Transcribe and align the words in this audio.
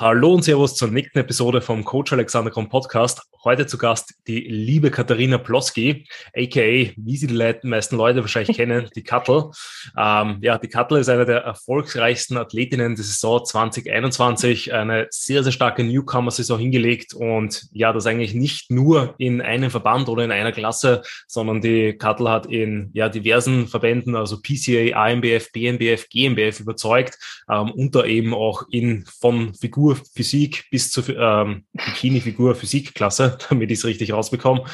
Hallo 0.00 0.34
und 0.34 0.42
Servus 0.42 0.74
zur 0.74 0.88
nächsten 0.88 1.20
Episode 1.20 1.60
vom 1.60 1.84
Coach 1.84 2.12
Alexander 2.12 2.50
Kron 2.50 2.68
Podcast. 2.68 3.22
Heute 3.44 3.66
zu 3.66 3.78
Gast 3.78 4.14
die 4.26 4.40
liebe 4.40 4.90
Katharina 4.90 5.38
Ploski, 5.38 6.08
aka, 6.34 6.90
wie 6.96 7.16
sie 7.16 7.26
die 7.26 7.68
meisten 7.68 7.96
Leute 7.96 8.22
wahrscheinlich 8.22 8.56
kennen, 8.56 8.88
die 8.96 9.04
Kattel. 9.04 9.50
Ähm, 9.96 10.38
ja, 10.40 10.58
die 10.58 10.68
Kattel 10.68 10.98
ist 10.98 11.10
eine 11.10 11.26
der 11.26 11.42
erfolgreichsten 11.42 12.38
Athletinnen 12.38 12.96
der 12.96 13.04
Saison 13.04 13.44
2021, 13.44 14.72
eine 14.72 15.06
sehr, 15.10 15.44
sehr 15.44 15.52
starke 15.52 15.84
Newcomer-Saison 15.84 16.58
hingelegt 16.58 17.14
und 17.14 17.68
ja, 17.70 17.92
das 17.92 18.06
eigentlich 18.06 18.34
nicht 18.34 18.72
nur 18.72 19.14
in 19.18 19.42
einem 19.42 19.70
Verband 19.70 20.08
oder 20.08 20.24
in 20.24 20.32
einer 20.32 20.52
Klasse, 20.52 21.02
sondern 21.28 21.60
die 21.60 21.92
Kattel 21.98 22.30
hat 22.30 22.46
in 22.46 22.90
ja, 22.94 23.10
diversen 23.10 23.68
Verbänden, 23.68 24.16
also 24.16 24.38
PCA, 24.40 24.96
AMBF, 24.96 25.52
BNBF, 25.52 26.08
GmbF 26.08 26.60
überzeugt, 26.60 27.18
ähm, 27.48 27.70
unter 27.70 28.06
eben 28.06 28.34
auch 28.34 28.64
in 28.70 29.04
von 29.20 29.52
Figur 29.84 29.96
Physik 30.14 30.64
bis 30.70 30.90
zur 30.90 31.08
ähm, 31.10 31.66
Bikini-Figur 31.72 32.54
Physik-Klasse, 32.54 33.36
damit 33.48 33.70
ich 33.70 33.78
es 33.78 33.84
richtig 33.84 34.12
rausbekomme. 34.12 34.64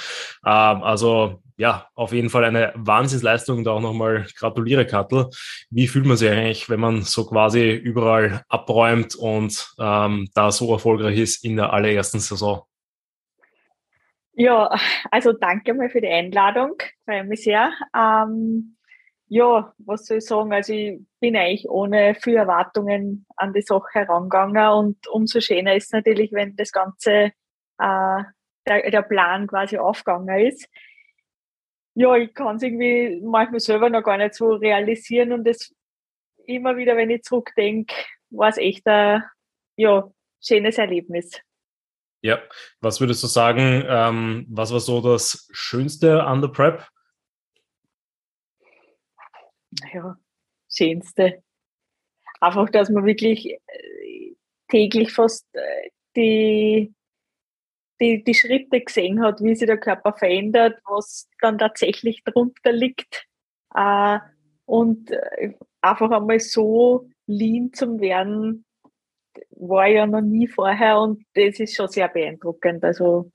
Ähm, 0.46 0.82
also 0.82 1.42
ja, 1.56 1.88
auf 1.94 2.12
jeden 2.12 2.30
Fall 2.30 2.44
eine 2.44 2.72
Wahnsinnsleistung. 2.76 3.64
Da 3.64 3.72
auch 3.72 3.80
nochmal 3.80 4.26
gratuliere, 4.38 4.86
Kattel. 4.86 5.28
Wie 5.70 5.88
fühlt 5.88 6.06
man 6.06 6.16
sich 6.16 6.30
eigentlich, 6.30 6.70
wenn 6.70 6.80
man 6.80 7.02
so 7.02 7.26
quasi 7.26 7.72
überall 7.72 8.42
abräumt 8.48 9.16
und 9.16 9.74
ähm, 9.78 10.28
da 10.34 10.52
so 10.52 10.72
erfolgreich 10.72 11.18
ist 11.18 11.44
in 11.44 11.56
der 11.56 11.72
allerersten 11.72 12.20
Saison? 12.20 12.62
Ja, 14.32 14.74
also 15.10 15.32
danke 15.32 15.74
mal 15.74 15.90
für 15.90 16.00
die 16.00 16.08
Einladung. 16.08 16.76
Freue 17.04 17.24
mich 17.24 17.42
sehr. 17.42 17.72
Ähm, 17.94 18.76
ja, 19.30 19.72
was 19.78 20.06
soll 20.06 20.18
ich 20.18 20.26
sagen? 20.26 20.52
Also 20.52 20.72
ich 20.72 21.00
bin 21.20 21.36
eigentlich 21.36 21.68
ohne 21.68 22.16
viel 22.16 22.34
Erwartungen 22.34 23.26
an 23.36 23.52
die 23.52 23.62
Sache 23.62 23.86
herangegangen 23.92 24.68
und 24.72 25.06
umso 25.06 25.40
schöner 25.40 25.76
ist 25.76 25.92
natürlich, 25.92 26.32
wenn 26.32 26.56
das 26.56 26.72
Ganze, 26.72 27.30
äh, 27.78 28.22
der, 28.66 28.90
der 28.90 29.02
Plan 29.02 29.46
quasi 29.46 29.78
aufgegangen 29.78 30.46
ist. 30.46 30.68
Ja, 31.94 32.16
ich 32.16 32.34
kann 32.34 32.56
es 32.56 32.62
irgendwie 32.64 33.20
manchmal 33.24 33.60
selber 33.60 33.88
noch 33.88 34.02
gar 34.02 34.16
nicht 34.16 34.34
so 34.34 34.54
realisieren 34.54 35.32
und 35.32 35.44
das 35.44 35.72
immer 36.46 36.76
wieder, 36.76 36.96
wenn 36.96 37.10
ich 37.10 37.22
zurückdenke, 37.22 37.94
war 38.30 38.48
es 38.48 38.58
echt 38.58 38.84
ein 38.88 39.22
ja, 39.76 40.10
schönes 40.44 40.76
Erlebnis. 40.76 41.40
Ja, 42.22 42.40
was 42.80 43.00
würdest 43.00 43.22
du 43.22 43.28
sagen, 43.28 43.84
ähm, 43.86 44.46
was 44.50 44.72
war 44.72 44.80
so 44.80 45.00
das 45.00 45.48
Schönste 45.52 46.24
an 46.24 46.40
der 46.40 46.48
Prep? 46.48 46.84
Ja, 49.92 50.16
Schönste. 50.68 51.42
Einfach, 52.40 52.70
dass 52.70 52.90
man 52.90 53.04
wirklich 53.04 53.46
äh, 53.50 54.34
täglich 54.68 55.12
fast 55.12 55.46
äh, 55.54 55.90
die, 56.16 56.94
die, 58.00 58.24
die 58.24 58.34
Schritte 58.34 58.80
gesehen 58.80 59.22
hat, 59.22 59.42
wie 59.42 59.54
sich 59.54 59.66
der 59.66 59.78
Körper 59.78 60.12
verändert, 60.12 60.80
was 60.84 61.28
dann 61.40 61.58
tatsächlich 61.58 62.22
drunter 62.24 62.72
liegt. 62.72 63.26
Äh, 63.74 64.18
und 64.64 65.10
einfach 65.80 66.10
einmal 66.10 66.38
so 66.38 67.08
lean 67.26 67.72
zum 67.72 68.00
werden, 68.00 68.64
war 69.50 69.86
ja 69.86 70.06
noch 70.06 70.20
nie 70.20 70.46
vorher 70.46 71.00
und 71.00 71.24
das 71.34 71.60
ist 71.60 71.74
schon 71.74 71.88
sehr 71.88 72.08
beeindruckend. 72.08 72.84
Also 72.84 73.30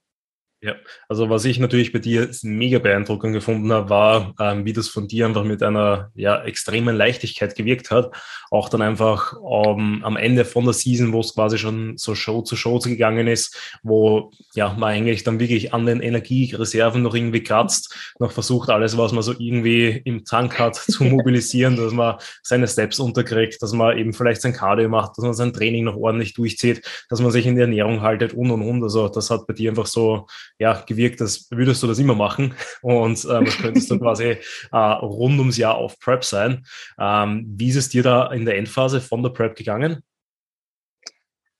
ja, 0.66 0.74
also 1.08 1.30
was 1.30 1.44
ich 1.44 1.60
natürlich 1.60 1.92
bei 1.92 2.00
dir 2.00 2.28
mega 2.42 2.80
beeindruckend 2.80 3.32
gefunden 3.32 3.72
habe, 3.72 3.88
war, 3.88 4.34
ähm, 4.40 4.64
wie 4.64 4.72
das 4.72 4.88
von 4.88 5.06
dir 5.06 5.24
einfach 5.24 5.44
mit 5.44 5.62
einer 5.62 6.10
ja, 6.16 6.42
extremen 6.42 6.96
Leichtigkeit 6.96 7.54
gewirkt 7.54 7.92
hat. 7.92 8.10
Auch 8.50 8.68
dann 8.68 8.82
einfach 8.82 9.34
ähm, 9.34 10.00
am 10.02 10.16
Ende 10.16 10.44
von 10.44 10.64
der 10.64 10.74
Season, 10.74 11.12
wo 11.12 11.20
es 11.20 11.34
quasi 11.34 11.56
schon 11.56 11.96
so 11.98 12.16
Show 12.16 12.42
zu 12.42 12.56
Show 12.56 12.80
gegangen 12.80 13.28
ist, 13.28 13.78
wo 13.84 14.32
ja 14.56 14.74
man 14.76 14.90
eigentlich 14.90 15.22
dann 15.22 15.38
wirklich 15.38 15.72
an 15.72 15.86
den 15.86 16.00
Energiereserven 16.00 17.00
noch 17.00 17.14
irgendwie 17.14 17.44
kratzt, 17.44 17.94
noch 18.18 18.32
versucht, 18.32 18.68
alles, 18.68 18.98
was 18.98 19.12
man 19.12 19.22
so 19.22 19.34
irgendwie 19.38 20.02
im 20.04 20.24
Tank 20.24 20.58
hat, 20.58 20.74
zu 20.90 21.04
mobilisieren, 21.04 21.76
dass 21.76 21.92
man 21.92 22.16
seine 22.42 22.66
Steps 22.66 22.98
unterkriegt, 22.98 23.62
dass 23.62 23.72
man 23.72 23.96
eben 23.96 24.12
vielleicht 24.12 24.42
sein 24.42 24.52
Cardio 24.52 24.88
macht, 24.88 25.16
dass 25.16 25.24
man 25.24 25.34
sein 25.34 25.52
Training 25.52 25.84
noch 25.84 25.96
ordentlich 25.96 26.34
durchzieht, 26.34 26.82
dass 27.08 27.20
man 27.20 27.30
sich 27.30 27.46
in 27.46 27.54
die 27.54 27.60
Ernährung 27.60 28.00
haltet 28.00 28.34
und 28.34 28.50
und 28.50 28.62
und. 28.62 28.82
Also 28.82 29.08
das 29.08 29.30
hat 29.30 29.46
bei 29.46 29.54
dir 29.54 29.70
einfach 29.70 29.86
so 29.86 30.26
ja, 30.58 30.82
gewirkt, 30.86 31.20
als 31.20 31.50
würdest 31.50 31.82
du 31.82 31.86
das 31.86 31.98
immer 31.98 32.14
machen 32.14 32.54
und 32.82 33.26
ähm, 33.30 33.44
könntest 33.44 33.90
du 33.90 33.98
quasi 34.00 34.38
äh, 34.72 34.76
rund 34.76 35.38
ums 35.38 35.56
Jahr 35.56 35.76
auf 35.76 35.98
Prep 35.98 36.24
sein. 36.24 36.64
Ähm, 36.98 37.44
wie 37.56 37.68
ist 37.68 37.76
es 37.76 37.88
dir 37.88 38.02
da 38.02 38.32
in 38.32 38.44
der 38.44 38.56
Endphase 38.56 39.00
von 39.00 39.22
der 39.22 39.30
Prep 39.30 39.56
gegangen? 39.56 40.02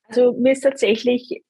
Also 0.08 0.32
mir 0.38 0.52
ist 0.52 0.60
tatsächlich 0.60 1.42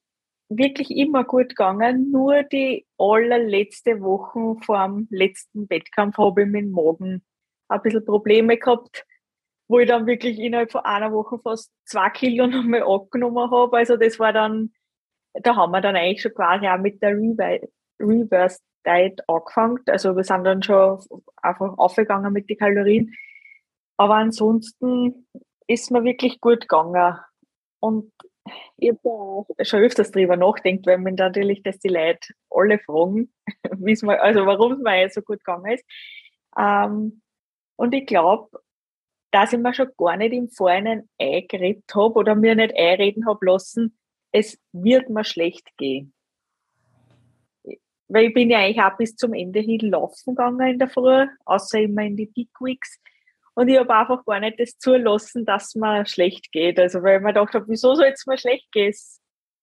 wirklich 0.49 0.91
immer 0.91 1.23
gut 1.23 1.49
gegangen. 1.49 2.11
Nur 2.11 2.43
die 2.43 2.85
allerletzte 2.97 4.01
Woche 4.01 4.55
vor 4.65 4.85
dem 4.85 5.07
letzten 5.09 5.69
Wettkampf 5.69 6.17
habe 6.17 6.43
ich 6.43 6.47
mit 6.47 6.63
dem 6.63 6.71
Magen 6.71 7.23
ein 7.69 7.81
bisschen 7.81 8.05
Probleme 8.05 8.57
gehabt, 8.57 9.05
wo 9.67 9.79
ich 9.79 9.87
dann 9.87 10.07
wirklich 10.07 10.39
innerhalb 10.39 10.71
von 10.71 10.85
einer 10.85 11.11
Woche 11.11 11.39
fast 11.39 11.71
zwei 11.85 12.09
Kilo 12.09 12.47
nochmal 12.47 12.83
abgenommen 12.83 13.51
habe. 13.51 13.77
Also 13.77 13.97
das 13.97 14.19
war 14.19 14.33
dann 14.33 14.71
da 15.33 15.55
haben 15.55 15.71
wir 15.71 15.81
dann 15.81 15.95
eigentlich 15.95 16.21
schon 16.21 16.33
quasi 16.33 16.67
auch 16.67 16.77
mit 16.77 17.01
der 17.01 17.15
Reverse 17.99 18.59
Diet 18.85 19.21
angefangen. 19.27 19.79
Also 19.87 20.15
wir 20.15 20.23
sind 20.23 20.43
dann 20.43 20.63
schon 20.63 20.99
einfach 21.41 21.77
aufgegangen 21.77 22.31
mit 22.33 22.49
den 22.49 22.57
Kalorien. 22.57 23.13
Aber 23.97 24.15
ansonsten 24.15 25.27
ist 25.67 25.91
mir 25.91 26.03
wirklich 26.03 26.39
gut 26.39 26.61
gegangen. 26.61 27.17
Und 27.79 28.11
ich 28.77 28.89
habe 28.89 29.45
schon 29.65 29.81
öfters 29.81 30.11
drüber 30.11 30.37
nachdenkt, 30.37 30.87
weil 30.87 30.97
man 30.99 31.15
natürlich, 31.15 31.63
dass 31.63 31.79
die 31.79 31.89
Leute 31.89 32.33
alle 32.49 32.79
fragen, 32.79 33.33
mal, 34.03 34.17
also 34.17 34.45
warum 34.45 34.73
es 34.73 34.79
mir 34.79 35.09
so 35.09 35.21
gut 35.21 35.39
gegangen 35.43 35.73
ist. 35.73 35.85
Ähm, 36.57 37.21
und 37.75 37.93
ich 37.93 38.05
glaube, 38.05 38.49
dass 39.31 39.53
ich 39.53 39.59
mir 39.59 39.73
schon 39.73 39.89
gar 39.97 40.15
nicht 40.17 40.33
im 40.33 40.49
Vorhinein 40.49 41.09
eingeredet 41.19 41.83
habe 41.93 42.15
oder 42.15 42.35
mir 42.35 42.55
nicht 42.55 42.75
einreden 42.75 43.27
habe 43.27 43.45
lassen, 43.45 43.96
es 44.31 44.57
wird 44.71 45.09
mir 45.09 45.23
schlecht 45.23 45.75
gehen. 45.77 46.13
Weil 48.09 48.25
ich 48.25 48.33
bin 48.33 48.49
ja 48.49 48.59
eigentlich 48.59 48.81
auch 48.81 48.97
bis 48.97 49.15
zum 49.15 49.33
Ende 49.33 49.59
hin 49.59 49.79
laufen 49.79 50.35
gegangen 50.35 50.67
in 50.67 50.79
der 50.79 50.89
Früh, 50.89 51.27
außer 51.45 51.79
immer 51.81 52.03
in 52.03 52.15
die 52.15 52.27
Peak 52.27 52.49
Weeks. 52.61 52.99
Und 53.53 53.69
ich 53.69 53.77
habe 53.77 53.93
einfach 53.93 54.23
gar 54.23 54.39
nicht 54.39 54.59
das 54.59 54.77
zulassen, 54.77 55.45
dass 55.45 55.75
mir 55.75 56.05
schlecht 56.05 56.51
geht. 56.51 56.79
Also 56.79 57.01
weil 57.01 57.17
ich 57.17 57.23
mir 57.23 57.33
gedacht 57.33 57.53
habe, 57.53 57.65
wieso 57.67 57.95
soll 57.95 58.11
es 58.13 58.25
mir 58.25 58.37
schlecht 58.37 58.71
gehen? 58.71 58.93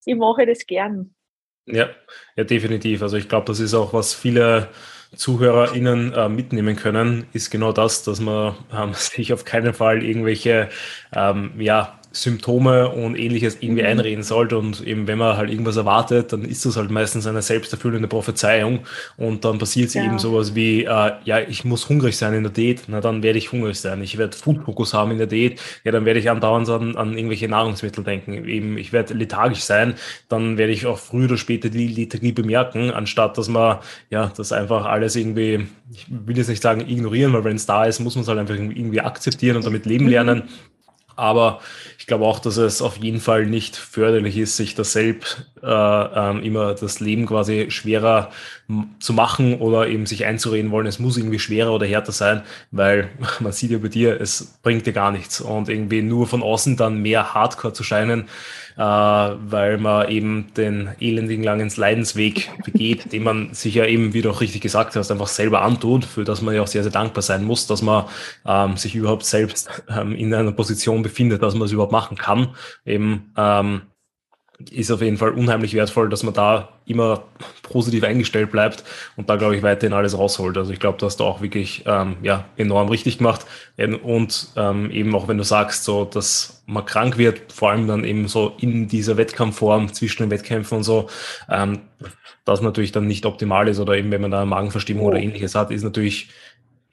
Ich 0.05 0.17
mache 0.17 0.45
das 0.47 0.67
gern. 0.67 1.15
Ja, 1.67 1.89
ja, 2.37 2.45
definitiv. 2.45 3.03
Also 3.03 3.17
ich 3.17 3.29
glaube, 3.29 3.47
das 3.47 3.61
ist 3.61 3.73
auch, 3.73 3.95
was 3.95 4.13
viele 4.13 4.69
ZuhörerInnen 5.17 6.13
äh, 6.13 6.29
mitnehmen 6.29 6.77
können, 6.77 7.27
ist 7.33 7.51
genau 7.51 7.73
das, 7.73 8.03
dass 8.03 8.21
man 8.21 8.57
ähm, 8.73 8.95
sich 8.95 9.33
auf 9.33 9.45
keinen 9.45 9.73
Fall 9.73 10.03
irgendwelche 10.03 10.69
ähm, 11.13 11.53
ja, 11.59 11.99
Symptome 12.15 12.89
und 12.91 13.17
ähnliches 13.17 13.59
irgendwie 13.61 13.83
mhm. 13.83 13.89
einreden 13.89 14.23
sollte. 14.23 14.57
Und 14.57 14.81
eben, 14.87 15.07
wenn 15.07 15.19
man 15.19 15.37
halt 15.37 15.51
irgendwas 15.51 15.77
erwartet, 15.77 16.33
dann 16.33 16.45
ist 16.45 16.65
das 16.65 16.77
halt 16.77 16.91
meistens 16.91 17.27
eine 17.27 17.43
selbsterfüllende 17.43 18.09
Prophezeiung. 18.09 18.81
Und 19.17 19.45
dann 19.45 19.59
passiert 19.59 19.93
ja. 19.95 20.05
eben 20.05 20.19
sowas 20.19 20.55
wie, 20.55 20.85
äh, 20.85 21.13
ja, 21.25 21.41
ich 21.41 21.65
muss 21.65 21.89
hungrig 21.89 22.17
sein 22.17 22.33
in 22.35 22.45
der 22.45 22.53
Diät, 22.53 22.85
na 22.87 23.01
dann 23.01 23.23
werde 23.23 23.39
ich 23.39 23.53
hungrig 23.53 23.79
sein. 23.79 24.03
Ich 24.03 24.17
werde 24.17 24.37
Food-Fokus 24.37 24.95
haben 24.95 25.11
in 25.11 25.19
der 25.19 25.27
Diät, 25.27 25.61
ja, 25.83 25.93
dann 25.93 26.05
werde 26.05 26.21
ich 26.21 26.31
andauernd 26.31 26.69
an, 26.71 26.97
an 26.97 27.17
irgendwelche 27.17 27.49
Nahrungsmittel 27.49 28.05
denken. 28.05 28.47
Eben, 28.47 28.79
ich 28.79 28.93
werde 28.93 29.15
lethargisch 29.15 29.65
sein, 29.65 29.95
dann 30.29 30.57
werde 30.57 30.73
ich 30.73 30.87
auch 30.87 30.99
früher 30.99 31.25
oder 31.25 31.37
später 31.37 31.69
die 31.69 31.89
Lethargie 31.89 32.33
bemerken, 32.33 32.91
anstatt 32.91 33.37
dass 33.39 33.49
man, 33.49 33.79
ja, 34.11 34.33
das 34.37 34.53
einfach 34.53 34.85
alles 34.85 35.17
irgendwie, 35.17 35.67
ich 35.93 36.07
will 36.09 36.37
jetzt 36.37 36.49
nicht 36.49 36.63
sagen 36.63 36.81
ignorieren, 36.81 37.33
weil 37.33 37.45
wenn 37.45 37.57
es 37.57 37.67
da 37.67 37.85
ist, 37.85 37.99
muss 37.99 38.15
man 38.15 38.23
es 38.23 38.29
halt 38.29 38.39
einfach 38.39 38.55
irgendwie 38.55 39.01
akzeptieren 39.01 39.57
und 39.57 39.67
damit 39.67 39.85
leben 39.85 40.07
lernen. 40.07 40.45
Aber 41.17 41.61
ich 41.99 42.07
glaube 42.07 42.25
auch, 42.25 42.39
dass 42.39 42.57
es 42.57 42.83
auf 42.83 42.97
jeden 42.97 43.21
Fall 43.21 43.47
nicht 43.47 43.77
förderlich 43.77 44.37
ist, 44.37 44.57
sich 44.57 44.75
das 44.75 44.93
selbst 44.93 45.51
äh, 45.65 46.31
ähm, 46.31 46.43
immer 46.43 46.75
das 46.75 47.01
Leben 47.01 47.27
quasi 47.27 47.71
schwerer 47.71 48.31
zu 48.99 49.13
machen 49.13 49.59
oder 49.61 49.89
eben 49.89 50.07
sich 50.07 50.25
einzureden 50.25 50.71
wollen, 50.71 50.87
es 50.87 50.99
muss 50.99 51.17
irgendwie 51.17 51.39
schwerer 51.39 51.73
oder 51.73 51.87
härter 51.87 52.13
sein, 52.13 52.43
weil 52.71 53.11
man 53.41 53.53
sieht 53.53 53.71
ja 53.71 53.79
bei 53.79 53.89
dir, 53.89 54.21
es 54.21 54.59
bringt 54.63 54.87
dir 54.87 54.93
gar 54.93 55.11
nichts. 55.11 55.41
Und 55.41 55.69
irgendwie 55.69 56.03
nur 56.03 56.27
von 56.27 56.43
außen 56.43 56.77
dann 56.77 57.03
mehr 57.03 57.35
Hardcore 57.35 57.73
zu 57.73 57.83
scheinen, 57.83 58.29
äh, 58.77 58.81
weil 58.81 59.79
man 59.79 60.09
eben 60.09 60.53
den 60.57 60.91
elendigen 61.01 61.45
langen 61.45 61.71
Leidensweg 61.75 62.51
begeht, 62.65 63.13
den 63.13 63.23
man 63.23 63.55
sich 63.55 63.75
ja 63.75 63.87
eben, 63.87 64.15
wie 64.15 64.23
du 64.23 64.31
auch 64.31 64.41
richtig 64.41 64.63
gesagt 64.63 64.97
hast, 64.97 65.11
einfach 65.11 65.29
selber 65.29 65.63
antut, 65.63 66.05
für 66.05 66.25
das 66.25 66.43
man 66.43 66.55
ja 66.55 66.63
auch 66.63 66.67
sehr, 66.67 66.83
sehr 66.83 66.93
dankbar 66.93 67.23
sein 67.23 67.45
muss, 67.45 67.67
dass 67.67 67.83
man 67.83 68.05
ähm, 68.47 68.77
sich 68.77 68.95
überhaupt 68.95 69.25
selbst 69.25 69.69
ähm, 69.89 70.15
in 70.15 70.33
einer 70.35 70.53
Position 70.53 71.03
befindet, 71.03 71.43
dass 71.43 71.55
man 71.55 71.67
es 71.67 71.73
überhaupt 71.73 71.93
machen 71.93 72.17
kann, 72.17 72.55
eben 72.85 73.33
ähm, 73.37 73.83
ist 74.71 74.91
auf 74.91 75.03
jeden 75.03 75.17
Fall 75.17 75.31
unheimlich 75.31 75.75
wertvoll, 75.75 76.09
dass 76.09 76.23
man 76.23 76.35
da 76.35 76.69
immer 76.87 77.25
positiv 77.63 78.05
eingestellt 78.05 78.51
bleibt 78.51 78.85
und 79.17 79.31
da, 79.31 79.37
glaube 79.37 79.57
ich, 79.57 79.63
weiterhin 79.63 79.95
alles 79.95 80.17
rausholt. 80.17 80.57
Also 80.57 80.73
ich 80.73 80.81
glaube, 80.81 80.99
du 80.99 81.07
hast 81.07 81.17
da 81.17 81.25
auch 81.25 81.41
wirklich 81.41 81.85
ähm, 81.87 82.17
ja, 82.23 82.45
enorm 82.57 82.89
richtig 82.89 83.19
gemacht. 83.19 83.47
Und 84.03 84.49
ähm, 84.57 84.91
eben 84.91 85.15
auch 85.15 85.29
wenn 85.29 85.39
du 85.39 85.45
sagst, 85.45 85.85
so 85.85 86.05
dass 86.05 86.63
man 86.67 86.85
krank 86.85 87.19
wird, 87.19 87.53
vor 87.53 87.71
allem 87.71 87.87
dann 87.87 88.05
eben 88.05 88.29
so 88.29 88.53
in 88.61 88.89
dieser 88.89 89.17
Wettkampfform 89.17 89.93
zwischen 89.93 90.25
den 90.25 90.31
Wettkämpfen 90.31 90.79
und 90.79 90.85
so, 90.85 91.09
ähm, 91.51 91.81
das 92.45 92.61
natürlich 92.61 92.93
dann 92.93 93.07
nicht 93.07 93.25
optimal 93.27 93.69
ist 93.69 93.81
oder 93.81 93.97
eben 93.97 94.11
wenn 94.11 94.21
man 94.21 94.31
da 94.31 94.45
Magenverstimmung 94.45 95.05
oh. 95.05 95.09
oder 95.09 95.19
ähnliches 95.19 95.55
hat, 95.55 95.71
ist 95.71 95.83
natürlich 95.83 96.29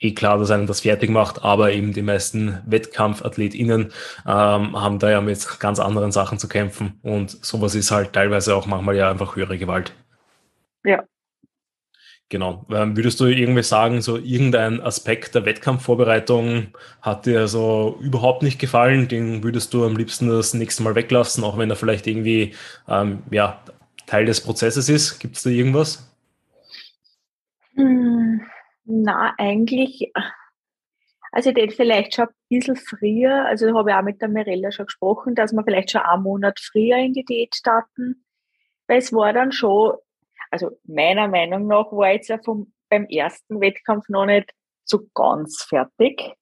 eh 0.01 0.13
klar, 0.13 0.37
dass 0.39 0.51
einem 0.51 0.67
das 0.67 0.81
fertig 0.81 1.09
macht, 1.09 1.43
aber 1.43 1.71
eben 1.71 1.93
die 1.93 2.01
meisten 2.01 2.59
WettkampfathletInnen 2.65 3.93
ähm, 4.27 4.81
haben 4.81 4.99
da 4.99 5.11
ja 5.11 5.21
mit 5.21 5.47
ganz 5.59 5.79
anderen 5.79 6.11
Sachen 6.11 6.39
zu 6.39 6.47
kämpfen 6.47 6.99
und 7.03 7.29
sowas 7.45 7.75
ist 7.75 7.91
halt 7.91 8.13
teilweise 8.13 8.55
auch 8.55 8.65
manchmal 8.65 8.97
ja 8.97 9.09
einfach 9.09 9.35
höhere 9.35 9.57
Gewalt. 9.57 9.93
Ja. 10.83 11.03
Genau. 12.29 12.65
Ähm, 12.71 12.95
würdest 12.95 13.19
du 13.19 13.25
irgendwie 13.25 13.61
sagen, 13.61 14.01
so 14.01 14.17
irgendein 14.17 14.79
Aspekt 14.81 15.35
der 15.35 15.45
Wettkampfvorbereitung 15.45 16.69
hat 17.01 17.25
dir 17.25 17.49
so 17.49 17.97
überhaupt 17.99 18.41
nicht 18.41 18.57
gefallen? 18.57 19.09
Den 19.09 19.43
würdest 19.43 19.73
du 19.73 19.85
am 19.85 19.97
liebsten 19.97 20.29
das 20.29 20.53
nächste 20.53 20.81
Mal 20.81 20.95
weglassen, 20.95 21.43
auch 21.43 21.57
wenn 21.57 21.69
er 21.69 21.75
vielleicht 21.75 22.07
irgendwie 22.07 22.55
ähm, 22.87 23.23
ja, 23.31 23.61
Teil 24.07 24.25
des 24.25 24.39
Prozesses 24.39 24.87
ist? 24.87 25.19
Gibt 25.19 25.35
es 25.35 25.43
da 25.43 25.49
irgendwas? 25.49 26.09
Hm. 27.75 28.10
Na, 28.93 29.33
eigentlich, 29.37 30.11
also 31.31 31.49
ich 31.49 31.55
hätte 31.55 31.73
vielleicht 31.73 32.13
schon 32.13 32.27
ein 32.27 32.35
bisschen 32.49 32.75
früher, 32.75 33.45
also 33.45 33.73
habe 33.73 33.91
ich 33.91 33.95
auch 33.95 34.01
mit 34.01 34.21
der 34.21 34.27
Mirella 34.27 34.69
schon 34.69 34.87
gesprochen, 34.87 35.33
dass 35.33 35.53
wir 35.53 35.63
vielleicht 35.63 35.91
schon 35.91 36.01
einen 36.01 36.23
Monat 36.23 36.59
früher 36.59 36.97
in 36.97 37.13
die 37.13 37.23
Diät 37.23 37.55
starten, 37.55 38.25
weil 38.87 38.97
es 38.97 39.13
war 39.13 39.31
dann 39.31 39.53
schon, 39.53 39.93
also 40.49 40.71
meiner 40.83 41.29
Meinung 41.29 41.67
nach 41.67 41.89
war 41.93 42.11
jetzt 42.11 42.27
ja 42.27 42.37
vom, 42.43 42.73
beim 42.89 43.05
ersten 43.05 43.61
Wettkampf 43.61 44.09
noch 44.09 44.25
nicht 44.25 44.51
so 44.83 45.07
ganz 45.13 45.63
fertig, 45.63 46.35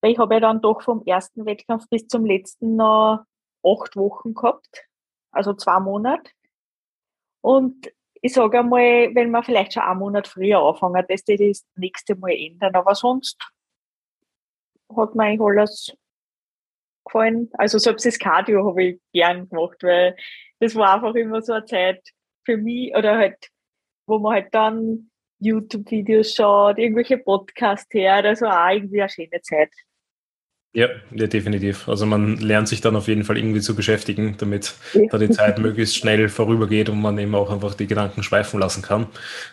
weil 0.00 0.10
ich 0.10 0.18
habe 0.18 0.34
ja 0.34 0.40
dann 0.40 0.62
doch 0.62 0.82
vom 0.82 1.04
ersten 1.06 1.46
Wettkampf 1.46 1.88
bis 1.88 2.08
zum 2.08 2.26
letzten 2.26 2.74
noch 2.74 3.24
acht 3.64 3.94
Wochen 3.94 4.34
gehabt, 4.34 4.88
also 5.30 5.54
zwei 5.54 5.78
Monate. 5.78 6.28
Und 7.40 7.92
ich 8.24 8.32
sage 8.32 8.60
einmal, 8.60 9.14
wenn 9.14 9.32
man 9.32 9.42
vielleicht 9.42 9.74
schon 9.74 9.82
einen 9.82 9.98
Monat 9.98 10.28
früher 10.28 10.60
anfangen, 10.60 11.04
dass 11.08 11.24
die 11.24 11.36
das 11.36 11.66
nächste 11.74 12.14
Mal 12.14 12.32
ändern. 12.32 12.74
Aber 12.76 12.94
sonst 12.94 13.36
hat 14.96 15.14
mir 15.16 15.24
eigentlich 15.24 15.40
alles 15.40 15.96
gefallen. 17.04 17.50
Also 17.54 17.78
selbst 17.78 18.06
das 18.06 18.18
Cardio 18.18 18.64
habe 18.64 18.84
ich 18.84 19.00
gern 19.12 19.48
gemacht, 19.48 19.82
weil 19.82 20.16
das 20.60 20.76
war 20.76 20.94
einfach 20.94 21.14
immer 21.16 21.42
so 21.42 21.52
eine 21.52 21.64
Zeit 21.64 22.00
für 22.44 22.56
mich 22.56 22.94
oder 22.94 23.16
halt, 23.16 23.48
wo 24.06 24.20
man 24.20 24.34
halt 24.34 24.54
dann 24.54 25.10
YouTube-Videos 25.40 26.34
schaut, 26.34 26.78
irgendwelche 26.78 27.18
Podcasts 27.18 27.92
her, 27.92 28.14
also 28.24 28.46
auch 28.46 28.70
irgendwie 28.70 29.00
eine 29.00 29.10
schöne 29.10 29.40
Zeit. 29.42 29.72
Ja, 30.74 30.88
ja, 31.10 31.26
definitiv. 31.26 31.86
Also 31.86 32.06
man 32.06 32.38
lernt 32.38 32.66
sich 32.66 32.80
dann 32.80 32.96
auf 32.96 33.06
jeden 33.06 33.24
Fall 33.24 33.36
irgendwie 33.36 33.60
zu 33.60 33.76
beschäftigen, 33.76 34.36
damit 34.38 34.72
da 35.10 35.18
die 35.18 35.28
Zeit 35.28 35.58
möglichst 35.58 35.98
schnell 35.98 36.30
vorübergeht 36.30 36.88
und 36.88 36.98
man 36.98 37.18
eben 37.18 37.34
auch 37.34 37.50
einfach 37.52 37.74
die 37.74 37.86
Gedanken 37.86 38.22
schweifen 38.22 38.58
lassen 38.58 38.80
kann. 38.80 39.06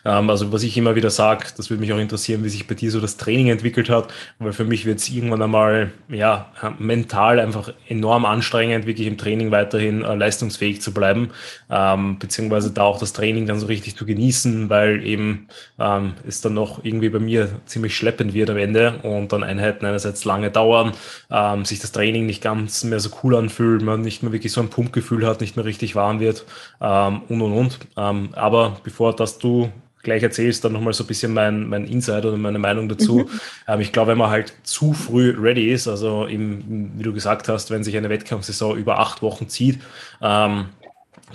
Ähm, 0.05 0.29
also 0.29 0.53
was 0.53 0.63
ich 0.63 0.77
immer 0.77 0.95
wieder 0.95 1.09
sage, 1.09 1.47
das 1.57 1.69
würde 1.69 1.81
mich 1.81 1.91
auch 1.91 1.97
interessieren, 1.97 2.45
wie 2.45 2.49
sich 2.49 2.67
bei 2.67 2.73
dir 2.75 2.89
so 2.89 3.01
das 3.01 3.17
Training 3.17 3.49
entwickelt 3.49 3.89
hat, 3.89 4.13
weil 4.39 4.53
für 4.53 4.63
mich 4.63 4.85
wird 4.85 4.99
es 4.99 5.09
irgendwann 5.09 5.41
einmal 5.41 5.91
ja 6.07 6.53
mental 6.79 7.41
einfach 7.41 7.73
enorm 7.89 8.23
anstrengend, 8.23 8.85
wirklich 8.87 9.07
im 9.07 9.17
Training 9.17 9.51
weiterhin 9.51 10.05
äh, 10.05 10.15
leistungsfähig 10.15 10.81
zu 10.81 10.93
bleiben, 10.93 11.31
ähm, 11.69 12.17
beziehungsweise 12.17 12.71
da 12.71 12.83
auch 12.83 12.97
das 12.97 13.11
Training 13.11 13.45
dann 13.45 13.59
so 13.59 13.65
richtig 13.67 13.97
zu 13.97 14.05
genießen, 14.05 14.69
weil 14.69 15.05
eben 15.05 15.49
ähm, 15.79 16.13
es 16.25 16.39
dann 16.39 16.53
noch 16.53 16.81
irgendwie 16.85 17.09
bei 17.09 17.19
mir 17.19 17.49
ziemlich 17.65 17.97
schleppend 17.97 18.33
wird 18.33 18.49
am 18.49 18.57
Ende 18.57 18.99
und 19.03 19.33
dann 19.33 19.43
Einheiten 19.43 19.85
einerseits 19.85 20.23
lange 20.23 20.49
dauern 20.49 20.93
ähm, 21.31 21.65
sich 21.65 21.79
das 21.79 21.91
Training 21.91 22.25
nicht 22.25 22.41
ganz 22.41 22.83
mehr 22.83 22.99
so 22.99 23.09
cool 23.23 23.35
anfühlt, 23.35 23.81
man 23.81 24.01
nicht 24.01 24.23
mehr 24.23 24.31
wirklich 24.31 24.51
so 24.51 24.61
ein 24.61 24.69
Pumpgefühl 24.69 25.25
hat, 25.25 25.41
nicht 25.41 25.55
mehr 25.55 25.65
richtig 25.65 25.95
warm 25.95 26.19
wird 26.19 26.45
ähm, 26.81 27.21
und 27.29 27.41
und 27.41 27.53
und. 27.53 27.79
Ähm, 27.97 28.29
aber 28.33 28.77
bevor 28.83 29.15
das 29.15 29.37
du 29.37 29.71
gleich 30.01 30.23
erzählst, 30.23 30.63
dann 30.63 30.73
nochmal 30.73 30.93
so 30.93 31.03
ein 31.03 31.07
bisschen 31.07 31.33
mein, 31.33 31.67
mein 31.67 31.85
Insight 31.85 32.25
oder 32.25 32.37
meine 32.37 32.59
Meinung 32.59 32.87
dazu. 32.87 33.19
Mhm. 33.19 33.39
Ähm, 33.67 33.81
ich 33.81 33.91
glaube, 33.91 34.11
wenn 34.11 34.17
man 34.17 34.29
halt 34.29 34.53
zu 34.63 34.93
früh 34.93 35.35
ready 35.37 35.71
ist, 35.71 35.87
also 35.87 36.25
im, 36.25 36.91
wie 36.97 37.03
du 37.03 37.13
gesagt 37.13 37.49
hast, 37.49 37.69
wenn 37.69 37.83
sich 37.83 37.97
eine 37.97 38.09
Wettkampfsaison 38.09 38.77
über 38.77 38.99
acht 38.99 39.21
Wochen 39.21 39.49
zieht, 39.49 39.79
ähm, 40.21 40.65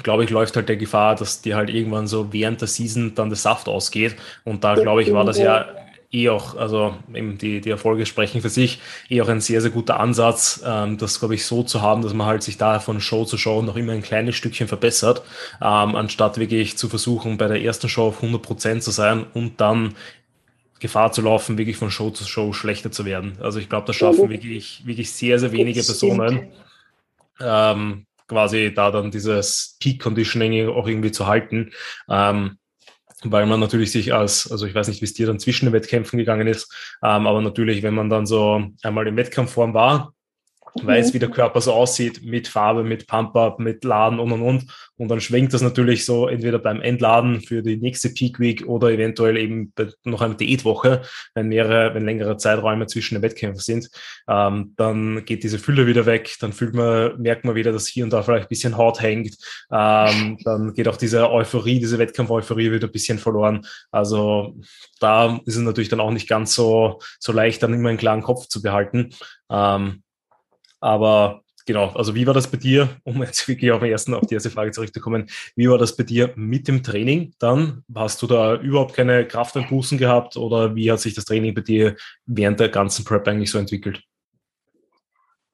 glaube 0.03 0.25
ich, 0.25 0.31
läuft 0.31 0.57
halt 0.57 0.69
der 0.69 0.77
Gefahr, 0.77 1.15
dass 1.15 1.43
dir 1.43 1.57
halt 1.57 1.71
irgendwann 1.71 2.07
so 2.07 2.33
während 2.33 2.61
der 2.61 2.69
Season 2.69 3.15
dann 3.15 3.29
der 3.29 3.37
Saft 3.37 3.69
ausgeht. 3.69 4.17
Und 4.45 4.65
da, 4.65 4.75
glaube 4.75 5.03
ich, 5.03 5.13
war 5.13 5.25
das 5.25 5.39
ja 5.39 5.67
eh 6.15 6.29
auch, 6.29 6.57
also 6.57 6.97
eben 7.13 7.37
die, 7.39 7.61
die 7.61 7.71
Erfolge 7.71 8.07
sprechen 8.07 8.41
für 8.41 8.49
sich, 8.49 8.81
eh 9.11 9.21
auch 9.21 9.29
ein 9.29 9.41
sehr, 9.41 9.61
sehr 9.61 9.71
guter 9.71 9.99
Ansatz, 9.99 10.63
ähm, 10.65 10.97
das, 10.97 11.19
glaube 11.19 11.35
ich, 11.35 11.45
so 11.45 11.63
zu 11.63 11.83
haben, 11.83 12.03
dass 12.03 12.15
man 12.15 12.27
halt 12.27 12.43
sich 12.43 12.57
da 12.57 12.79
von 12.79 13.01
Show 13.01 13.25
zu 13.25 13.37
Show 13.37 13.61
noch 13.63 13.77
immer 13.77 13.93
ein 13.93 14.03
kleines 14.03 14.37
Stückchen 14.37 14.69
verbessert, 14.69 15.23
ähm, 15.61 15.97
anstatt 15.97 16.39
wirklich 16.39 16.79
zu 16.79 16.89
versuchen, 16.89 17.37
bei 17.37 17.49
der 17.49 17.63
ersten 17.63 17.89
Show 17.89 18.09
auf 18.09 18.23
100 18.23 18.41
Prozent 18.41 18.83
zu 18.83 18.93
sein 18.93 19.27
und 19.35 19.61
dann 19.61 19.95
Gefahr 20.81 21.13
zu 21.13 21.23
laufen, 21.23 21.59
wirklich 21.59 21.77
von 21.77 21.91
Show 21.91 22.11
zu 22.11 22.25
Show 22.25 22.53
schlechter 22.53 22.93
zu 22.93 23.05
werden. 23.05 23.39
Also 23.41 23.59
ich 23.59 23.69
glaube, 23.69 23.87
das 23.87 23.97
schaffen 23.97 24.29
wirklich, 24.29 24.83
wirklich 24.85 25.11
sehr, 25.11 25.39
sehr 25.39 25.53
wenige 25.53 25.83
Personen, 25.83 26.49
ähm, 27.41 28.07
quasi 28.29 28.73
da 28.75 28.91
dann 28.91 29.11
dieses 29.11 29.77
Peak 29.81 30.01
Conditioning 30.01 30.69
auch 30.69 30.87
irgendwie 30.87 31.13
zu 31.13 31.27
halten. 31.27 31.73
Ähm, 32.09 32.59
weil 33.31 33.47
man 33.47 33.61
natürlich 33.61 33.93
sich 33.93 34.15
als, 34.15 34.51
also 34.51 34.67
ich 34.67 34.75
weiß 34.75 34.89
nicht, 34.89 35.01
wie 35.01 35.07
es 35.07 35.15
dir 35.15 35.27
dann 35.27 35.39
zwischen 35.39 35.67
den 35.67 35.73
Wettkämpfen 35.73 36.19
gegangen 36.19 36.47
ist, 36.47 36.73
ähm, 37.03 37.27
aber 37.27 37.41
natürlich, 37.43 37.83
wenn 37.83 37.95
man 37.95 38.09
dann 38.09 38.27
so 38.27 38.63
einmal 38.83 39.07
in 39.07 39.17
Wettkampfform 39.17 39.75
war, 39.75 40.14
weiß, 40.83 41.09
mhm. 41.09 41.15
wie 41.15 41.19
der 41.21 41.31
Körper 41.31 41.61
so 41.61 41.73
aussieht, 41.73 42.25
mit 42.25 42.49
Farbe, 42.49 42.85
mit 42.85 43.07
Pump-Up, 43.07 43.59
mit 43.59 43.85
Laden 43.85 44.19
und 44.19 44.33
und 44.33 44.43
und. 44.43 44.67
Und 44.97 45.09
dann 45.09 45.21
schwenkt 45.21 45.53
das 45.53 45.63
natürlich 45.63 46.05
so 46.05 46.29
entweder 46.29 46.59
beim 46.59 46.81
Entladen 46.81 47.41
für 47.41 47.63
die 47.63 47.77
nächste 47.77 48.11
Peak 48.11 48.39
Week 48.39 48.67
oder 48.67 48.91
eventuell 48.91 49.37
eben 49.37 49.73
noch 50.05 50.21
eine 50.21 50.37
Diätwoche, 50.37 51.03
wenn 51.35 51.49
mehrere, 51.49 51.95
wenn 51.95 52.05
längere 52.05 52.37
Zeiträume 52.37 52.87
zwischen 52.87 53.15
den 53.15 53.23
Wettkämpfen 53.23 53.61
sind. 53.61 53.91
Ähm, 54.29 54.75
dann 54.77 55.25
geht 55.25 55.43
diese 55.43 55.59
Fülle 55.59 55.87
wieder 55.87 56.07
weg, 56.07 56.37
dann 56.41 56.53
fühlt 56.53 56.75
man, 56.75 57.21
merkt 57.21 57.45
man 57.45 57.57
wieder, 57.57 57.73
dass 57.73 57.89
hier 57.89 58.05
und 58.05 58.13
da 58.13 58.23
vielleicht 58.23 58.47
ein 58.47 58.49
bisschen 58.49 58.77
Haut 58.77 59.01
hängt. 59.01 59.37
Ähm, 59.73 60.39
dann 60.45 60.75
geht 60.75 60.87
auch 60.87 60.97
diese 60.97 61.31
Euphorie, 61.31 61.81
diese 61.81 61.99
Wettkampf-Euphorie 61.99 62.71
wieder 62.71 62.87
ein 62.87 62.93
bisschen 62.93 63.19
verloren. 63.19 63.67
Also 63.91 64.57
da 65.01 65.41
ist 65.45 65.57
es 65.57 65.63
natürlich 65.63 65.89
dann 65.89 66.01
auch 66.01 66.13
nicht 66.13 66.29
ganz 66.29 66.55
so, 66.55 67.01
so 67.19 67.33
leicht, 67.33 67.63
dann 67.63 67.75
immer 67.75 67.89
einen 67.89 67.99
klaren 67.99 68.23
Kopf 68.23 68.47
zu 68.47 68.63
behalten. 68.63 69.11
Ähm, 69.51 70.04
aber 70.85 71.43
genau, 71.65 71.89
also 71.95 72.15
wie 72.15 72.27
war 72.27 72.35
das 72.35 72.51
bei 72.51 72.59
dir, 72.59 72.91
um 73.05 73.23
jetzt 73.23 73.49
wirklich 73.49 73.73
auf, 73.73 73.81
ersten, 73.83 74.13
auf 74.13 74.27
die 74.27 74.35
erste 74.35 74.51
Frage 74.51 74.71
zurückzukommen, 74.71 75.31
wie 75.57 75.69
war 75.71 75.79
das 75.79 75.97
bei 75.97 76.05
dir 76.05 76.35
mit 76.37 76.69
dem 76.69 76.83
Training 76.83 77.33
dann? 77.39 77.85
Hast 77.95 78.21
du 78.21 78.27
da 78.27 78.57
überhaupt 78.57 78.93
keine 78.93 79.27
Krafteinbußen 79.27 79.97
gehabt 79.97 80.37
oder 80.37 80.77
wie 80.77 80.93
hat 80.93 81.01
sich 81.01 81.15
das 81.15 81.25
Training 81.25 81.55
bei 81.55 81.63
dir 81.63 81.97
während 82.27 82.61
der 82.61 82.69
ganzen 82.69 83.03
Prep 83.07 83.27
eigentlich 83.27 83.51
so 83.51 83.59
entwickelt? 83.59 84.03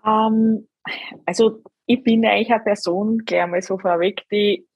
Um, 0.03 0.67
ähm, 0.85 0.95
also 1.27 1.63
ich 1.87 2.03
bin 2.03 2.27
eigentlich 2.27 2.51
eine 2.51 2.65
Person, 2.65 3.19
gleich 3.19 3.47
mal 3.47 3.63
so 3.63 3.79
vorweg, 3.79 4.25
die, 4.33 4.67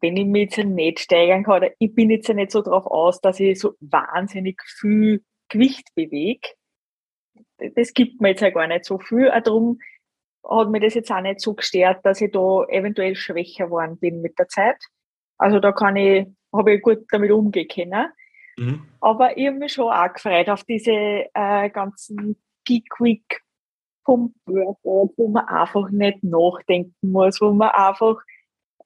wenn 0.00 0.16
ich 0.16 0.24
mich 0.24 0.56
jetzt 0.56 0.64
nicht 0.64 1.00
steigern 1.00 1.44
kann, 1.44 1.68
ich 1.78 1.94
bin 1.94 2.08
jetzt 2.08 2.28
nicht 2.30 2.52
so 2.52 2.62
darauf 2.62 2.86
aus, 2.86 3.20
dass 3.20 3.38
ich 3.38 3.60
so 3.60 3.74
wahnsinnig 3.80 4.62
viel 4.64 5.22
Gewicht 5.50 5.88
bewege 5.94 6.48
das 7.74 7.94
gibt 7.94 8.20
mir 8.20 8.30
jetzt 8.30 8.40
ja 8.40 8.50
gar 8.50 8.66
nicht 8.66 8.84
so 8.84 8.98
viel. 8.98 9.30
Auch 9.30 9.42
darum 9.42 9.78
hat 10.48 10.70
mir 10.70 10.80
das 10.80 10.94
jetzt 10.94 11.10
auch 11.10 11.20
nicht 11.20 11.40
so 11.40 11.54
gestört, 11.54 12.04
dass 12.04 12.20
ich 12.20 12.32
da 12.32 12.64
eventuell 12.68 13.14
schwächer 13.14 13.66
geworden 13.66 13.98
bin 13.98 14.20
mit 14.20 14.38
der 14.38 14.48
Zeit. 14.48 14.76
Also 15.36 15.60
da 15.60 15.72
kann 15.72 15.96
ich, 15.96 16.26
habe 16.52 16.74
ich 16.74 16.82
gut 16.82 17.06
damit 17.10 17.30
umgehen 17.30 17.68
können. 17.68 18.08
Mhm. 18.56 18.86
Aber 19.00 19.36
ich 19.36 19.46
habe 19.46 19.58
mich 19.58 19.72
schon 19.72 19.92
auch 19.92 20.12
gefreut 20.12 20.48
auf 20.48 20.64
diese 20.64 21.26
äh, 21.34 21.70
ganzen 21.70 22.36
Peak-Week 22.66 23.42
Pump-Workouts, 24.04 25.14
wo 25.18 25.28
man 25.28 25.46
einfach 25.46 25.90
nicht 25.90 26.24
nachdenken 26.24 27.10
muss, 27.10 27.40
wo 27.40 27.52
man 27.52 27.68
einfach 27.70 28.16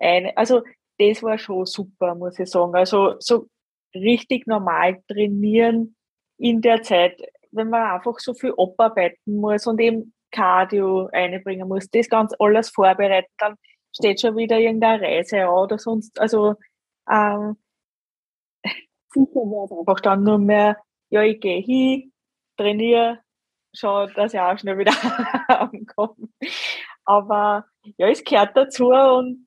eine, 0.00 0.36
also 0.36 0.62
das 0.98 1.22
war 1.22 1.38
schon 1.38 1.64
super, 1.64 2.14
muss 2.16 2.38
ich 2.38 2.50
sagen. 2.50 2.74
Also 2.74 3.14
so 3.20 3.46
richtig 3.94 4.46
normal 4.46 5.00
trainieren 5.08 5.94
in 6.38 6.60
der 6.60 6.82
Zeit 6.82 7.22
wenn 7.52 7.70
man 7.70 7.82
einfach 7.82 8.18
so 8.18 8.34
viel 8.34 8.54
abarbeiten 8.56 9.36
muss 9.36 9.66
und 9.66 9.80
eben 9.80 10.14
Cardio 10.30 11.08
einbringen 11.12 11.68
muss, 11.68 11.88
das 11.90 12.08
ganz 12.08 12.34
alles 12.38 12.70
vorbereiten, 12.70 13.30
dann 13.38 13.56
steht 13.94 14.20
schon 14.20 14.36
wieder 14.36 14.58
irgendeine 14.58 15.02
Reise 15.02 15.42
an 15.44 15.50
oder 15.50 15.78
sonst, 15.78 16.18
also 16.18 16.54
ähm, 17.10 17.56
sicher 19.12 19.64
es 19.64 19.72
einfach 19.72 20.00
dann 20.00 20.24
nur 20.24 20.38
mehr, 20.38 20.78
ja, 21.10 21.22
ich 21.22 21.40
gehe 21.40 21.60
hin, 21.60 22.12
trainiere, 22.56 23.20
schaue, 23.74 24.10
dass 24.14 24.34
ich 24.34 24.40
auch 24.40 24.58
schnell 24.58 24.78
wieder 24.78 24.92
ankomme. 25.48 26.28
Aber 27.04 27.66
ja, 27.98 28.08
es 28.08 28.24
gehört 28.24 28.56
dazu 28.56 28.88
und 28.88 29.46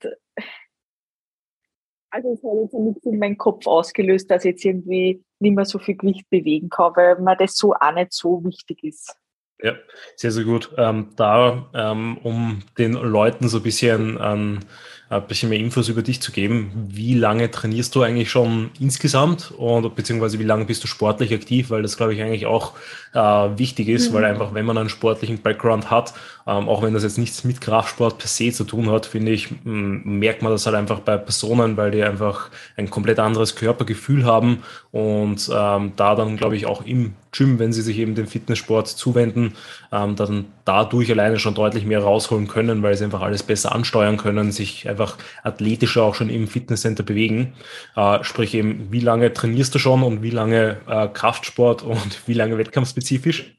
also 2.16 2.32
es 2.32 2.44
hat 2.44 2.54
jetzt 2.62 2.74
nichts 2.74 3.06
in 3.06 3.20
meinem 3.20 3.38
Kopf 3.38 3.68
ausgelöst, 3.68 4.32
dass 4.32 4.46
ich 4.46 4.52
jetzt 4.52 4.66
irgendwie 4.66 5.22
nicht 5.40 5.56
mehr 5.56 5.66
so 5.66 5.80
viel 5.80 5.98
Gewicht 5.98 6.30
bewegen 6.30 6.70
kann, 6.70 6.94
weil 6.96 7.20
mir 7.20 7.36
das 7.36 7.58
so 7.58 7.74
auch 7.74 7.94
nicht 7.94 8.14
so 8.14 8.44
wichtig 8.44 8.84
ist. 8.84 9.16
Ja, 9.62 9.74
sehr, 10.16 10.32
sehr 10.32 10.44
gut. 10.44 10.74
Ähm, 10.78 11.10
da, 11.16 11.70
ähm, 11.74 12.18
um 12.24 12.64
den 12.78 12.94
Leuten 12.94 13.48
so 13.48 13.58
ein 13.58 13.64
bisschen 13.64 14.18
ähm, 14.22 14.60
ein 15.08 15.28
bisschen 15.28 15.50
mehr 15.50 15.60
Infos 15.60 15.88
über 15.88 16.02
dich 16.02 16.22
zu 16.22 16.32
geben. 16.32 16.72
Wie 16.90 17.14
lange 17.14 17.52
trainierst 17.52 17.94
du 17.96 18.02
eigentlich 18.02 18.32
schon 18.32 18.72
insgesamt 18.80 19.52
und 19.52 19.96
beziehungsweise 19.96 20.40
wie 20.40 20.44
lange 20.44 20.66
bist 20.66 20.84
du 20.84 20.88
sportlich 20.88 21.34
aktiv? 21.34 21.70
Weil 21.70 21.84
das, 21.84 21.96
glaube 21.96 22.16
ich, 22.16 22.22
eigentlich 22.22 22.48
auch 22.48 22.74
äh, 23.14 23.20
wichtig 23.20 23.88
ist, 23.88 24.10
mhm. 24.10 24.16
weil 24.16 24.26
einfach, 24.26 24.54
wenn 24.54 24.66
man 24.66 24.78
einen 24.78 24.90
sportlichen 24.90 25.42
Background 25.42 25.92
hat, 25.92 26.14
ähm, 26.48 26.68
auch 26.70 26.82
wenn 26.82 26.94
das 26.94 27.04
jetzt 27.04 27.18
nichts 27.20 27.44
mit 27.44 27.62
Kraftsport 27.62 28.18
per 28.18 28.28
se 28.28 28.52
zu 28.52 28.64
tun 28.64 28.90
hat, 28.90 29.06
finde 29.06 29.32
ich, 29.32 29.50
merkt 29.64 30.42
man 30.42 30.52
das 30.52 30.66
halt 30.66 30.76
einfach 30.76 31.00
bei 31.00 31.18
Personen, 31.18 31.78
weil 31.78 31.92
die 31.92 32.04
einfach 32.04 32.50
ein 32.76 32.90
komplett 32.90 33.20
anderes 33.20 33.56
Körpergefühl 33.56 34.26
haben 34.26 34.64
und 34.92 35.50
ähm, 35.54 35.94
da 35.96 36.16
dann, 36.16 36.38
glaube 36.38 36.56
ich, 36.56 36.66
auch 36.66 36.84
im 36.86 37.14
Gym, 37.32 37.60
wenn 37.60 37.74
sie 37.74 37.82
sich 37.82 37.98
eben 37.98 38.16
dem 38.16 38.28
Fitnesssport 38.28 38.88
zuwenden, 38.88 39.54
ähm, 39.96 40.16
dann 40.16 40.52
dadurch 40.66 41.10
alleine 41.12 41.40
schon 41.40 41.56
deutlich 41.56 41.86
mehr 41.86 42.04
rausholen 42.04 42.48
können, 42.48 42.84
weil 42.84 42.96
sie 42.96 43.06
einfach 43.06 43.22
alles 43.22 43.44
besser 43.44 43.74
ansteuern 43.74 44.18
können, 44.18 44.52
sich 44.52 44.90
einfach 44.90 45.18
athletischer 45.44 46.04
auch 46.04 46.16
schon 46.16 46.30
im 46.30 46.48
Fitnesscenter 46.48 47.04
bewegen. 47.04 47.54
Äh, 47.96 48.24
sprich 48.24 48.54
eben, 48.54 48.92
wie 48.92 49.00
lange 49.00 49.32
trainierst 49.32 49.74
du 49.74 49.80
schon 49.80 50.04
und 50.04 50.22
wie 50.22 50.32
lange 50.32 50.82
äh, 50.88 51.08
Kraftsport 51.08 51.84
und 51.84 52.22
wie 52.28 52.34
lange 52.34 52.58
wettkampfspezifisch? 52.58 53.56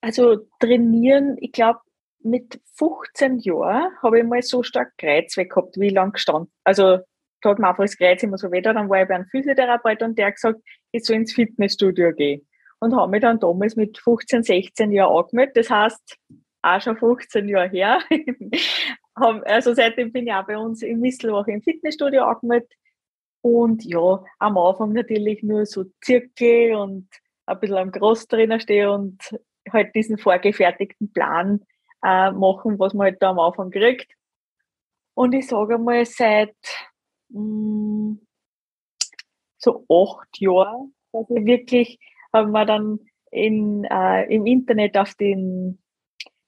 Also 0.00 0.36
trainieren, 0.60 1.36
ich 1.40 1.52
glaube, 1.52 1.80
mit 2.22 2.60
15 2.74 3.38
Jahren 3.38 3.90
habe 4.02 4.18
ich 4.18 4.24
mal 4.24 4.42
so 4.42 4.62
stark 4.62 4.92
Kreuz 4.98 5.36
weg 5.36 5.50
gehabt, 5.50 5.78
wie 5.78 5.88
lang 5.88 6.12
gestanden. 6.12 6.52
Also 6.64 6.98
da 7.40 7.50
hat 7.50 7.58
mir 7.58 7.68
einfach 7.68 7.84
das 7.84 7.96
Kreuz 7.96 8.22
immer 8.22 8.36
so 8.36 8.50
weh, 8.50 8.60
dann 8.60 8.88
war 8.88 9.02
ich 9.02 9.08
bei 9.08 9.14
einem 9.14 9.26
Physiotherapeut 9.26 10.02
und 10.02 10.18
der 10.18 10.26
hat 10.26 10.34
gesagt, 10.34 10.60
ich 10.92 11.04
soll 11.04 11.16
ins 11.16 11.32
Fitnessstudio 11.32 12.12
gehen. 12.12 12.47
Und 12.80 12.94
habe 12.94 13.10
mich 13.10 13.22
dann 13.22 13.40
damals 13.40 13.76
mit 13.76 13.98
15, 13.98 14.42
16 14.42 14.92
Jahren 14.92 15.16
angemeldet. 15.16 15.56
Das 15.56 15.70
heißt, 15.70 16.16
auch 16.62 16.80
schon 16.80 16.96
15 16.96 17.48
Jahre 17.48 17.68
her. 17.68 17.98
also 19.14 19.74
seitdem 19.74 20.12
bin 20.12 20.26
ich 20.26 20.32
auch 20.32 20.46
bei 20.46 20.56
uns 20.56 20.82
in 20.82 21.00
Misselbach 21.00 21.46
im 21.48 21.62
Fitnessstudio 21.62 22.22
angemeldet. 22.24 22.72
Und 23.40 23.84
ja, 23.84 24.24
am 24.38 24.58
Anfang 24.58 24.92
natürlich 24.92 25.42
nur 25.42 25.66
so 25.66 25.84
Zirkel 26.02 26.74
und 26.74 27.08
ein 27.46 27.60
bisschen 27.60 27.76
am 27.76 27.92
Großtrainer 27.92 28.60
stehen 28.60 28.88
und 28.88 29.18
halt 29.72 29.94
diesen 29.94 30.18
vorgefertigten 30.18 31.12
Plan 31.12 31.64
äh, 32.04 32.30
machen, 32.30 32.78
was 32.78 32.94
man 32.94 33.06
halt 33.06 33.22
da 33.22 33.30
am 33.30 33.38
Anfang 33.38 33.70
kriegt. 33.70 34.12
Und 35.14 35.34
ich 35.34 35.48
sage 35.48 35.78
mal, 35.78 36.04
seit 36.04 36.56
mh, 37.30 37.40
mm, 37.40 38.26
so 39.58 39.84
acht 39.88 40.40
Jahren, 40.40 40.94
dass 41.12 41.28
ich 41.30 41.44
wirklich, 41.44 41.98
haben 42.32 42.52
wir 42.52 42.64
dann 42.64 43.00
in, 43.30 43.84
äh, 43.84 44.24
im 44.34 44.46
Internet 44.46 44.96
auf 44.96 45.14
den 45.14 45.78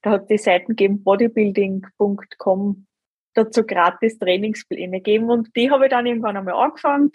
da 0.03 0.11
hat 0.13 0.31
die 0.31 0.39
Seiten 0.39 0.69
gegeben, 0.69 1.03
bodybuilding.com, 1.03 2.87
dazu 3.35 3.65
gratis 3.65 4.19
Trainingspläne 4.19 4.99
gegeben 4.99 5.31
und 5.31 5.55
die 5.57 5.71
habe 5.71 5.87
ich 5.87 5.91
dann 5.91 6.07
irgendwann 6.07 6.37
einmal 6.37 6.55
angefangen, 6.55 7.13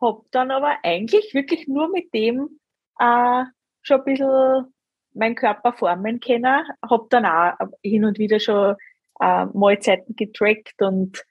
habe 0.00 0.22
dann 0.30 0.50
aber 0.50 0.76
eigentlich 0.82 1.32
wirklich 1.34 1.66
nur 1.66 1.88
mit 1.88 2.12
dem 2.14 2.60
äh, 2.98 3.44
schon 3.82 3.98
ein 4.00 4.04
bisschen 4.04 4.74
meinen 5.14 5.34
Körper 5.34 5.72
formen 5.72 6.20
können, 6.20 6.64
habe 6.88 7.06
dann 7.10 7.26
auch 7.26 7.54
hin 7.82 8.04
und 8.04 8.18
wieder 8.18 8.38
schon 8.40 8.76
äh, 9.20 9.46
Mahlzeiten 9.46 10.14
getrackt 10.14 10.80
und 10.80 11.24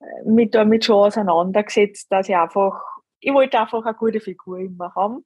äh, 0.00 0.28
mich 0.28 0.50
damit 0.50 0.84
schon 0.84 0.96
auseinandergesetzt, 0.96 2.10
dass 2.10 2.28
ich 2.28 2.36
einfach, 2.36 2.82
ich 3.20 3.32
wollte 3.32 3.60
einfach 3.60 3.84
eine 3.84 3.94
gute 3.94 4.20
Figur 4.20 4.58
immer 4.58 4.92
haben. 4.94 5.24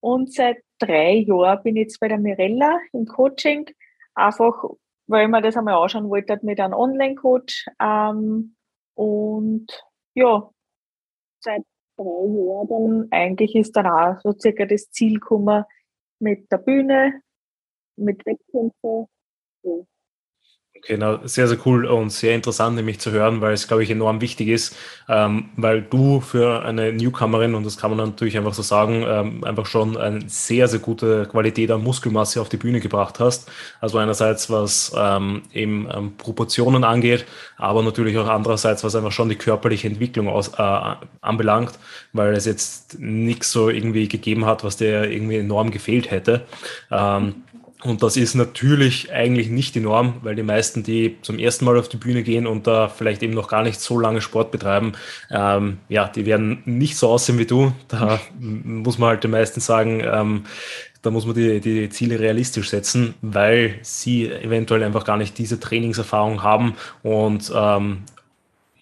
Und 0.00 0.32
seit 0.32 0.58
drei 0.78 1.24
Jahren 1.26 1.62
bin 1.62 1.76
ich 1.76 1.82
jetzt 1.82 2.00
bei 2.00 2.08
der 2.08 2.18
Mirella 2.18 2.78
im 2.92 3.06
Coaching 3.06 3.70
Einfach, 4.14 4.64
weil 5.06 5.24
ich 5.24 5.30
mir 5.30 5.40
das 5.40 5.56
einmal 5.56 5.74
anschauen 5.74 6.10
wollte 6.10 6.38
mit 6.42 6.60
einem 6.60 6.74
Online-Coach. 6.74 7.66
Ähm, 7.80 8.56
und 8.94 9.66
ja, 10.14 10.50
seit 11.42 11.62
drei 11.96 12.04
Jahren 12.04 13.08
eigentlich 13.10 13.54
ist 13.54 13.76
dann 13.76 13.86
auch 13.86 14.20
so 14.20 14.32
circa 14.32 14.66
das 14.66 14.90
Ziel 14.90 15.14
gekommen 15.14 15.64
mit 16.18 16.50
der 16.50 16.58
Bühne, 16.58 17.22
mit 17.96 18.24
Wettkämpfen. 18.26 19.06
Ja. 19.62 19.72
Genau, 20.86 21.18
sehr, 21.24 21.46
sehr 21.46 21.58
cool 21.66 21.84
und 21.84 22.10
sehr 22.10 22.34
interessant, 22.34 22.74
nämlich 22.74 22.98
zu 23.00 23.10
hören, 23.10 23.42
weil 23.42 23.52
es, 23.52 23.68
glaube 23.68 23.82
ich, 23.82 23.90
enorm 23.90 24.22
wichtig 24.22 24.48
ist, 24.48 24.74
ähm, 25.08 25.50
weil 25.56 25.82
du 25.82 26.20
für 26.20 26.64
eine 26.64 26.90
Newcomerin, 26.92 27.54
und 27.54 27.64
das 27.66 27.76
kann 27.76 27.94
man 27.94 28.08
natürlich 28.08 28.38
einfach 28.38 28.54
so 28.54 28.62
sagen, 28.62 29.04
ähm, 29.06 29.44
einfach 29.44 29.66
schon 29.66 29.98
eine 29.98 30.20
sehr, 30.28 30.68
sehr 30.68 30.78
gute 30.80 31.26
Qualität 31.26 31.70
an 31.70 31.82
Muskelmasse 31.84 32.40
auf 32.40 32.48
die 32.48 32.56
Bühne 32.56 32.80
gebracht 32.80 33.20
hast. 33.20 33.50
Also 33.80 33.98
einerseits, 33.98 34.48
was 34.48 34.92
ähm, 34.96 35.42
eben 35.52 35.86
ähm, 35.92 36.16
Proportionen 36.16 36.82
angeht, 36.82 37.26
aber 37.58 37.82
natürlich 37.82 38.16
auch 38.16 38.28
andererseits, 38.28 38.82
was 38.82 38.94
einfach 38.94 39.12
schon 39.12 39.28
die 39.28 39.36
körperliche 39.36 39.86
Entwicklung 39.86 40.28
aus, 40.28 40.48
äh, 40.56 40.94
anbelangt, 41.20 41.78
weil 42.14 42.32
es 42.32 42.46
jetzt 42.46 42.98
nichts 42.98 43.52
so 43.52 43.68
irgendwie 43.68 44.08
gegeben 44.08 44.46
hat, 44.46 44.64
was 44.64 44.78
dir 44.78 45.10
irgendwie 45.10 45.36
enorm 45.36 45.70
gefehlt 45.70 46.10
hätte. 46.10 46.46
Ähm, 46.90 47.44
und 47.82 48.02
das 48.02 48.16
ist 48.16 48.34
natürlich 48.34 49.10
eigentlich 49.12 49.48
nicht 49.48 49.74
die 49.74 49.80
Norm, 49.80 50.14
weil 50.22 50.34
die 50.34 50.42
meisten, 50.42 50.82
die 50.82 51.16
zum 51.22 51.38
ersten 51.38 51.64
Mal 51.64 51.78
auf 51.78 51.88
die 51.88 51.96
Bühne 51.96 52.22
gehen 52.22 52.46
und 52.46 52.66
da 52.66 52.88
vielleicht 52.88 53.22
eben 53.22 53.32
noch 53.32 53.48
gar 53.48 53.62
nicht 53.62 53.80
so 53.80 53.98
lange 53.98 54.20
Sport 54.20 54.50
betreiben, 54.50 54.92
ähm, 55.30 55.78
ja, 55.88 56.06
die 56.06 56.26
werden 56.26 56.62
nicht 56.66 56.96
so 56.96 57.08
aussehen 57.08 57.38
wie 57.38 57.46
du. 57.46 57.72
Da 57.88 58.20
muss 58.38 58.98
man 58.98 59.10
halt 59.10 59.24
den 59.24 59.30
meisten 59.30 59.60
sagen, 59.60 60.02
ähm, 60.04 60.44
da 61.02 61.10
muss 61.10 61.24
man 61.24 61.34
die, 61.34 61.60
die 61.60 61.88
Ziele 61.88 62.20
realistisch 62.20 62.68
setzen, 62.68 63.14
weil 63.22 63.78
sie 63.82 64.30
eventuell 64.30 64.82
einfach 64.82 65.04
gar 65.04 65.16
nicht 65.16 65.38
diese 65.38 65.58
Trainingserfahrung 65.58 66.42
haben 66.42 66.74
und 67.02 67.50
ähm, 67.54 68.02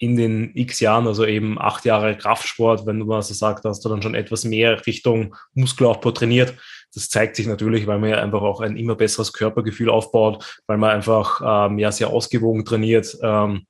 in 0.00 0.16
den 0.16 0.52
x 0.54 0.80
Jahren, 0.80 1.06
also 1.06 1.24
eben 1.26 1.60
acht 1.60 1.84
Jahre 1.84 2.16
Kraftsport, 2.16 2.86
wenn 2.86 2.98
du 2.98 3.04
mal 3.04 3.22
so 3.22 3.34
sagst, 3.34 3.64
hast 3.64 3.84
du 3.84 3.88
dann 3.88 4.02
schon 4.02 4.14
etwas 4.14 4.44
mehr 4.44 4.86
Richtung 4.86 5.34
Muskelaufbau 5.54 6.12
trainiert 6.12 6.54
das 6.94 7.08
zeigt 7.08 7.36
sich 7.36 7.46
natürlich, 7.46 7.86
weil 7.86 7.98
man 7.98 8.10
ja 8.10 8.22
einfach 8.22 8.42
auch 8.42 8.60
ein 8.60 8.76
immer 8.76 8.94
besseres 8.94 9.32
Körpergefühl 9.32 9.90
aufbaut, 9.90 10.60
weil 10.66 10.78
man 10.78 10.90
einfach 10.90 11.40
ähm, 11.44 11.78
ja 11.78 11.92
sehr 11.92 12.08
ausgewogen 12.08 12.64
trainiert. 12.64 13.16
Ähm, 13.22 13.66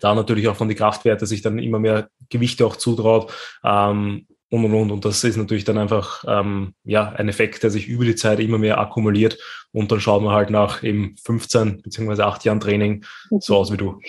da 0.00 0.14
natürlich 0.14 0.48
auch 0.48 0.56
von 0.56 0.68
den 0.68 0.76
Kraftwerten 0.76 1.26
sich 1.26 1.42
dann 1.42 1.58
immer 1.58 1.78
mehr 1.78 2.10
Gewichte 2.28 2.66
auch 2.66 2.76
zutraut. 2.76 3.32
Ähm, 3.64 4.26
und 4.50 4.64
und 4.64 4.74
und. 4.74 4.90
Und 4.90 5.04
das 5.04 5.22
ist 5.22 5.36
natürlich 5.36 5.64
dann 5.64 5.78
einfach 5.78 6.24
ähm, 6.26 6.74
ja 6.84 7.10
ein 7.10 7.28
Effekt, 7.28 7.62
der 7.62 7.70
sich 7.70 7.86
über 7.86 8.04
die 8.04 8.16
Zeit 8.16 8.40
immer 8.40 8.58
mehr 8.58 8.78
akkumuliert. 8.78 9.38
Und 9.72 9.92
dann 9.92 10.00
schaut 10.00 10.22
man 10.22 10.34
halt 10.34 10.50
nach 10.50 10.82
eben 10.82 11.16
15 11.22 11.82
beziehungsweise 11.82 12.26
8 12.26 12.44
Jahren 12.44 12.60
Training 12.60 13.04
so 13.38 13.56
aus 13.56 13.72
wie 13.72 13.76
du. 13.76 14.00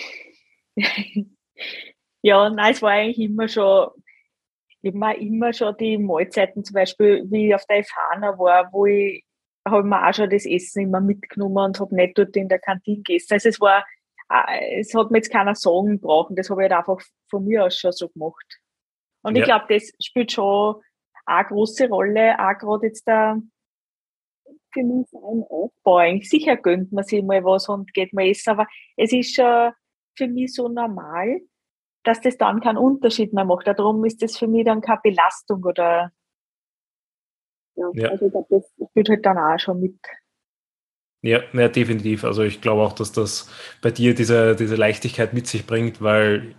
Ja, 2.24 2.48
nein, 2.50 2.72
es 2.72 2.80
war 2.80 2.92
eigentlich 2.92 3.18
immer 3.18 3.48
schon 3.48 3.88
ich 4.82 4.94
habe 4.94 5.16
immer 5.16 5.52
schon 5.52 5.76
die 5.76 5.96
Mahlzeiten, 5.96 6.64
zum 6.64 6.74
Beispiel, 6.74 7.24
wie 7.30 7.48
ich 7.48 7.54
auf 7.54 7.64
der 7.66 7.80
Ifana 7.80 8.38
war, 8.38 8.68
wo 8.72 8.86
ich, 8.86 9.24
habe 9.66 9.84
mir 9.84 10.08
auch 10.08 10.12
schon 10.12 10.28
das 10.28 10.44
Essen 10.44 10.82
immer 10.82 11.00
mitgenommen 11.00 11.66
und 11.66 11.80
habe 11.80 11.94
nicht 11.94 12.18
dort 12.18 12.36
in 12.36 12.48
der 12.48 12.58
Kantine 12.58 12.96
gegessen. 12.96 13.34
Also 13.34 13.48
es 13.48 13.60
war, 13.60 13.86
äh, 14.28 14.80
es 14.80 14.92
hat 14.92 15.12
mir 15.12 15.18
jetzt 15.18 15.30
keiner 15.30 15.54
sagen 15.54 16.00
brauchen, 16.00 16.34
das 16.34 16.50
habe 16.50 16.62
ich 16.62 16.70
halt 16.70 16.78
einfach 16.80 17.00
von 17.30 17.44
mir 17.44 17.64
aus 17.64 17.78
schon 17.78 17.92
so 17.92 18.08
gemacht. 18.08 18.60
Und 19.22 19.36
ja. 19.36 19.42
ich 19.42 19.46
glaube, 19.46 19.66
das 19.68 19.92
spielt 20.04 20.32
schon 20.32 20.82
eine 21.26 21.46
große 21.46 21.88
Rolle, 21.88 22.36
auch 22.40 22.58
gerade 22.58 22.86
jetzt 22.86 23.06
da 23.06 23.38
für 24.72 24.82
mich 24.82 25.06
ein 25.12 25.44
Aufbau. 25.48 25.98
Eigentlich 25.98 26.28
sicher 26.28 26.56
gönnt 26.56 26.90
man 26.90 27.04
sich 27.04 27.22
mal 27.22 27.44
was 27.44 27.68
und 27.68 27.92
geht 27.94 28.12
mal 28.12 28.26
essen, 28.26 28.50
aber 28.50 28.66
es 28.96 29.12
ist 29.12 29.34
schon 29.34 29.72
für 30.16 30.26
mich 30.26 30.52
so 30.52 30.68
normal, 30.68 31.40
dass 32.04 32.20
das 32.20 32.36
dann 32.36 32.60
keinen 32.60 32.78
Unterschied 32.78 33.32
mehr 33.32 33.44
macht. 33.44 33.66
Darum 33.66 34.04
ist 34.04 34.22
das 34.22 34.36
für 34.36 34.48
mich 34.48 34.64
dann 34.64 34.80
keine 34.80 35.00
Belastung 35.02 35.62
oder 35.64 36.12
ja, 37.74 37.90
ja. 37.94 38.08
also 38.10 38.26
ich 38.26 38.32
glaube, 38.32 38.46
das 38.50 38.88
spielt 38.90 39.08
halt 39.08 39.26
dann 39.26 39.38
auch 39.38 39.58
schon 39.58 39.80
mit. 39.80 39.96
Ja, 41.22 41.40
ja, 41.52 41.68
definitiv. 41.68 42.24
Also 42.24 42.42
ich 42.42 42.60
glaube 42.60 42.82
auch, 42.82 42.92
dass 42.92 43.12
das 43.12 43.48
bei 43.80 43.90
dir 43.90 44.14
diese, 44.14 44.56
diese 44.56 44.74
Leichtigkeit 44.74 45.32
mit 45.32 45.46
sich 45.46 45.66
bringt, 45.66 46.02
weil 46.02 46.54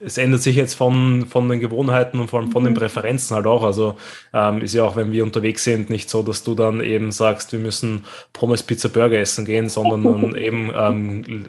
es 0.00 0.18
ändert 0.18 0.42
sich 0.42 0.56
jetzt 0.56 0.74
von, 0.74 1.26
von 1.26 1.48
den 1.48 1.60
Gewohnheiten 1.60 2.18
und 2.18 2.28
vor 2.28 2.40
allem 2.40 2.50
von 2.50 2.62
mhm. 2.62 2.68
den 2.68 2.74
Präferenzen 2.74 3.36
halt 3.36 3.46
auch. 3.46 3.62
Also 3.62 3.96
ähm, 4.32 4.60
ist 4.60 4.74
ja 4.74 4.84
auch, 4.84 4.96
wenn 4.96 5.12
wir 5.12 5.22
unterwegs 5.22 5.64
sind, 5.64 5.88
nicht 5.88 6.10
so, 6.10 6.22
dass 6.22 6.42
du 6.42 6.54
dann 6.54 6.80
eben 6.80 7.12
sagst, 7.12 7.52
wir 7.52 7.60
müssen 7.60 8.04
Pommes, 8.32 8.62
Pizza, 8.62 8.88
Burger 8.88 9.18
essen 9.18 9.44
gehen, 9.44 9.68
sondern 9.68 10.34
eben 10.36 10.70
ähm, 10.74 11.46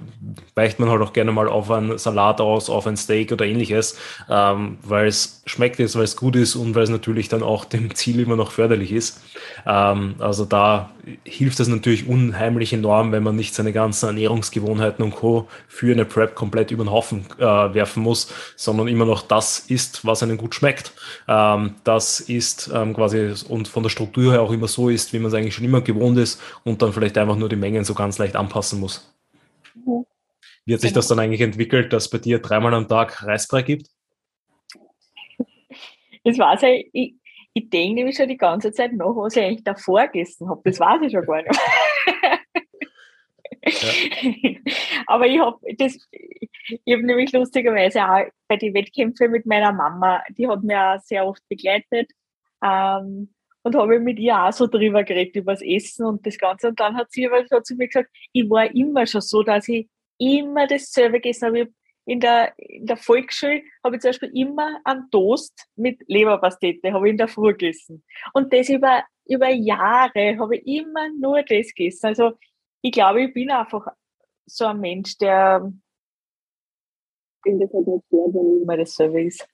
weicht 0.54 0.80
man 0.80 0.90
halt 0.90 1.02
auch 1.02 1.14
gerne 1.14 1.32
mal 1.32 1.50
auf 1.50 1.72
einen 1.72 1.98
Salat 1.98 2.40
aus, 2.40 2.70
auf 2.70 2.86
ein 2.86 2.98
Steak 2.98 3.32
oder 3.32 3.46
ähnliches, 3.46 3.98
ähm, 4.30 4.78
weil 4.84 5.08
es 5.08 5.42
schmeckt 5.46 5.80
ist, 5.80 5.96
weil 5.96 6.04
es 6.04 6.16
gut 6.16 6.36
ist 6.36 6.56
und 6.56 6.76
weil 6.76 6.84
es 6.84 6.90
natürlich 6.90 7.30
dann 7.30 7.44
auch 7.44 7.66
dem 7.66 7.94
Ziel 7.96 8.20
immer 8.20 8.36
noch 8.36 8.52
förderlich 8.52 8.92
ist. 8.92 9.22
Ähm, 9.66 10.16
also 10.20 10.46
da 10.46 10.92
hilft 11.24 11.60
es 11.60 11.68
natürlich 11.68 12.08
unheimlich 12.08 12.74
enorm, 12.74 13.12
wenn 13.12 13.24
man 13.24 13.36
nicht 13.36 13.54
seine 13.54 13.74
ganzen 13.74 14.08
Ernährungsgewohnheiten 14.08 15.04
und 15.04 15.12
Co. 15.16 15.48
für 15.68 15.92
eine 15.92 16.06
Prep 16.06 16.36
komplett 16.36 16.72
über 16.72 16.84
den 16.84 16.92
Haufen 16.92 17.26
äh, 17.38 17.44
werfen 17.44 18.02
muss, 18.02 18.32
sondern 18.56 18.88
immer 18.88 19.06
noch 19.06 19.22
das 19.22 19.60
isst, 19.60 20.06
was 20.06 20.24
einem 20.24 20.38
gut 20.38 20.56
schmeckt. 20.56 20.92
Ähm, 21.28 21.76
das 21.84 22.20
ist 22.20 22.72
ähm, 22.74 22.94
quasi 22.94 23.34
und 23.50 23.68
von 23.68 23.84
der 23.84 23.90
Struktur 23.90 24.34
her 24.34 24.42
auch 24.42 24.52
immer 24.52 24.68
so 24.68 24.90
ist, 24.90 25.14
wie 25.14 25.20
man 25.20 25.28
es 25.28 25.34
eigentlich 25.34 25.56
schon 25.56 25.66
immer 25.66 25.82
gewohnt 25.82 26.18
ist 26.18 26.42
und 26.64 26.82
dann 26.82 26.94
vielleicht 26.94 27.18
einfach 27.18 27.36
nur 27.36 27.50
die 27.50 27.56
Mengen 27.56 27.84
so 27.84 27.94
ganz 27.94 28.18
leicht 28.18 28.36
anpassen 28.36 28.80
muss. 28.80 29.14
Mhm. 29.74 30.06
Wie 30.66 30.74
hat 30.74 30.82
sich 30.82 30.94
das 30.94 31.08
dann 31.08 31.20
eigentlich 31.20 31.42
entwickelt, 31.42 31.94
dass 31.94 32.10
bei 32.10 32.18
dir 32.18 32.40
dreimal 32.40 32.74
am 32.74 32.88
Tag 32.88 33.24
Reisbrei 33.24 33.62
gibt? 33.62 33.88
Das 36.24 36.40
weiß 36.40 36.64
ich, 36.64 36.90
ich, 36.92 37.16
ich 37.54 37.70
denke 37.70 37.96
nämlich 37.96 38.18
schon 38.18 38.28
die 38.28 38.38
ganze 38.38 38.72
Zeit 38.72 38.94
nach, 38.94 39.16
was 39.16 39.36
ich 39.36 39.44
eigentlich 39.44 39.64
davor 39.64 40.08
gegessen 40.08 40.50
habe. 40.50 40.62
Das 40.66 40.80
weiß 40.80 41.02
ich 41.04 41.12
schon 41.12 41.26
gar 41.26 41.44
nicht. 41.44 41.60
Aber 45.08 45.28
ich 45.28 45.40
habe 45.40 45.60
das, 45.78 45.98
nämlich 46.86 47.32
lustigerweise 47.32 48.04
auch 48.04 48.26
bei 48.48 48.58
den 48.58 48.74
Wettkämpfen 48.74 49.32
mit 49.32 49.46
meiner 49.46 49.72
Mama, 49.72 50.24
die 50.38 50.48
hat 50.48 50.64
mir 50.64 50.94
auch 50.94 51.00
sehr 51.00 51.26
oft 51.26 51.42
begleitet. 51.50 52.12
Ähm, 52.64 53.30
und 53.66 53.76
habe 53.76 54.00
mit 54.00 54.20
ihr 54.20 54.40
auch 54.40 54.54
so 54.54 54.68
drüber 54.68 55.04
geredet, 55.04 55.36
über 55.38 55.54
das 55.54 55.64
Essen 55.64 56.06
und 56.06 56.26
das 56.26 56.38
Ganze. 56.38 56.68
Und 56.68 56.80
dann 56.80 56.96
hat 56.96 57.12
sie 57.12 57.26
aber 57.26 57.44
so 57.48 57.60
zu 57.62 57.76
mir 57.76 57.88
gesagt, 57.88 58.12
ich 58.32 58.48
war 58.48 58.70
immer 58.76 59.08
schon 59.08 59.22
so, 59.22 59.42
dass 59.42 59.68
ich 59.68 59.90
immer 60.20 60.68
dasselbe 60.68 61.20
gegessen 61.20 61.48
habe. 61.48 61.68
In 62.06 62.20
der, 62.20 62.54
in 62.60 62.86
der 62.86 62.98
Volksschule 62.98 63.64
habe 63.84 63.96
ich 63.96 64.04
zum 64.04 64.10
Beispiel 64.10 64.30
immer 64.36 64.80
einen 64.84 65.10
Toast 65.10 65.66
mit 65.76 66.00
Leberpastete, 66.06 66.94
habe 66.94 67.08
ich 67.08 67.14
in 67.14 67.18
der 67.18 67.28
Früh 67.28 67.54
gegessen. 67.54 68.04
Und 68.34 68.54
das 68.54 68.70
über, 68.70 69.04
über 69.28 69.50
Jahre 69.50 70.38
habe 70.38 70.58
ich 70.58 70.68
immer 70.68 71.10
nur 71.20 71.42
das 71.42 71.74
gegessen. 71.74 72.06
Also 72.06 72.34
ich 72.86 72.92
glaube, 72.92 73.24
ich 73.24 73.34
bin 73.34 73.50
einfach 73.50 73.88
so 74.46 74.66
ein 74.66 74.80
Mensch, 74.80 75.18
der 75.18 75.72
den 77.44 77.60
das 77.60 77.74
halt 77.74 77.88
nicht 77.88 78.06
stört, 78.08 78.34
wenn 78.34 78.62
immer 78.62 78.78
dasselbe 78.78 79.24
ist. 79.24 79.48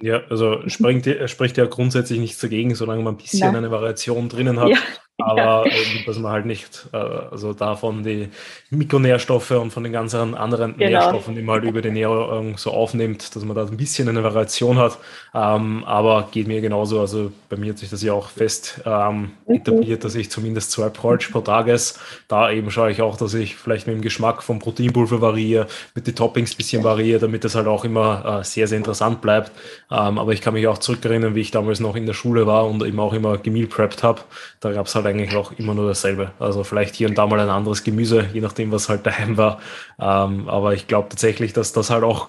Ja, 0.00 0.22
also 0.30 0.66
springt, 0.66 1.06
spricht 1.26 1.58
ja 1.58 1.66
grundsätzlich 1.66 2.18
nichts 2.18 2.40
dagegen, 2.40 2.74
solange 2.74 3.02
man 3.02 3.14
ein 3.14 3.18
bisschen 3.18 3.40
Nein. 3.40 3.56
eine 3.56 3.70
Variation 3.70 4.30
drinnen 4.30 4.58
hat. 4.58 4.70
Ja. 4.70 4.78
Aber 5.24 5.66
ja. 5.66 5.72
dass 6.06 6.18
man 6.18 6.32
halt 6.32 6.46
nicht, 6.46 6.88
äh, 6.92 6.96
also 6.96 7.52
davon 7.52 8.02
die 8.02 8.28
Mikronährstoffe 8.70 9.50
und 9.52 9.72
von 9.72 9.82
den 9.82 9.92
ganzen 9.92 10.34
anderen 10.34 10.76
genau. 10.76 10.90
Nährstoffen, 10.90 11.34
die 11.34 11.42
man 11.42 11.56
halt 11.56 11.64
über 11.64 11.82
die 11.82 11.88
Ernährung 11.88 12.56
so 12.56 12.70
aufnimmt, 12.70 13.34
dass 13.34 13.44
man 13.44 13.56
da 13.56 13.64
ein 13.64 13.76
bisschen 13.76 14.08
eine 14.08 14.22
Variation 14.22 14.78
hat. 14.78 14.98
Ähm, 15.34 15.84
aber 15.84 16.28
geht 16.30 16.48
mir 16.48 16.60
genauso. 16.60 17.00
Also 17.00 17.32
bei 17.48 17.56
mir 17.56 17.72
hat 17.72 17.78
sich 17.78 17.90
das 17.90 18.02
ja 18.02 18.12
auch 18.12 18.28
fest 18.30 18.80
ähm, 18.84 19.32
mhm. 19.46 19.54
etabliert, 19.54 20.04
dass 20.04 20.14
ich 20.14 20.30
zumindest 20.30 20.72
zwei 20.72 20.88
Porridge 20.88 21.28
pro 21.30 21.40
Tag 21.40 21.68
esse. 21.68 21.98
Da 22.28 22.50
eben 22.50 22.70
schaue 22.70 22.90
ich 22.90 23.02
auch, 23.02 23.16
dass 23.16 23.34
ich 23.34 23.56
vielleicht 23.56 23.86
mit 23.86 23.96
dem 23.96 24.02
Geschmack 24.02 24.42
vom 24.42 24.58
Proteinpulver 24.58 25.20
variiere, 25.20 25.66
mit 25.94 26.06
den 26.06 26.14
Toppings 26.14 26.52
ein 26.52 26.56
bisschen 26.56 26.84
variiere, 26.84 27.20
damit 27.20 27.44
das 27.44 27.54
halt 27.54 27.66
auch 27.66 27.84
immer 27.84 28.40
äh, 28.40 28.44
sehr, 28.44 28.66
sehr 28.66 28.78
interessant 28.78 29.20
bleibt. 29.20 29.52
Ähm, 29.90 30.18
aber 30.18 30.32
ich 30.32 30.40
kann 30.40 30.54
mich 30.54 30.66
auch 30.66 30.78
zurückerinnern, 30.78 31.34
wie 31.34 31.40
ich 31.40 31.50
damals 31.50 31.80
noch 31.80 31.96
in 31.96 32.06
der 32.06 32.14
Schule 32.14 32.46
war 32.46 32.66
und 32.66 32.82
eben 32.84 33.00
auch 33.00 33.12
immer 33.12 33.38
gemeal 33.38 33.66
prepped 33.66 34.02
habe. 34.02 34.22
Da 34.60 34.72
gab 34.72 34.86
es 34.86 34.94
halt 34.94 35.06
eigentlich 35.10 35.36
auch 35.36 35.52
immer 35.52 35.74
nur 35.74 35.88
dasselbe. 35.88 36.32
Also 36.38 36.64
vielleicht 36.64 36.94
hier 36.94 37.08
und 37.08 37.18
da 37.18 37.26
mal 37.26 37.40
ein 37.40 37.50
anderes 37.50 37.84
Gemüse, 37.84 38.28
je 38.32 38.40
nachdem, 38.40 38.72
was 38.72 38.88
halt 38.88 39.06
daheim 39.06 39.36
war. 39.36 39.60
Ähm, 40.00 40.48
aber 40.48 40.74
ich 40.74 40.86
glaube 40.86 41.08
tatsächlich, 41.08 41.52
dass 41.52 41.72
das 41.72 41.90
halt 41.90 42.04
auch 42.04 42.28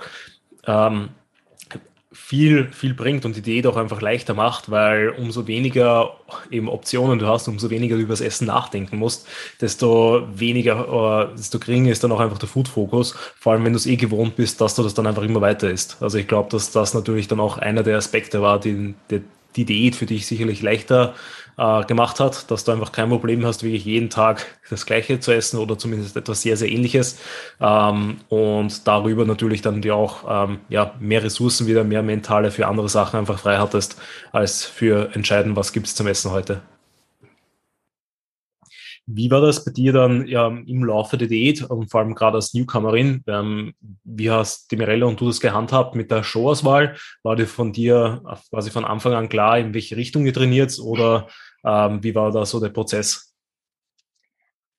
ähm, 0.65 1.09
viel, 2.13 2.67
viel 2.71 2.93
bringt 2.93 3.23
und 3.23 3.35
die 3.37 3.41
Diät 3.41 3.65
auch 3.67 3.77
einfach 3.77 4.01
leichter 4.01 4.33
macht, 4.33 4.69
weil 4.69 5.09
umso 5.09 5.47
weniger 5.47 6.17
eben 6.49 6.67
Optionen 6.67 7.19
du 7.19 7.27
hast, 7.27 7.47
umso 7.47 7.69
weniger 7.69 7.95
du 7.95 8.01
über 8.01 8.13
das 8.13 8.21
Essen 8.21 8.47
nachdenken 8.47 8.97
musst, 8.97 9.27
desto 9.61 10.27
weniger, 10.33 11.29
äh, 11.31 11.35
desto 11.37 11.59
geringer 11.59 11.91
ist 11.91 12.03
dann 12.03 12.11
auch 12.11 12.19
einfach 12.19 12.37
der 12.37 12.49
Food-Fokus, 12.49 13.15
vor 13.39 13.53
allem 13.53 13.63
wenn 13.63 13.73
du 13.73 13.77
es 13.77 13.85
eh 13.85 13.95
gewohnt 13.95 14.35
bist, 14.35 14.59
dass 14.59 14.75
du 14.75 14.83
das 14.83 14.93
dann 14.93 15.07
einfach 15.07 15.23
immer 15.23 15.41
weiter 15.41 15.69
isst. 15.69 15.97
Also 16.01 16.17
ich 16.17 16.27
glaube, 16.27 16.49
dass 16.49 16.71
das 16.71 16.93
natürlich 16.93 17.29
dann 17.29 17.39
auch 17.39 17.57
einer 17.57 17.83
der 17.83 17.97
Aspekte 17.97 18.41
war, 18.41 18.59
die, 18.59 18.93
die, 19.09 19.21
die 19.55 19.65
Diät 19.65 19.95
für 19.95 20.05
dich 20.05 20.27
sicherlich 20.27 20.61
leichter 20.61 21.15
äh, 21.57 21.83
gemacht 21.85 22.19
hat, 22.19 22.49
dass 22.49 22.63
du 22.63 22.71
einfach 22.71 22.91
kein 22.91 23.09
Problem 23.09 23.45
hast, 23.45 23.63
wirklich 23.63 23.85
jeden 23.85 24.09
Tag 24.09 24.45
das 24.69 24.85
Gleiche 24.85 25.19
zu 25.19 25.31
essen 25.31 25.59
oder 25.59 25.77
zumindest 25.77 26.15
etwas 26.15 26.41
sehr, 26.41 26.57
sehr 26.57 26.69
Ähnliches. 26.69 27.19
Ähm, 27.59 28.17
und 28.29 28.87
darüber 28.87 29.25
natürlich 29.25 29.61
dann 29.61 29.81
dir 29.81 29.95
auch 29.95 30.49
ähm, 30.49 30.59
ja, 30.69 30.95
mehr 30.99 31.23
Ressourcen 31.23 31.67
wieder, 31.67 31.83
mehr 31.83 32.03
mentale 32.03 32.51
für 32.51 32.67
andere 32.67 32.89
Sachen 32.89 33.19
einfach 33.19 33.39
frei 33.39 33.57
hattest, 33.57 33.99
als 34.31 34.63
für 34.63 35.13
entscheiden, 35.13 35.55
was 35.55 35.73
gibt 35.73 35.87
es 35.87 35.95
zum 35.95 36.07
Essen 36.07 36.31
heute. 36.31 36.61
Wie 39.07 39.31
war 39.31 39.41
das 39.41 39.65
bei 39.65 39.71
dir 39.71 39.93
dann 39.93 40.27
ja, 40.27 40.47
im 40.47 40.83
Laufe 40.83 41.17
der 41.17 41.27
Diät 41.27 41.63
und 41.63 41.89
vor 41.89 42.01
allem 42.01 42.15
gerade 42.15 42.35
als 42.35 42.53
Newcomerin? 42.53 43.23
Ähm, 43.27 43.73
wie 44.03 44.29
hast 44.29 44.71
die 44.71 44.77
Mirella 44.77 45.07
und 45.07 45.19
du 45.19 45.27
das 45.27 45.41
gehandhabt 45.41 45.95
mit 45.95 46.11
der 46.11 46.23
Showauswahl? 46.23 46.95
War 47.23 47.35
dir 47.35 47.47
von 47.47 47.73
dir 47.73 48.21
quasi 48.49 48.69
von 48.69 48.85
Anfang 48.85 49.13
an 49.13 49.27
klar, 49.27 49.57
in 49.57 49.73
welche 49.73 49.97
Richtung 49.97 50.25
ihr 50.25 50.33
trainiert 50.33 50.77
oder 50.79 51.27
ähm, 51.63 52.03
wie 52.03 52.15
war 52.15 52.31
da 52.31 52.45
so 52.45 52.59
der 52.59 52.69
Prozess? 52.69 53.31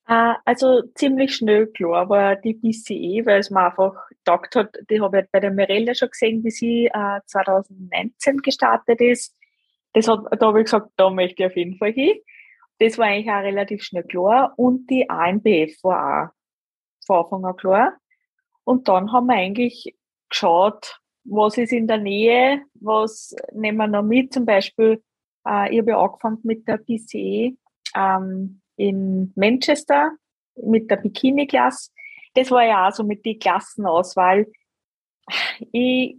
Äh, 0.07 0.33
also 0.45 0.81
ziemlich 0.95 1.35
schnell 1.35 1.67
klar 1.67 2.09
war 2.09 2.35
die 2.35 2.53
BCE, 2.53 3.25
weil 3.25 3.39
es 3.39 3.49
mir 3.49 3.65
einfach 3.65 3.95
gedacht 4.09 4.55
hat, 4.55 4.75
die 4.89 5.01
habe 5.01 5.21
ich 5.21 5.31
bei 5.31 5.39
der 5.39 5.51
Mirella 5.51 5.95
schon 5.95 6.09
gesehen, 6.09 6.43
wie 6.43 6.51
sie 6.51 6.85
äh, 6.87 7.21
2019 7.25 8.37
gestartet 8.37 8.99
ist. 9.01 9.35
Das 9.93 10.07
hat, 10.07 10.19
da 10.39 10.47
habe 10.47 10.59
ich 10.59 10.65
gesagt, 10.65 10.89
da 10.97 11.09
möchte 11.09 11.43
ich 11.43 11.47
auf 11.47 11.55
jeden 11.55 11.77
Fall 11.77 11.93
hin. 11.93 12.17
Das 12.79 12.97
war 12.97 13.05
eigentlich 13.05 13.31
auch 13.31 13.43
relativ 13.43 13.83
schnell 13.83 14.03
klar. 14.03 14.53
Und 14.57 14.89
die 14.89 15.09
ANBF 15.09 15.83
war 15.83 16.33
auch 17.07 17.29
von 17.29 17.45
Anfang 17.45 17.45
an 17.45 17.55
klar. 17.57 17.97
Und 18.65 18.87
dann 18.87 19.11
haben 19.11 19.27
wir 19.27 19.35
eigentlich 19.35 19.95
geschaut, 20.29 20.99
was 21.25 21.57
ist 21.57 21.71
in 21.71 21.87
der 21.87 21.99
Nähe, 21.99 22.63
was 22.73 23.35
nehmen 23.53 23.77
wir 23.77 23.87
noch 23.87 24.03
mit. 24.03 24.33
Zum 24.33 24.45
Beispiel, 24.45 25.01
äh, 25.47 25.73
ich 25.73 25.79
habe 25.79 25.91
ja 25.91 25.99
angefangen 25.99 26.39
mit 26.43 26.67
der 26.67 26.77
PCE 26.77 27.55
ähm, 27.95 28.61
in 28.75 29.31
Manchester, 29.35 30.11
mit 30.55 30.89
der 30.89 30.97
Bikini-Klasse. 30.97 31.91
Das 32.35 32.49
war 32.51 32.65
ja 32.65 32.87
auch 32.87 32.91
so 32.91 33.03
mit 33.03 33.23
die 33.25 33.37
Klassenauswahl. 33.37 34.47
Ich, 35.71 36.17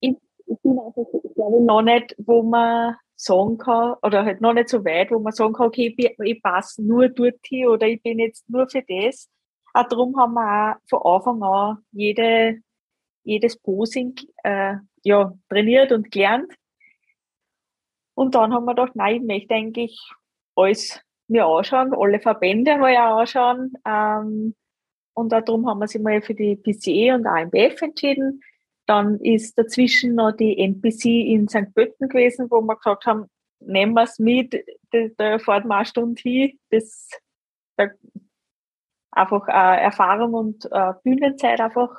ich, 0.00 0.16
ich 0.46 0.58
bin 0.62 0.78
einfach, 0.78 1.04
glaube, 1.34 1.62
noch 1.62 1.82
nicht, 1.82 2.14
wo 2.18 2.42
man 2.42 2.96
sagen 3.16 3.58
kann, 3.58 3.94
oder 4.02 4.24
halt 4.24 4.40
noch 4.40 4.52
nicht 4.52 4.68
so 4.68 4.84
weit, 4.84 5.10
wo 5.10 5.18
man 5.18 5.32
sagen 5.32 5.52
kann, 5.52 5.66
okay, 5.66 5.94
ich, 5.96 6.16
ich 6.18 6.42
passe 6.42 6.82
nur 6.82 7.08
dort 7.08 7.38
hier 7.44 7.70
oder 7.70 7.86
ich 7.86 8.02
bin 8.02 8.18
jetzt 8.18 8.48
nur 8.48 8.68
für 8.68 8.82
das. 8.82 9.28
Auch 9.72 9.88
darum 9.88 10.16
haben 10.18 10.34
wir 10.34 10.76
auch 10.76 10.88
von 10.88 11.02
Anfang 11.02 11.42
an 11.42 11.78
jede, 11.92 12.60
jedes 13.22 13.56
Posing 13.56 14.14
äh, 14.42 14.76
ja, 15.02 15.32
trainiert 15.48 15.92
und 15.92 16.10
gelernt. 16.10 16.52
Und 18.14 18.34
dann 18.34 18.52
haben 18.52 18.64
wir 18.64 18.74
gedacht, 18.74 18.94
nein, 18.94 19.16
ich 19.16 19.22
möchte 19.22 19.54
eigentlich 19.54 19.98
alles 20.54 21.00
mir 21.28 21.46
anschauen, 21.46 21.94
alle 21.94 22.20
Verbände 22.20 22.76
mal 22.78 22.96
anschauen. 22.96 23.72
Ähm, 23.84 24.54
und 25.14 25.32
darum 25.32 25.68
haben 25.68 25.78
wir 25.78 25.88
sich 25.88 26.02
mal 26.02 26.20
für 26.22 26.34
die 26.34 26.56
PCE 26.56 27.14
und 27.14 27.26
AMBF 27.26 27.80
entschieden. 27.82 28.42
Dann 28.86 29.18
ist 29.20 29.56
dazwischen 29.58 30.14
noch 30.14 30.32
die 30.32 30.58
NPC 30.58 31.06
in 31.06 31.48
St. 31.48 31.74
Pölten 31.74 32.08
gewesen, 32.08 32.50
wo 32.50 32.60
wir 32.60 32.76
gesagt 32.76 33.06
haben, 33.06 33.26
nehmen 33.60 33.94
wir 33.94 34.02
es 34.02 34.18
mit, 34.18 34.54
da, 34.90 35.38
fährt 35.38 35.64
man 35.64 35.78
eine 35.78 35.86
Stunde 35.86 36.20
hin, 36.20 36.58
das 36.70 37.08
da 37.76 37.88
einfach 39.10 39.48
äh, 39.48 39.82
Erfahrung 39.82 40.34
und 40.34 40.68
äh, 40.70 40.92
Bühnenzeit 41.02 41.60
einfach 41.60 41.90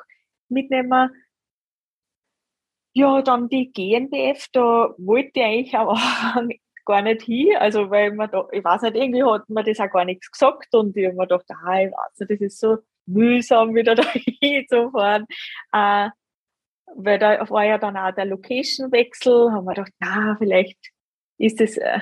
mitnehmen. 0.49 1.10
Ja, 2.97 3.21
dann 3.21 3.49
die 3.49 3.73
GNBF, 3.73 4.47
da 4.53 4.93
wollte 4.97 5.31
ich 5.34 5.43
eigentlich 5.43 5.75
aber 5.75 5.95
gar 6.86 7.01
nicht 7.01 7.23
hin, 7.23 7.49
also 7.58 7.89
weil 7.89 8.13
man 8.13 8.31
da, 8.31 8.47
ich 8.53 8.63
weiß 8.63 8.84
nicht, 8.84 8.95
irgendwie 8.95 9.23
hat 9.23 9.49
man 9.49 9.65
das 9.65 9.81
auch 9.81 9.91
gar 9.91 10.05
nichts 10.05 10.31
gesagt 10.31 10.73
und 10.73 10.95
ich 10.95 11.05
habe 11.05 11.15
mir 11.15 11.23
gedacht, 11.27 11.45
ah, 11.49 11.81
ich 11.81 11.91
weiß 11.91 12.19
nicht, 12.19 12.31
das 12.31 12.41
ist 12.41 12.60
so 12.60 12.77
mühsam, 13.05 13.75
wieder 13.75 13.95
da 13.95 14.03
hinzufahren. 14.41 15.25
Äh, 15.73 16.10
weil 16.95 17.19
da 17.19 17.49
war 17.49 17.65
ja 17.65 17.77
dann 17.77 17.97
auch 17.97 18.12
der 18.13 18.25
Location-Wechsel, 18.25 19.51
haben 19.51 19.65
wir 19.65 19.73
gedacht, 19.73 19.91
na, 19.99 20.38
vielleicht 20.39 20.79
ist 21.38 21.60
das, 21.60 21.75
äh, 21.75 21.99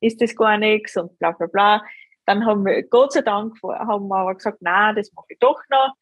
ist 0.00 0.20
das 0.20 0.34
gar 0.34 0.58
nichts 0.58 0.96
und 0.96 1.16
bla 1.20 1.30
bla 1.30 1.46
bla. 1.46 1.84
Dann 2.26 2.46
haben 2.46 2.64
wir, 2.64 2.82
Gott 2.82 3.12
sei 3.12 3.22
Dank, 3.22 3.54
haben 3.62 4.08
wir 4.08 4.16
aber 4.16 4.34
gesagt, 4.34 4.58
na, 4.60 4.92
das 4.92 5.12
mache 5.12 5.26
ich 5.28 5.38
doch 5.38 5.60
noch. 5.70 5.94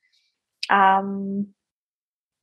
Ähm, 0.70 1.54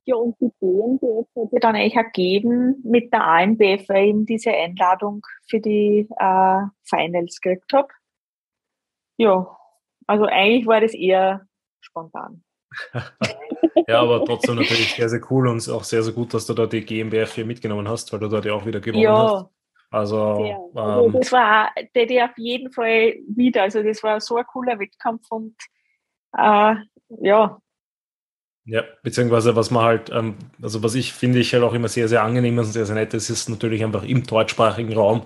Ja, 0.06 0.14
und 0.14 0.36
die 0.40 0.50
BNBF 0.60 1.26
hat 1.36 1.50
sich 1.50 1.60
dann 1.60 1.74
eigentlich 1.74 1.96
ergeben 1.96 2.80
mit 2.84 3.12
der 3.12 3.24
ANBF, 3.24 3.88
weil 3.88 4.04
ich 4.04 4.08
eben 4.10 4.24
diese 4.24 4.52
Einladung 4.52 5.26
für 5.48 5.60
die 5.60 6.08
äh, 6.16 6.60
Finals 6.84 7.40
gekriegt 7.40 7.72
habe. 7.72 7.88
Ja, 9.16 9.56
also 10.06 10.26
eigentlich 10.26 10.66
war 10.66 10.80
das 10.80 10.94
eher 10.94 11.46
spontan. 11.80 12.44
ja, 13.88 14.00
aber 14.00 14.24
trotzdem 14.24 14.56
natürlich 14.56 14.94
sehr, 14.94 15.08
sehr 15.08 15.20
cool 15.30 15.48
und 15.48 15.68
auch 15.68 15.82
sehr, 15.82 16.04
sehr 16.04 16.14
gut, 16.14 16.34
dass 16.34 16.46
du 16.46 16.54
da 16.54 16.66
die 16.66 16.84
GmbF 16.84 17.34
hier 17.34 17.46
mitgenommen 17.46 17.88
hast, 17.88 18.12
weil 18.12 18.20
du 18.20 18.28
dort 18.28 18.44
ja 18.44 18.52
auch 18.52 18.64
wieder 18.64 18.80
gewonnen 18.80 19.02
ja. 19.02 19.16
hast. 19.16 19.46
Also, 19.90 20.44
ja, 20.44 20.82
also 20.82 21.06
ähm, 21.06 21.12
das 21.12 21.32
war 21.32 21.70
der, 21.94 22.06
der 22.06 22.24
auf 22.26 22.36
jeden 22.38 22.70
Fall 22.70 23.16
wieder. 23.28 23.62
Also 23.62 23.82
das 23.82 24.02
war 24.04 24.20
so 24.20 24.36
ein 24.36 24.44
cooler 24.46 24.78
Wettkampf 24.78 25.26
und 25.30 25.56
äh, 26.36 26.74
ja, 27.20 27.58
ja, 28.68 28.82
beziehungsweise 29.04 29.54
was 29.54 29.70
man 29.70 29.84
halt, 29.84 30.10
ähm, 30.12 30.34
also 30.60 30.82
was 30.82 30.96
ich 30.96 31.12
finde 31.12 31.38
ich 31.38 31.52
halt 31.54 31.62
auch 31.62 31.72
immer 31.72 31.86
sehr, 31.86 32.08
sehr 32.08 32.24
angenehm 32.24 32.58
und 32.58 32.64
sehr, 32.64 32.84
sehr 32.84 32.96
nett 32.96 33.14
ist, 33.14 33.30
ist 33.30 33.48
natürlich 33.48 33.84
einfach 33.84 34.02
im 34.02 34.26
deutschsprachigen 34.26 34.92
Raum, 34.92 35.22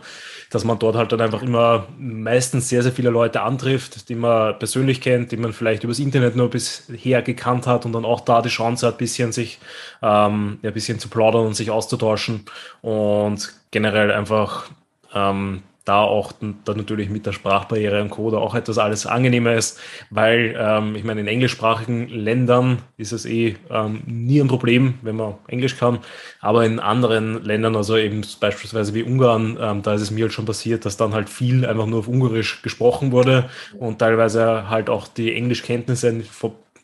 dass 0.50 0.64
man 0.64 0.78
dort 0.78 0.94
halt 0.94 1.10
dann 1.12 1.22
einfach 1.22 1.42
immer 1.42 1.86
meistens 1.98 2.68
sehr, 2.68 2.82
sehr 2.82 2.92
viele 2.92 3.08
Leute 3.08 3.40
antrifft, 3.40 4.10
die 4.10 4.14
man 4.14 4.58
persönlich 4.58 5.00
kennt, 5.00 5.32
die 5.32 5.38
man 5.38 5.54
vielleicht 5.54 5.84
übers 5.84 6.00
Internet 6.00 6.36
nur 6.36 6.50
bisher 6.50 7.22
gekannt 7.22 7.66
hat 7.66 7.86
und 7.86 7.94
dann 7.94 8.04
auch 8.04 8.20
da 8.20 8.42
die 8.42 8.50
Chance 8.50 8.86
hat, 8.86 8.98
bisschen 8.98 9.32
sich, 9.32 9.58
ähm, 10.02 10.58
ja, 10.62 10.70
bisschen 10.70 10.98
zu 10.98 11.08
plaudern 11.08 11.46
und 11.46 11.54
sich 11.54 11.70
auszutauschen 11.70 12.44
und 12.82 13.54
generell 13.70 14.10
einfach 14.12 14.70
ähm, 15.14 15.62
da 15.90 16.02
auch 16.02 16.30
dann 16.40 16.76
natürlich 16.76 17.10
mit 17.10 17.26
der 17.26 17.32
Sprachbarriere 17.32 18.00
und 18.00 18.10
Code 18.10 18.38
auch 18.38 18.54
etwas 18.54 18.78
alles 18.78 19.06
angenehmer 19.06 19.54
ist, 19.54 19.80
weil 20.10 20.54
ähm, 20.56 20.94
ich 20.94 21.02
meine, 21.02 21.20
in 21.20 21.26
englischsprachigen 21.26 22.08
Ländern 22.08 22.78
ist 22.96 23.10
es 23.10 23.26
eh 23.26 23.56
ähm, 23.70 24.02
nie 24.06 24.38
ein 24.38 24.46
Problem, 24.46 24.94
wenn 25.02 25.16
man 25.16 25.34
Englisch 25.48 25.76
kann, 25.76 25.98
aber 26.40 26.64
in 26.64 26.78
anderen 26.78 27.42
Ländern, 27.42 27.74
also 27.74 27.96
eben 27.96 28.20
beispielsweise 28.38 28.94
wie 28.94 29.02
Ungarn, 29.02 29.58
ähm, 29.60 29.82
da 29.82 29.94
ist 29.94 30.02
es 30.02 30.12
mir 30.12 30.26
halt 30.26 30.32
schon 30.32 30.44
passiert, 30.44 30.84
dass 30.84 30.96
dann 30.96 31.12
halt 31.12 31.28
viel 31.28 31.66
einfach 31.66 31.86
nur 31.86 31.98
auf 31.98 32.08
Ungarisch 32.08 32.62
gesprochen 32.62 33.10
wurde 33.10 33.50
und 33.76 33.98
teilweise 33.98 34.70
halt 34.70 34.88
auch 34.90 35.08
die 35.08 35.34
Englischkenntnisse 35.34 36.22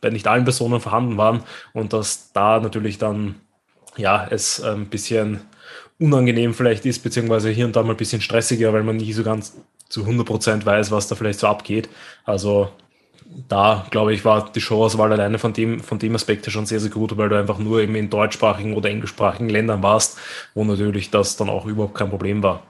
bei 0.00 0.10
nicht 0.10 0.26
allen 0.26 0.42
Personen 0.42 0.80
vorhanden 0.80 1.16
waren 1.16 1.44
und 1.72 1.92
dass 1.92 2.32
da 2.32 2.58
natürlich 2.58 2.98
dann 2.98 3.36
ja 3.96 4.26
es 4.28 4.60
ein 4.60 4.86
bisschen 4.86 5.42
unangenehm 5.98 6.54
vielleicht 6.54 6.84
ist, 6.86 7.02
beziehungsweise 7.02 7.50
hier 7.50 7.66
und 7.66 7.76
da 7.76 7.82
mal 7.82 7.92
ein 7.92 7.96
bisschen 7.96 8.20
stressiger, 8.20 8.72
weil 8.72 8.82
man 8.82 8.96
nie 8.96 9.12
so 9.12 9.22
ganz 9.22 9.60
zu 9.88 10.04
100% 10.04 10.64
weiß, 10.64 10.90
was 10.90 11.08
da 11.08 11.14
vielleicht 11.14 11.38
so 11.38 11.46
abgeht. 11.46 11.88
Also 12.24 12.70
da, 13.48 13.86
glaube 13.90 14.14
ich, 14.14 14.24
war 14.24 14.50
die 14.52 14.60
Showauswahl 14.60 15.12
alleine 15.12 15.38
von 15.38 15.52
dem, 15.52 15.80
von 15.80 15.98
dem 15.98 16.14
Aspekt 16.14 16.46
her 16.46 16.52
schon 16.52 16.66
sehr, 16.66 16.80
sehr 16.80 16.90
gut, 16.90 17.16
weil 17.16 17.28
du 17.28 17.38
einfach 17.38 17.58
nur 17.58 17.80
eben 17.80 17.94
in 17.94 18.10
deutschsprachigen 18.10 18.74
oder 18.74 18.90
englischsprachigen 18.90 19.48
Ländern 19.48 19.82
warst, 19.82 20.18
wo 20.54 20.64
natürlich 20.64 21.10
das 21.10 21.36
dann 21.36 21.48
auch 21.48 21.66
überhaupt 21.66 21.94
kein 21.94 22.10
Problem 22.10 22.42
war. 22.42 22.62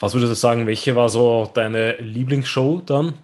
Was 0.00 0.14
würdest 0.14 0.32
du 0.32 0.36
sagen, 0.36 0.66
welche 0.66 0.96
war 0.96 1.08
so 1.08 1.50
deine 1.54 1.96
Lieblingsshow 1.96 2.82
dann? 2.84 3.14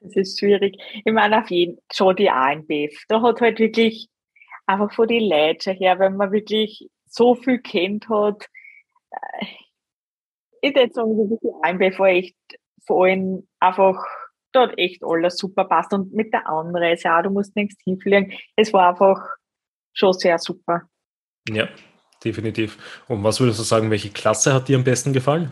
Das 0.00 0.16
ist 0.16 0.40
schwierig. 0.40 0.76
Ich 1.04 1.12
meine, 1.12 1.40
auf 1.40 1.50
jeden 1.50 1.76
Fall 1.76 1.84
schon 1.92 2.16
die 2.16 2.30
ANBF. 2.30 3.04
Da 3.08 3.22
hat 3.22 3.40
halt 3.40 3.58
wirklich 3.58 4.08
einfach 4.66 4.92
von 4.92 5.06
den 5.06 5.28
Leuten 5.28 5.76
her, 5.76 5.98
wenn 5.98 6.16
man 6.16 6.32
wirklich 6.32 6.88
so 7.12 7.34
viel 7.34 7.58
kennt 7.60 8.08
hat. 8.08 8.48
Äh, 9.10 9.46
ich 10.62 10.74
würde 10.74 10.92
sagen, 10.92 11.18
das 11.18 11.30
ist 11.30 11.42
die 11.42 11.52
AMBF 11.62 11.98
war 11.98 12.08
echt 12.08 12.36
vor 12.86 13.04
allem 13.04 13.46
einfach, 13.60 14.04
hat 14.54 14.78
echt 14.78 15.02
alles 15.04 15.36
super 15.36 15.64
passt. 15.64 15.92
Und 15.92 16.12
mit 16.12 16.32
der 16.32 16.48
Anreise 16.48 17.12
auch, 17.12 17.22
du 17.22 17.30
musst 17.30 17.54
nichts 17.56 17.76
hinfliegen. 17.84 18.32
Es 18.56 18.72
war 18.72 18.90
einfach 18.90 19.20
schon 19.92 20.12
sehr 20.12 20.38
super. 20.38 20.82
Ja, 21.48 21.68
definitiv. 22.24 23.04
Und 23.08 23.22
was 23.24 23.40
würdest 23.40 23.58
du 23.58 23.64
sagen, 23.64 23.90
welche 23.90 24.10
Klasse 24.10 24.54
hat 24.54 24.68
dir 24.68 24.76
am 24.76 24.84
besten 24.84 25.12
gefallen? 25.12 25.50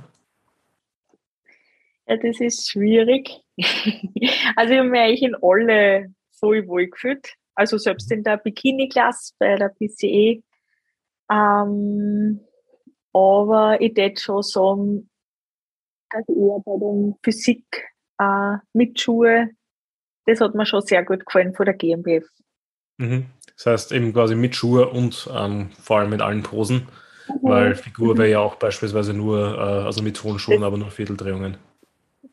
Ja, 2.06 2.16
das 2.16 2.40
ist 2.40 2.70
schwierig. 2.70 3.30
also 4.56 4.72
ich 4.72 4.78
habe 4.78 4.88
mich 4.88 5.00
eigentlich 5.00 5.22
in 5.22 5.36
alle 5.42 6.12
voll 6.38 6.66
wohl 6.66 6.88
gefühlt. 6.88 7.34
Also 7.54 7.78
selbst 7.78 8.10
in 8.10 8.22
der 8.22 8.38
Bikini-Klasse 8.38 9.34
bei 9.38 9.56
der 9.56 9.68
PCE 9.68 10.42
ähm, 11.30 12.40
aber 13.12 13.80
ich 13.80 13.96
würde 13.96 14.20
schon 14.20 14.42
sagen, 14.42 15.10
dass 16.10 16.28
eher 16.28 16.60
bei 16.64 16.78
den 16.78 17.14
Physik 17.22 17.64
äh, 18.18 18.56
mit 18.72 19.00
Schuhe, 19.00 19.50
das 20.26 20.40
hat 20.40 20.54
mir 20.54 20.66
schon 20.66 20.82
sehr 20.82 21.04
gut 21.04 21.24
gefallen 21.24 21.54
von 21.54 21.66
der 21.66 21.74
GmbF. 21.74 22.26
Mhm. 22.98 23.26
Das 23.56 23.66
heißt 23.66 23.92
eben 23.92 24.12
quasi 24.12 24.34
mit 24.34 24.54
Schuhe 24.54 24.88
und 24.88 25.28
ähm, 25.34 25.70
vor 25.80 25.98
allem 25.98 26.10
mit 26.10 26.20
allen 26.20 26.42
Posen, 26.42 26.88
mhm. 27.28 27.34
weil 27.42 27.74
Figur 27.74 28.16
wäre 28.18 28.30
ja 28.30 28.38
auch 28.40 28.56
beispielsweise 28.56 29.14
nur, 29.14 29.56
äh, 29.56 29.84
also 29.84 30.02
mit 30.02 30.22
hohen 30.22 30.38
Schuhen, 30.38 30.64
aber 30.64 30.76
nur 30.76 30.90
Vierteldrehungen. 30.90 31.56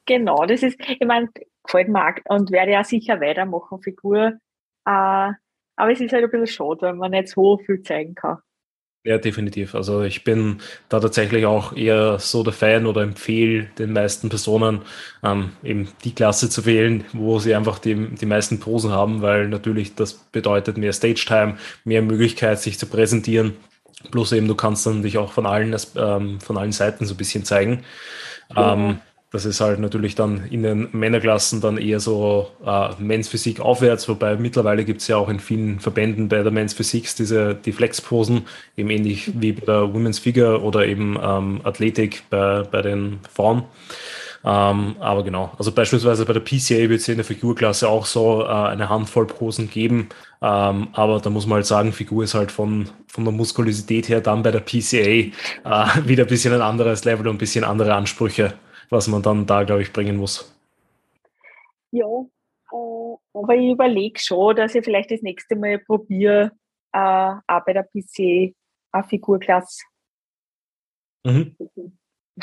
Genau, 0.05 0.45
das 0.45 0.63
ist, 0.63 0.79
ich 0.79 1.05
meine, 1.05 1.29
gefällt 1.63 1.89
mir 1.89 2.15
und 2.29 2.51
werde 2.51 2.71
ja 2.71 2.83
sicher 2.83 3.19
weitermachen, 3.19 3.81
Figur. 3.81 4.39
Äh, 4.85 5.31
aber 5.79 5.91
es 5.91 6.01
ist 6.01 6.13
halt 6.13 6.23
ein 6.23 6.31
bisschen 6.31 6.47
schade, 6.47 6.81
wenn 6.81 6.97
man 6.97 7.11
nicht 7.11 7.27
so 7.29 7.57
viel 7.57 7.81
zeigen 7.81 8.15
kann. 8.15 8.37
Ja, 9.07 9.17
definitiv. 9.17 9.73
Also 9.73 10.01
ich 10.01 10.25
bin 10.25 10.57
da 10.89 10.99
tatsächlich 10.99 11.45
auch 11.45 11.71
eher 11.73 12.19
so 12.19 12.43
der 12.43 12.51
Fan 12.51 12.85
oder 12.85 13.03
empfehle 13.03 13.67
den 13.79 13.93
meisten 13.93 14.27
Personen, 14.27 14.81
ähm, 15.23 15.53
eben 15.63 15.87
die 16.03 16.13
Klasse 16.13 16.49
zu 16.49 16.65
wählen, 16.65 17.05
wo 17.13 17.39
sie 17.39 17.55
einfach 17.55 17.79
die, 17.79 17.95
die 17.95 18.25
meisten 18.25 18.59
Posen 18.59 18.91
haben, 18.91 19.21
weil 19.21 19.47
natürlich 19.47 19.95
das 19.95 20.13
bedeutet 20.13 20.77
mehr 20.77 20.91
Stage-Time, 20.91 21.55
mehr 21.85 22.01
Möglichkeit, 22.01 22.59
sich 22.59 22.77
zu 22.77 22.85
präsentieren. 22.87 23.53
Plus 24.11 24.33
eben, 24.33 24.49
du 24.49 24.55
kannst 24.55 24.85
dann 24.85 25.03
dich 25.03 25.17
auch 25.17 25.31
von 25.31 25.45
allen, 25.45 25.73
ähm, 25.95 26.41
von 26.41 26.57
allen 26.57 26.73
Seiten 26.73 27.05
so 27.05 27.13
ein 27.13 27.17
bisschen 27.17 27.45
zeigen. 27.45 27.85
Ja. 28.53 28.73
Ähm, 28.73 28.99
das 29.31 29.43
ist 29.43 29.59
halt 29.59 29.79
natürlich 29.79 30.15
dann 30.15 30.45
in 30.49 30.63
den 30.63 30.87
Männerklassen 30.93 31.59
dann 31.59 31.77
eher 31.77 31.99
so 31.99 32.49
äh, 32.65 32.89
Men's 32.97 33.59
aufwärts, 33.59 34.07
wobei 34.07 34.37
mittlerweile 34.37 34.85
gibt 34.85 35.01
es 35.01 35.07
ja 35.09 35.17
auch 35.17 35.27
in 35.27 35.39
vielen 35.39 35.79
Verbänden 35.81 36.29
bei 36.29 36.43
der 36.43 36.51
Men's 36.51 36.75
diese 37.17 37.53
die 37.55 37.73
Flexposen, 37.73 38.43
eben 38.77 38.89
ähnlich 38.89 39.31
wie 39.39 39.51
bei 39.51 39.65
der 39.65 39.93
Women's 39.93 40.19
Figure 40.19 40.61
oder 40.61 40.85
eben 40.85 41.17
ähm, 41.21 41.59
Athletik 41.63 42.23
bei, 42.29 42.63
bei 42.63 42.81
den 42.81 43.19
Frauen. 43.33 43.63
Ähm, 44.45 44.95
aber 44.99 45.23
genau, 45.23 45.51
also 45.57 45.73
beispielsweise 45.73 46.23
bei 46.25 46.31
der 46.31 46.39
PCA 46.39 46.87
wird 46.89 47.01
es 47.01 47.07
in 47.09 47.17
der 47.17 47.25
Figurklasse 47.25 47.89
auch 47.89 48.05
so 48.05 48.43
äh, 48.43 48.47
eine 48.47 48.87
Handvoll 48.87 49.27
Posen 49.27 49.69
geben. 49.69 50.07
Ähm, 50.41 50.87
aber 50.93 51.19
da 51.19 51.29
muss 51.29 51.47
man 51.47 51.55
halt 51.57 51.65
sagen, 51.65 51.91
Figur 51.91 52.23
ist 52.23 52.33
halt 52.33 52.51
von, 52.51 52.87
von 53.07 53.25
der 53.25 53.33
Muskulosität 53.33 54.07
her 54.07 54.21
dann 54.21 54.43
bei 54.43 54.51
der 54.51 54.61
PCA 54.61 54.99
äh, 54.99 55.31
wieder 56.05 56.23
ein 56.23 56.29
bisschen 56.29 56.53
ein 56.53 56.61
anderes 56.61 57.03
Level 57.03 57.27
und 57.27 57.35
ein 57.35 57.39
bisschen 57.39 57.65
andere 57.65 57.93
Ansprüche 57.93 58.53
was 58.89 59.07
man 59.07 59.21
dann 59.21 59.45
da, 59.45 59.63
glaube 59.63 59.81
ich, 59.81 59.93
bringen 59.93 60.17
muss. 60.17 60.53
Ja, 61.91 62.05
äh, 62.05 63.15
aber 63.33 63.55
ich 63.55 63.71
überlege 63.71 64.19
schon, 64.19 64.55
dass 64.55 64.75
ich 64.75 64.83
vielleicht 64.83 65.11
das 65.11 65.21
nächste 65.21 65.55
Mal 65.55 65.79
probiere, 65.79 66.51
äh, 66.93 66.99
auch 67.47 67.65
bei 67.65 67.73
der 67.73 67.83
PC 67.83 68.55
eine 68.91 69.03
Figurklasse. 69.03 69.83
Mhm. 71.25 71.55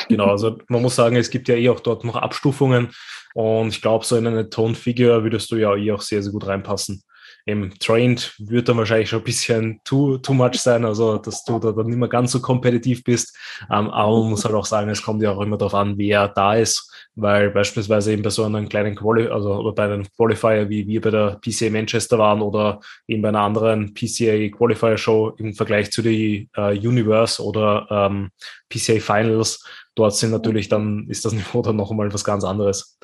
Genau, 0.08 0.26
also 0.26 0.58
man 0.66 0.82
muss 0.82 0.96
sagen, 0.96 1.14
es 1.14 1.30
gibt 1.30 1.46
ja 1.46 1.54
eh 1.54 1.68
auch 1.68 1.78
dort 1.78 2.02
noch 2.02 2.16
Abstufungen 2.16 2.90
und 3.32 3.68
ich 3.68 3.80
glaube, 3.80 4.04
so 4.04 4.16
in 4.16 4.26
eine 4.26 4.50
Tonfigur 4.50 5.22
würdest 5.22 5.52
du 5.52 5.56
ja 5.56 5.72
eh 5.76 5.92
auch 5.92 6.00
sehr, 6.00 6.20
sehr 6.20 6.32
gut 6.32 6.48
reinpassen 6.48 7.04
im 7.46 7.78
Trained 7.78 8.34
wird 8.38 8.68
dann 8.68 8.78
wahrscheinlich 8.78 9.10
schon 9.10 9.20
ein 9.20 9.24
bisschen 9.24 9.80
too, 9.84 10.16
too 10.18 10.32
much 10.32 10.54
sein, 10.54 10.84
also 10.84 11.18
dass 11.18 11.44
du 11.44 11.58
da 11.58 11.72
dann 11.72 11.86
nicht 11.86 11.98
mehr 11.98 12.08
ganz 12.08 12.32
so 12.32 12.40
kompetitiv 12.40 13.04
bist. 13.04 13.36
Ähm, 13.70 13.90
aber 13.90 14.20
man 14.20 14.30
muss 14.30 14.44
halt 14.44 14.54
auch 14.54 14.64
sagen, 14.64 14.88
es 14.88 15.02
kommt 15.02 15.22
ja 15.22 15.32
auch 15.32 15.40
immer 15.42 15.58
darauf 15.58 15.74
an, 15.74 15.98
wer 15.98 16.28
da 16.28 16.54
ist, 16.54 16.90
weil 17.14 17.50
beispielsweise 17.50 18.12
eben 18.12 18.22
bei 18.22 18.30
so 18.30 18.44
einem 18.44 18.68
kleinen 18.68 18.94
Quali 18.94 19.26
also 19.28 19.54
oder 19.56 19.72
bei 19.72 19.84
einem 19.84 20.06
Qualifier, 20.16 20.70
wie 20.70 20.86
wir 20.86 21.00
bei 21.02 21.10
der 21.10 21.38
PCA 21.42 21.68
Manchester 21.70 22.18
waren 22.18 22.40
oder 22.40 22.80
eben 23.06 23.20
bei 23.20 23.28
einer 23.28 23.42
anderen 23.42 23.92
PCA 23.92 24.48
Qualifier 24.48 24.96
Show 24.96 25.34
im 25.36 25.52
Vergleich 25.54 25.92
zu 25.92 26.00
der 26.00 26.12
äh, 26.12 26.78
Universe 26.78 27.42
oder 27.42 27.86
ähm, 27.90 28.30
PCA 28.70 29.00
Finals, 29.00 29.62
dort 29.94 30.16
sind 30.16 30.30
natürlich 30.30 30.68
dann, 30.68 31.06
ist 31.10 31.26
das 31.26 31.32
Niveau 31.34 31.60
dann 31.60 31.76
noch 31.76 31.90
einmal 31.90 32.12
was 32.12 32.24
ganz 32.24 32.42
anderes. 32.42 32.98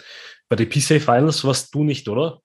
Bei 0.48 0.56
den 0.56 0.68
PCA 0.68 0.98
Finals 0.98 1.44
warst 1.44 1.74
du 1.74 1.84
nicht, 1.84 2.08
oder? 2.08 2.40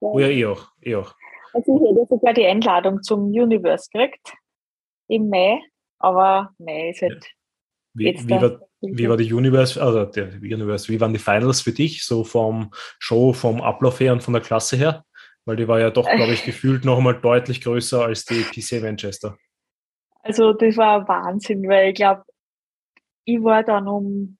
Ja. 0.00 0.08
Oh 0.08 0.18
ja, 0.18 0.28
ich 0.28 0.46
auch. 0.46 0.68
Ich 0.80 0.94
auch. 0.94 1.14
Also 1.52 1.76
ich 1.76 1.90
hätte 1.90 2.06
sogar 2.08 2.34
die 2.34 2.46
Einladung 2.46 3.02
zum 3.02 3.26
Universe 3.26 3.88
gekriegt 3.92 4.34
im 5.08 5.28
Mai, 5.28 5.60
aber 5.98 6.50
Mai 6.58 6.90
ist 6.90 7.02
halt. 7.02 7.26
Wie, 7.92 8.06
wie, 8.06 8.30
war, 8.30 8.60
wie 8.80 9.08
war 9.08 9.16
die 9.16 9.32
Universe, 9.32 9.82
also 9.82 10.04
der 10.04 10.28
Universe, 10.34 10.88
wie 10.88 11.00
waren 11.00 11.12
die 11.12 11.18
Finals 11.18 11.60
für 11.60 11.72
dich, 11.72 12.04
so 12.04 12.22
vom 12.22 12.70
Show, 13.00 13.32
vom 13.32 13.60
Ablauf 13.60 13.98
her 13.98 14.12
und 14.12 14.22
von 14.22 14.32
der 14.32 14.42
Klasse 14.42 14.76
her? 14.76 15.04
Weil 15.44 15.56
die 15.56 15.66
war 15.66 15.80
ja 15.80 15.90
doch, 15.90 16.08
glaube 16.08 16.32
ich, 16.32 16.44
gefühlt 16.44 16.84
noch 16.84 16.98
einmal 16.98 17.20
deutlich 17.20 17.60
größer 17.62 18.04
als 18.04 18.24
die 18.24 18.42
PC 18.42 18.80
Manchester. 18.80 19.36
Also 20.22 20.52
das 20.52 20.76
war 20.76 21.08
Wahnsinn, 21.08 21.66
weil 21.68 21.88
ich 21.88 21.96
glaube, 21.96 22.22
ich 23.24 23.42
war 23.42 23.64
dann 23.64 23.88
um, 23.88 24.38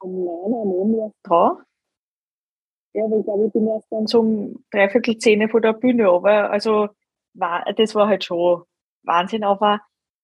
um 0.00 0.10
9 0.10 0.94
Uhr 0.94 1.12
dran 1.22 1.58
ja, 2.98 3.04
aber 3.04 3.18
ich 3.18 3.24
glaube, 3.24 3.46
ich 3.46 3.52
bin 3.52 3.68
erst 3.68 3.90
dann 3.90 4.06
so 4.06 4.20
um 4.20 4.64
dreiviertel 4.70 5.18
Zähne 5.18 5.48
von 5.48 5.62
der 5.62 5.72
Bühne 5.72 6.08
aber 6.08 6.50
Also 6.50 6.88
war, 7.34 7.64
das 7.76 7.94
war 7.94 8.08
halt 8.08 8.24
schon 8.24 8.64
Wahnsinn, 9.04 9.44
aber 9.44 9.80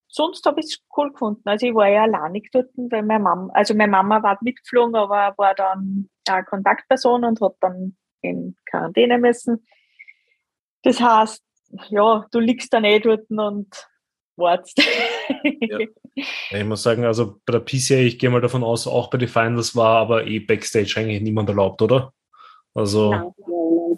sonst 0.09 0.45
habe 0.47 0.61
ich 0.61 0.67
es 0.67 0.83
cool 0.97 1.13
gefunden. 1.13 1.43
Also 1.45 1.67
ich 1.67 1.75
war 1.75 1.89
ja 1.89 2.03
alleinig 2.03 2.51
dort, 2.53 2.71
weil 2.77 3.03
meine 3.03 3.23
Mama, 3.23 3.51
also 3.55 3.75
meine 3.75 3.91
Mama 3.91 4.23
war 4.23 4.39
mitgeflogen, 4.41 4.97
aber 4.97 5.35
war 5.37 5.55
dann 5.55 6.09
eine 6.29 6.45
Kontaktperson 6.45 7.25
und 7.25 7.41
hat 7.41 7.55
dann 7.61 7.97
in 8.23 8.57
Quarantäne 8.69 9.19
müssen. 9.19 9.67
Das 10.83 11.01
heißt, 11.01 11.43
ja, 11.91 12.27
du 12.31 12.41
liegst 12.41 12.73
dann 12.73 12.85
eh 12.85 12.99
dort 12.99 13.31
und 13.31 13.89
wartest. 14.37 14.83
Ja. 15.61 15.79
Ich 16.51 16.65
muss 16.65 16.83
sagen, 16.83 17.05
also 17.05 17.41
bei 17.45 17.53
der 17.53 17.61
PCA, 17.61 17.97
ich 17.97 18.19
gehe 18.19 18.31
mal 18.31 18.41
davon 18.41 18.63
aus, 18.63 18.87
auch 18.87 19.11
bei 19.11 19.19
den 19.19 19.29
Finals 19.29 19.75
war 19.75 19.97
aber 19.97 20.27
eh 20.27 20.39
Backstage 20.39 20.95
eigentlich 20.97 21.21
niemand 21.23 21.49
erlaubt, 21.49 21.83
oder? 21.83 22.13
Also, 22.75 23.35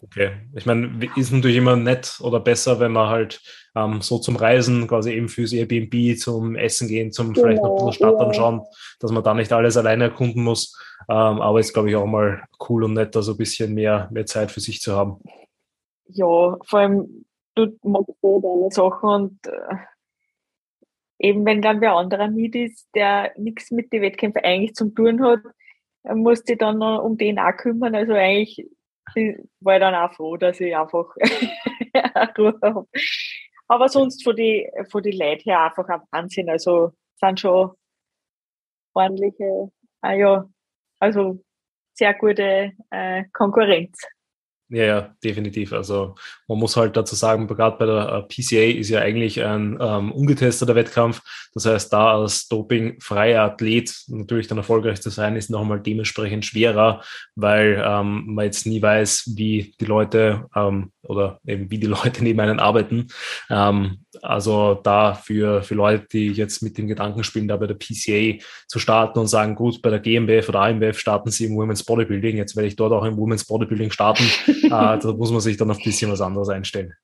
okay. 0.02 0.32
Ich 0.54 0.66
meine, 0.66 0.90
ist 1.16 1.32
natürlich 1.32 1.56
immer 1.56 1.76
nett 1.76 2.18
oder 2.22 2.40
besser, 2.40 2.78
wenn 2.78 2.92
man 2.92 3.08
halt 3.08 3.40
ähm, 3.74 4.02
so 4.02 4.18
zum 4.18 4.36
Reisen, 4.36 4.86
quasi 4.86 5.12
eben 5.12 5.28
fürs 5.28 5.52
Airbnb, 5.52 6.18
zum 6.18 6.56
Essen 6.56 6.86
gehen, 6.88 7.10
zum 7.10 7.32
genau, 7.32 7.46
vielleicht 7.46 7.62
noch 7.62 7.70
ein 7.70 7.76
bisschen 7.76 7.92
Stadt 7.92 8.20
anschauen, 8.20 8.62
dass 9.00 9.12
man 9.12 9.24
da 9.24 9.34
nicht 9.34 9.52
alles 9.52 9.76
alleine 9.76 10.04
erkunden 10.04 10.44
muss. 10.44 10.78
Ähm, 11.08 11.40
aber 11.40 11.60
ist, 11.60 11.72
glaube 11.72 11.90
ich, 11.90 11.96
auch 11.96 12.06
mal 12.06 12.42
cool 12.68 12.84
und 12.84 12.94
nett, 12.94 13.14
da 13.14 13.22
so 13.22 13.32
ein 13.32 13.38
bisschen 13.38 13.72
mehr, 13.74 14.08
mehr 14.12 14.26
Zeit 14.26 14.50
für 14.50 14.60
sich 14.60 14.80
zu 14.80 14.94
haben. 14.94 15.20
Ja, 16.08 16.56
vor 16.64 16.78
allem, 16.78 17.24
du 17.54 17.76
machst 17.82 18.12
so 18.20 18.40
deine 18.40 18.70
Sachen 18.70 19.08
und 19.08 19.46
äh, 19.46 19.76
eben 21.18 21.44
wenn 21.46 21.62
dann 21.62 21.80
wer 21.80 21.94
anderer 21.94 22.28
mit 22.28 22.54
ist, 22.54 22.88
der 22.94 23.32
nichts 23.36 23.70
mit 23.70 23.92
den 23.92 24.02
Wettkämpfen 24.02 24.44
eigentlich 24.44 24.74
zum 24.74 24.94
tun 24.94 25.22
hat, 25.22 25.40
musste 26.14 26.52
ich 26.52 26.58
dann 26.58 26.78
noch 26.78 27.02
um 27.02 27.16
den 27.16 27.38
auch 27.38 27.56
kümmern. 27.56 27.94
Also 27.94 28.12
eigentlich 28.12 28.66
war 29.60 29.74
ich 29.76 29.80
dann 29.80 29.94
auch 29.94 30.12
froh, 30.14 30.36
dass 30.36 30.60
ich 30.60 30.76
einfach 30.76 31.14
Ruhe 32.38 32.58
habe. 32.62 32.86
Aber 33.68 33.88
sonst 33.88 34.22
von 34.22 34.36
die, 34.36 34.70
von 34.90 35.02
die 35.02 35.12
Leuten 35.12 35.50
her 35.50 35.62
einfach 35.62 35.88
ein 35.88 36.00
Wahnsinn. 36.10 36.48
Also 36.50 36.92
sind 37.16 37.40
schon 37.40 37.72
ordentliche, 38.94 39.70
ah 40.02 40.12
ja, 40.12 40.44
also 41.00 41.42
sehr 41.94 42.14
gute 42.14 42.72
äh, 42.90 43.24
Konkurrenz. 43.32 44.06
Ja, 44.68 44.84
ja, 44.84 45.14
definitiv. 45.22 45.72
Also 45.72 46.16
man 46.48 46.58
muss 46.58 46.76
halt 46.76 46.96
dazu 46.96 47.14
sagen, 47.14 47.46
gerade 47.46 47.76
bei 47.78 47.86
der 47.86 48.08
äh, 48.08 48.22
PCA 48.22 48.78
ist 48.78 48.88
ja 48.88 48.98
eigentlich 48.98 49.40
ein 49.40 49.78
ähm, 49.80 50.10
ungetesteter 50.10 50.74
Wettkampf. 50.74 51.20
Das 51.54 51.66
heißt, 51.66 51.92
da 51.92 52.16
als 52.16 52.48
dopingfreier 52.48 53.44
Athlet 53.44 53.94
natürlich 54.08 54.48
dann 54.48 54.58
erfolgreich 54.58 55.00
zu 55.00 55.10
sein, 55.10 55.36
ist 55.36 55.50
nochmal 55.50 55.80
dementsprechend 55.80 56.44
schwerer, 56.44 57.00
weil 57.36 57.80
ähm, 57.86 58.34
man 58.34 58.44
jetzt 58.44 58.66
nie 58.66 58.82
weiß, 58.82 59.34
wie 59.36 59.72
die 59.80 59.84
Leute 59.84 60.46
ähm, 60.56 60.90
oder 61.02 61.38
eben 61.46 61.70
wie 61.70 61.78
die 61.78 61.86
Leute 61.86 62.20
neben 62.24 62.40
einen 62.40 62.58
arbeiten. 62.58 63.06
Ähm, 63.48 64.04
also 64.22 64.74
da 64.74 65.14
für, 65.14 65.62
für 65.62 65.74
Leute, 65.74 66.06
die 66.12 66.28
jetzt 66.28 66.62
mit 66.62 66.78
dem 66.78 66.86
Gedanken 66.86 67.24
spielen, 67.24 67.48
da 67.48 67.56
bei 67.56 67.66
der 67.66 67.74
PCA 67.74 68.42
zu 68.66 68.78
starten 68.78 69.18
und 69.18 69.28
sagen, 69.28 69.54
gut, 69.54 69.82
bei 69.82 69.90
der 69.90 70.00
GmbF 70.00 70.48
oder 70.48 70.60
AMBF 70.60 70.98
starten 70.98 71.30
sie 71.30 71.46
im 71.46 71.56
Women's 71.56 71.84
Bodybuilding, 71.84 72.36
jetzt 72.36 72.56
werde 72.56 72.68
ich 72.68 72.76
dort 72.76 72.92
auch 72.92 73.04
im 73.04 73.16
Women's 73.16 73.44
Bodybuilding 73.44 73.90
starten, 73.90 74.24
äh, 74.46 74.68
da 74.70 75.14
muss 75.16 75.30
man 75.30 75.40
sich 75.40 75.56
dann 75.56 75.70
auf 75.70 75.78
ein 75.78 75.84
bisschen 75.84 76.10
was 76.10 76.20
anderes 76.20 76.48
einstellen. 76.48 76.94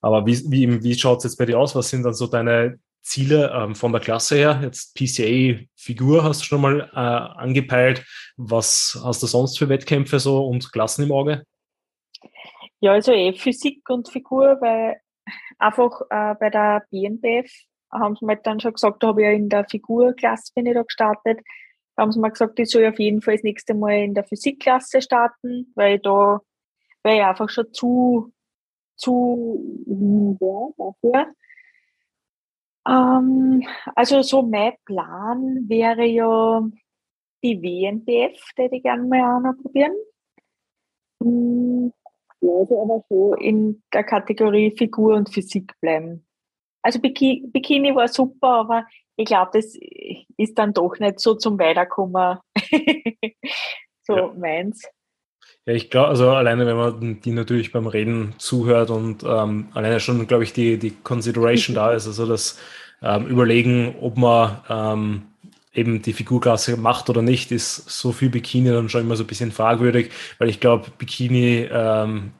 Aber 0.00 0.26
wie, 0.26 0.38
wie, 0.50 0.82
wie 0.82 0.94
schaut 0.94 1.18
es 1.18 1.24
jetzt 1.24 1.36
bei 1.36 1.46
dir 1.46 1.58
aus? 1.58 1.74
Was 1.74 1.90
sind 1.90 2.04
dann 2.04 2.14
so 2.14 2.26
deine 2.26 2.78
Ziele 3.02 3.52
ähm, 3.54 3.74
von 3.74 3.92
der 3.92 4.00
Klasse 4.00 4.36
her? 4.36 4.60
Jetzt 4.62 4.94
PCA-Figur 4.94 6.22
hast 6.22 6.42
du 6.42 6.44
schon 6.44 6.60
mal 6.60 6.88
äh, 6.92 7.40
angepeilt. 7.40 8.04
Was 8.36 9.00
hast 9.02 9.22
du 9.22 9.26
sonst 9.26 9.58
für 9.58 9.68
Wettkämpfe 9.68 10.20
so 10.20 10.46
und 10.46 10.72
Klassen 10.72 11.04
im 11.04 11.12
Auge? 11.12 11.42
Ja, 12.80 12.92
also 12.92 13.12
eh 13.12 13.32
Physik 13.32 13.88
und 13.90 14.08
Figur, 14.08 14.58
weil 14.60 15.00
einfach 15.58 16.00
äh, 16.10 16.34
bei 16.38 16.50
der 16.50 16.84
BNBF 16.90 17.50
haben 17.90 18.16
sie 18.16 18.24
mir 18.24 18.36
dann 18.36 18.60
schon 18.60 18.74
gesagt, 18.74 19.02
da 19.02 19.08
habe 19.08 19.22
ich 19.22 19.26
ja 19.26 19.32
in 19.32 19.48
der 19.48 19.64
Figurklasse 19.64 20.52
bin 20.54 20.66
ich 20.66 20.74
da 20.74 20.82
gestartet, 20.82 21.40
da 21.96 22.02
haben 22.02 22.12
sie 22.12 22.20
mir 22.20 22.30
gesagt, 22.30 22.58
ich 22.58 22.70
soll 22.70 22.86
auf 22.86 22.98
jeden 22.98 23.22
Fall 23.22 23.34
das 23.34 23.42
nächste 23.42 23.74
Mal 23.74 24.04
in 24.04 24.14
der 24.14 24.24
Physikklasse 24.24 25.00
starten, 25.02 25.72
weil 25.74 25.98
da 25.98 26.40
weil 27.02 27.18
ich 27.18 27.24
einfach 27.24 27.48
schon 27.48 27.72
zu 27.72 28.32
zu 28.96 29.84
ja, 30.40 30.68
dafür. 30.76 31.34
Ähm, 32.86 33.66
also 33.94 34.22
so 34.22 34.42
mein 34.42 34.74
Plan 34.84 35.68
wäre 35.68 36.04
ja 36.04 36.62
die 37.42 37.62
WNBF, 37.62 38.40
die 38.58 38.76
ich 38.76 38.82
gerne 38.82 39.04
mal 39.04 39.54
probieren. 39.62 39.94
Bleibe 42.40 42.80
aber 42.80 43.04
so 43.08 43.34
in 43.34 43.82
der 43.92 44.04
Kategorie 44.04 44.74
Figur 44.76 45.14
und 45.14 45.32
Physik 45.32 45.72
bleiben. 45.80 46.24
Also 46.82 47.00
Bikini 47.00 47.94
war 47.94 48.08
super, 48.08 48.48
aber 48.48 48.86
ich 49.16 49.26
glaube, 49.26 49.50
das 49.52 49.76
ist 50.36 50.58
dann 50.58 50.72
doch 50.72 50.98
nicht 51.00 51.20
so 51.20 51.34
zum 51.34 51.58
Weiterkommen 51.58 52.38
so 54.02 54.16
ja. 54.16 54.32
meins. 54.38 54.82
Ja, 55.66 55.74
ich 55.74 55.90
glaube, 55.90 56.08
also 56.08 56.30
alleine, 56.30 56.66
wenn 56.66 56.76
man 56.76 57.20
die 57.20 57.32
natürlich 57.32 57.72
beim 57.72 57.86
Reden 57.86 58.34
zuhört 58.38 58.90
und 58.90 59.22
ähm, 59.24 59.68
alleine 59.74 60.00
schon, 60.00 60.26
glaube 60.26 60.44
ich, 60.44 60.52
die, 60.52 60.78
die 60.78 60.92
Consideration 60.92 61.74
da 61.74 61.92
ist, 61.92 62.06
also 62.06 62.26
das 62.26 62.58
ähm, 63.02 63.26
Überlegen, 63.26 63.96
ob 64.00 64.16
man 64.16 64.62
ähm, 64.68 65.27
eben 65.74 66.02
die 66.02 66.12
Figurklasse 66.12 66.76
macht 66.76 67.10
oder 67.10 67.22
nicht, 67.22 67.52
ist 67.52 67.88
so 67.88 68.12
viel 68.12 68.30
Bikini 68.30 68.70
dann 68.70 68.88
schon 68.88 69.02
immer 69.02 69.16
so 69.16 69.24
ein 69.24 69.26
bisschen 69.26 69.52
fragwürdig, 69.52 70.10
weil 70.38 70.48
ich 70.48 70.60
glaube, 70.60 70.90
Bikini 70.98 71.68
ähm, 71.70 72.32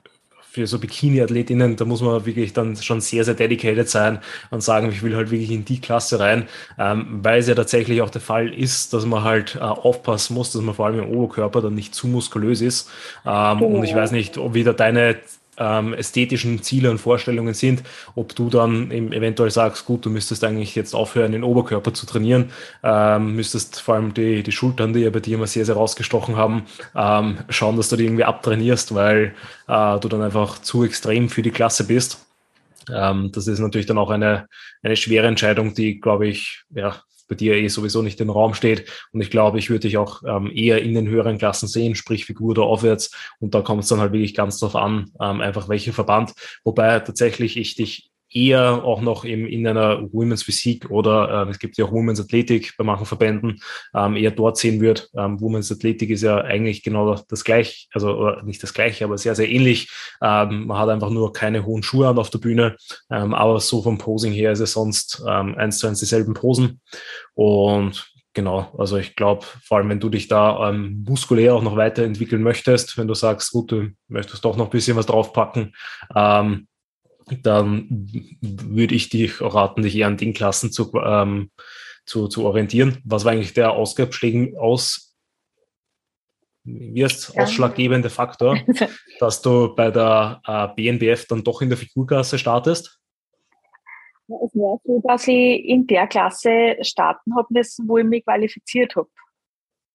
für 0.58 0.66
so 0.66 0.78
Bikini-Athletinnen, 0.78 1.76
da 1.76 1.84
muss 1.84 2.00
man 2.00 2.24
wirklich 2.24 2.52
dann 2.52 2.74
schon 2.76 3.00
sehr, 3.00 3.22
sehr 3.24 3.34
dedicated 3.34 3.88
sein 3.88 4.18
und 4.50 4.62
sagen, 4.62 4.90
ich 4.90 5.02
will 5.02 5.14
halt 5.14 5.30
wirklich 5.30 5.50
in 5.50 5.64
die 5.64 5.80
Klasse 5.80 6.18
rein, 6.18 6.48
ähm, 6.78 7.20
weil 7.22 7.38
es 7.38 7.48
ja 7.48 7.54
tatsächlich 7.54 8.02
auch 8.02 8.10
der 8.10 8.22
Fall 8.22 8.52
ist, 8.52 8.92
dass 8.92 9.04
man 9.04 9.22
halt 9.22 9.56
äh, 9.56 9.60
aufpassen 9.60 10.34
muss, 10.34 10.50
dass 10.50 10.62
man 10.62 10.74
vor 10.74 10.86
allem 10.86 11.00
im 11.00 11.10
Oberkörper 11.10 11.60
dann 11.60 11.74
nicht 11.74 11.94
zu 11.94 12.08
muskulös 12.08 12.60
ist. 12.60 12.90
Ähm, 13.26 13.58
genau. 13.58 13.66
Und 13.66 13.84
ich 13.84 13.94
weiß 13.94 14.10
nicht, 14.10 14.38
ob 14.38 14.54
wieder 14.54 14.72
deine 14.72 15.16
ähm, 15.58 15.94
ästhetischen 15.94 16.62
Ziele 16.62 16.90
und 16.90 16.98
Vorstellungen 16.98 17.54
sind, 17.54 17.82
ob 18.14 18.34
du 18.34 18.48
dann 18.48 18.90
eventuell 18.90 19.50
sagst, 19.50 19.84
gut, 19.84 20.04
du 20.06 20.10
müsstest 20.10 20.44
eigentlich 20.44 20.74
jetzt 20.74 20.94
aufhören, 20.94 21.32
den 21.32 21.44
Oberkörper 21.44 21.92
zu 21.92 22.06
trainieren, 22.06 22.50
ähm, 22.82 23.34
müsstest 23.36 23.80
vor 23.80 23.96
allem 23.96 24.14
die, 24.14 24.42
die 24.42 24.52
Schultern, 24.52 24.92
die 24.92 25.00
ja 25.00 25.10
bei 25.10 25.20
dir 25.20 25.36
immer 25.36 25.46
sehr, 25.46 25.64
sehr 25.64 25.74
rausgestochen 25.74 26.36
haben, 26.36 26.66
ähm, 26.94 27.38
schauen, 27.48 27.76
dass 27.76 27.88
du 27.88 27.96
die 27.96 28.04
irgendwie 28.04 28.24
abtrainierst, 28.24 28.94
weil 28.94 29.34
äh, 29.66 29.98
du 29.98 30.08
dann 30.08 30.22
einfach 30.22 30.60
zu 30.60 30.84
extrem 30.84 31.28
für 31.28 31.42
die 31.42 31.50
Klasse 31.50 31.86
bist. 31.86 32.26
Ähm, 32.92 33.30
das 33.32 33.46
ist 33.46 33.58
natürlich 33.58 33.86
dann 33.86 33.98
auch 33.98 34.10
eine, 34.10 34.46
eine 34.82 34.96
schwere 34.96 35.26
Entscheidung, 35.26 35.74
die, 35.74 36.00
glaube 36.00 36.28
ich, 36.28 36.62
ja, 36.70 37.02
bei 37.28 37.34
dir 37.34 37.54
eh 37.54 37.68
sowieso 37.68 38.02
nicht 38.02 38.20
im 38.20 38.30
Raum 38.30 38.54
steht. 38.54 38.90
Und 39.12 39.20
ich 39.20 39.30
glaube, 39.30 39.58
ich 39.58 39.70
würde 39.70 39.80
dich 39.80 39.96
auch 39.96 40.22
ähm, 40.26 40.50
eher 40.54 40.82
in 40.82 40.94
den 40.94 41.08
höheren 41.08 41.38
Klassen 41.38 41.68
sehen, 41.68 41.94
sprich 41.94 42.24
Figur 42.24 42.50
oder 42.50 42.62
aufwärts. 42.62 43.10
Und 43.38 43.54
da 43.54 43.60
kommt 43.60 43.82
es 43.82 43.88
dann 43.88 44.00
halt 44.00 44.12
wirklich 44.12 44.34
ganz 44.34 44.58
drauf 44.58 44.74
an, 44.74 45.12
ähm, 45.20 45.40
einfach 45.40 45.68
welchen 45.68 45.92
Verband. 45.92 46.32
Wobei 46.64 46.98
tatsächlich 47.00 47.56
ich 47.56 47.76
dich 47.76 48.10
eher 48.30 48.84
auch 48.84 49.00
noch 49.00 49.24
im, 49.24 49.46
in 49.46 49.66
einer 49.66 50.12
Women's 50.12 50.42
Physik 50.42 50.90
oder 50.90 51.46
äh, 51.46 51.50
es 51.50 51.58
gibt 51.58 51.76
ja 51.78 51.86
auch 51.86 51.92
Women's 51.92 52.20
Athletik 52.20 52.74
bei 52.76 52.84
manchen 52.84 53.06
Verbänden, 53.06 53.60
ähm, 53.94 54.16
eher 54.16 54.30
dort 54.30 54.58
sehen 54.58 54.80
wird. 54.80 55.10
Ähm, 55.16 55.40
Women's 55.40 55.72
Athletik 55.72 56.10
ist 56.10 56.22
ja 56.22 56.38
eigentlich 56.38 56.82
genau 56.82 57.14
das 57.28 57.44
gleiche, 57.44 57.86
also 57.92 58.32
nicht 58.42 58.62
das 58.62 58.74
gleiche, 58.74 59.04
aber 59.04 59.18
sehr, 59.18 59.34
sehr 59.34 59.48
ähnlich. 59.48 59.90
Ähm, 60.22 60.66
man 60.66 60.78
hat 60.78 60.88
einfach 60.88 61.10
nur 61.10 61.32
keine 61.32 61.64
hohen 61.64 61.82
Schuhe 61.82 62.08
an 62.08 62.18
auf 62.18 62.30
der 62.30 62.38
Bühne, 62.38 62.76
ähm, 63.10 63.34
aber 63.34 63.60
so 63.60 63.82
vom 63.82 63.98
Posing 63.98 64.32
her 64.32 64.52
ist 64.52 64.60
es 64.60 64.72
sonst 64.72 65.22
ähm, 65.26 65.54
eins 65.56 65.78
zu 65.78 65.86
eins 65.86 66.00
dieselben 66.00 66.34
Posen. 66.34 66.80
Und 67.34 68.12
genau, 68.34 68.72
also 68.78 68.96
ich 68.98 69.16
glaube, 69.16 69.44
vor 69.64 69.78
allem 69.78 69.88
wenn 69.88 70.00
du 70.00 70.08
dich 70.10 70.28
da 70.28 70.68
ähm, 70.68 71.04
muskulär 71.08 71.54
auch 71.54 71.62
noch 71.62 71.76
weiterentwickeln 71.76 72.42
möchtest, 72.42 72.98
wenn 72.98 73.08
du 73.08 73.14
sagst, 73.14 73.52
gut, 73.52 73.72
du 73.72 73.88
möchtest 74.08 74.44
doch 74.44 74.56
noch 74.56 74.66
ein 74.66 74.70
bisschen 74.70 74.96
was 74.96 75.06
draufpacken, 75.06 75.74
ähm, 76.14 76.68
dann 77.42 77.86
würde 78.40 78.94
ich 78.94 79.08
dich 79.08 79.40
raten, 79.40 79.82
dich 79.82 79.96
eher 79.96 80.06
an 80.06 80.16
den 80.16 80.34
Klassen 80.34 80.72
zu, 80.72 80.92
ähm, 80.94 81.50
zu, 82.04 82.28
zu 82.28 82.44
orientieren. 82.44 82.98
Was 83.04 83.24
war 83.24 83.32
eigentlich 83.32 83.54
der 83.54 83.72
Ausgabeschlägen 83.72 84.56
aus, 84.56 85.16
wie 86.64 87.04
heißt, 87.04 87.38
ausschlaggebende 87.38 88.10
Faktor, 88.10 88.58
dass 89.20 89.42
du 89.42 89.74
bei 89.74 89.90
der 89.90 90.40
äh, 90.46 90.68
BNBF 90.74 91.26
dann 91.26 91.44
doch 91.44 91.62
in 91.62 91.68
der 91.68 91.78
Figurklasse 91.78 92.38
startest? 92.38 92.98
Es 94.28 94.54
war 94.54 94.78
so, 94.84 95.00
dass 95.06 95.26
ich 95.26 95.64
in 95.64 95.86
der 95.86 96.06
Klasse 96.06 96.76
starten 96.82 97.34
habe 97.34 97.48
müssen, 97.50 97.88
wo 97.88 97.96
ich 97.96 98.04
mich 98.04 98.24
qualifiziert 98.24 98.94
habe. 98.94 99.08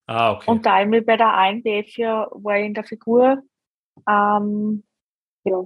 Ah, 0.07 0.33
okay. 0.33 0.51
Und 0.51 0.65
da 0.65 0.81
ich 0.81 0.87
mich 0.87 1.05
bei 1.05 1.17
der 1.17 1.33
ANBF 1.33 1.97
ja 1.97 2.27
war 2.31 2.57
in 2.57 2.73
der 2.73 2.83
Figur, 2.83 3.43
ähm, 4.09 4.83
ja, 5.43 5.63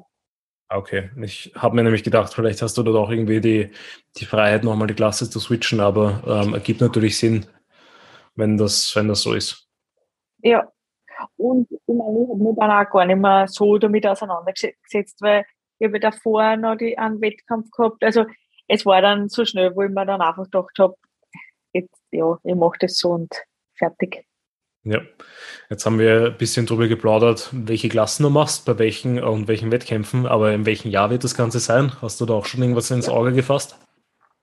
Okay, 0.70 1.12
ich 1.22 1.54
habe 1.56 1.76
mir 1.76 1.84
nämlich 1.84 2.04
gedacht, 2.04 2.34
vielleicht 2.34 2.62
hast 2.62 2.78
du 2.78 2.84
dort 2.84 2.98
auch 2.98 3.10
irgendwie 3.10 3.40
die, 3.40 3.72
die 4.18 4.26
Freiheit, 4.26 4.64
nochmal 4.66 4.88
die 4.88 4.96
Klasse 4.96 5.30
zu 5.30 5.40
switchen, 5.40 5.80
aber 5.80 6.22
ähm, 6.28 6.54
ergibt 6.54 6.82
natürlich 6.82 7.18
Sinn, 7.18 7.46
wenn 8.36 8.58
das, 8.58 8.96
wenn 8.96 9.08
das 9.08 9.22
so 9.22 9.34
ist. 9.34 9.68
Ja, 10.44 10.68
und 11.38 11.72
ich 11.72 11.80
meine, 11.88 12.24
ich 12.24 12.30
habe 12.30 12.44
mich 12.44 12.56
dann 12.58 12.72
auch 12.72 12.90
gar 12.92 13.06
nicht 13.06 13.18
mehr 13.18 13.48
so 13.48 13.78
damit 13.80 14.08
auseinandergesetzt, 14.08 15.22
weil 15.22 15.46
Ich 15.80 15.88
habe 15.88 16.00
davor 16.02 16.58
noch 16.58 16.78
die, 16.78 16.98
einen 16.98 17.22
Wettkampf 17.22 17.72
gehabt. 17.72 18.04
Also 18.04 18.26
es 18.68 18.86
war 18.86 19.02
dann 19.02 19.30
so 19.30 19.46
schnell, 19.46 19.76
wo 19.76 19.84
ich 19.84 19.92
mir 19.92 20.06
dann 20.06 20.22
einfach 20.22 20.46
gedacht 20.46 20.78
habe, 20.80 20.96
jetzt, 21.74 22.02
ja, 22.12 22.40
ich 22.44 22.56
mache 22.56 22.80
das 22.82 22.98
so 23.00 23.12
und 23.12 23.34
fertig. 23.76 24.27
Ja, 24.89 25.02
jetzt 25.69 25.86
haben 25.86 26.00
wir 26.00 26.28
ein 26.28 26.38
bisschen 26.38 26.65
drüber 26.65 26.88
geplaudert, 26.88 27.50
welche 27.52 27.89
Klassen 27.89 28.23
du 28.23 28.30
machst, 28.30 28.65
bei 28.65 28.80
welchen 28.80 29.21
und 29.21 29.50
welchen 29.50 29.69
Wettkämpfen, 29.69 30.26
aber 30.26 30.54
in 30.54 30.65
welchem 30.65 30.89
Jahr 30.89 31.10
wird 31.10 31.26
das 31.26 31.36
Ganze 31.36 31.60
sein? 31.60 31.91
Hast 32.02 32.21
du 32.21 32.26
da 32.26 32.36
auch 32.36 32.45
schon 32.45 32.62
irgendwas 32.62 32.89
ins 32.89 33.10
Auge 33.10 33.34
gefasst? 33.34 33.78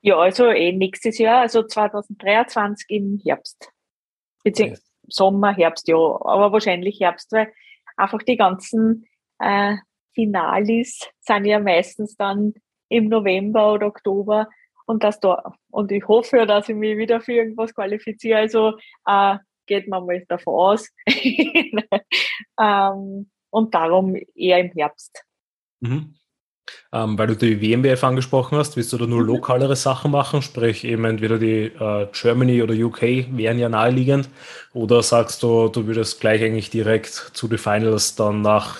Ja, 0.01 0.17
also 0.17 0.45
eh 0.45 0.71
nächstes 0.71 1.17
Jahr, 1.17 1.41
also 1.41 1.63
2023 1.63 2.85
im 2.91 3.19
Herbst. 3.23 3.71
Beziehungsweise 4.43 4.83
okay. 4.83 4.91
Sommer, 5.07 5.55
Herbst, 5.55 5.87
ja, 5.87 5.95
aber 5.95 6.51
wahrscheinlich 6.51 6.99
Herbst, 6.99 7.31
weil 7.31 7.51
einfach 7.97 8.21
die 8.21 8.37
ganzen 8.37 9.07
äh, 9.39 9.77
Finalis 10.13 11.09
sind 11.21 11.45
ja 11.45 11.59
meistens 11.59 12.15
dann 12.17 12.53
im 12.89 13.09
November 13.09 13.73
oder 13.73 13.87
Oktober 13.87 14.47
und 14.85 15.03
das 15.03 15.19
da 15.19 15.55
und 15.71 15.91
ich 15.91 16.07
hoffe, 16.07 16.45
dass 16.45 16.69
ich 16.69 16.75
mich 16.75 16.97
wieder 16.97 17.19
für 17.19 17.33
irgendwas 17.33 17.73
qualifiziere. 17.73 18.37
Also 18.37 18.73
äh, 19.07 19.37
geht 19.65 19.87
man 19.87 20.05
mal 20.05 20.23
davon 20.27 20.53
aus. 20.53 20.89
ähm, 22.59 23.29
und 23.49 23.73
darum 23.73 24.15
eher 24.35 24.59
im 24.59 24.71
Herbst. 24.71 25.23
Mhm. 25.79 26.15
Ähm, 26.91 27.17
weil 27.17 27.27
du 27.27 27.35
die 27.35 27.61
WMBF 27.61 28.03
angesprochen 28.03 28.57
hast, 28.57 28.75
willst 28.75 28.91
du 28.93 28.97
da 28.97 29.05
nur 29.05 29.21
mhm. 29.21 29.27
lokalere 29.27 29.75
Sachen 29.75 30.11
machen? 30.11 30.41
Sprich, 30.41 30.83
eben 30.83 31.05
entweder 31.05 31.37
die 31.37 31.65
äh, 31.65 32.07
Germany 32.11 32.63
oder 32.63 32.73
UK 32.73 33.01
wären 33.31 33.59
ja 33.59 33.69
naheliegend. 33.69 34.29
Oder 34.73 35.03
sagst 35.03 35.43
du, 35.43 35.67
du 35.67 35.87
würdest 35.87 36.19
gleich 36.19 36.43
eigentlich 36.43 36.69
direkt 36.69 37.13
zu 37.13 37.47
den 37.47 37.57
Finals 37.57 38.15
dann 38.15 38.41
nach 38.41 38.79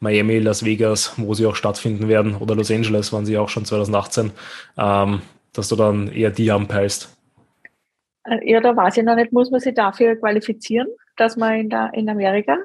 Miami, 0.00 0.38
Las 0.38 0.64
Vegas, 0.64 1.12
wo 1.16 1.34
sie 1.34 1.46
auch 1.46 1.56
stattfinden 1.56 2.08
werden, 2.08 2.36
oder 2.36 2.54
Los 2.54 2.70
Angeles 2.70 3.12
waren 3.12 3.26
sie 3.26 3.36
auch 3.38 3.48
schon 3.48 3.64
2018, 3.64 4.32
ähm, 4.78 5.22
dass 5.52 5.68
du 5.68 5.76
dann 5.76 6.08
eher 6.08 6.30
die 6.30 6.50
anpeilst? 6.50 7.15
Äh, 8.26 8.50
ja, 8.50 8.60
da 8.60 8.76
weiß 8.76 8.96
ich 8.96 9.04
noch 9.04 9.16
nicht, 9.16 9.32
muss 9.32 9.50
man 9.50 9.60
sich 9.60 9.74
dafür 9.74 10.16
qualifizieren, 10.16 10.88
dass 11.16 11.36
man 11.36 11.60
in, 11.60 11.70
der, 11.70 11.92
in 11.94 12.08
Amerika? 12.08 12.58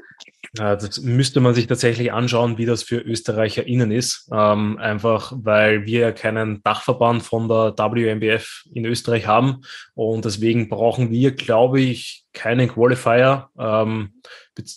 Ja, 0.58 0.76
das 0.76 1.02
müsste 1.02 1.40
man 1.40 1.54
sich 1.54 1.68
tatsächlich 1.68 2.12
anschauen, 2.12 2.58
wie 2.58 2.66
das 2.66 2.84
für 2.84 2.98
ÖsterreicherInnen 2.98 3.92
ist. 3.92 4.30
Ähm, 4.34 4.78
einfach, 4.80 5.32
weil 5.36 5.86
wir 5.86 6.00
ja 6.00 6.12
keinen 6.12 6.62
Dachverband 6.64 7.24
von 7.24 7.48
der 7.48 7.74
WMBF 7.78 8.66
in 8.74 8.86
Österreich 8.86 9.28
haben. 9.28 9.62
Und 9.94 10.26
deswegen 10.26 10.68
brauchen 10.68 11.10
wir, 11.10 11.32
glaube 11.32 11.80
ich, 11.80 12.26
keinen 12.34 12.70
Qualifier, 12.70 13.50
ähm, 13.58 14.14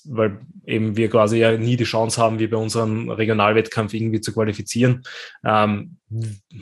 weil 0.05 0.40
eben 0.66 0.97
wir 0.97 1.09
quasi 1.09 1.38
ja 1.38 1.57
nie 1.57 1.77
die 1.77 1.85
Chance 1.85 2.20
haben, 2.20 2.38
wie 2.38 2.47
bei 2.47 2.57
unserem 2.57 3.11
Regionalwettkampf 3.11 3.94
irgendwie 3.94 4.20
zu 4.20 4.33
qualifizieren. 4.33 5.03
Ähm, 5.44 5.97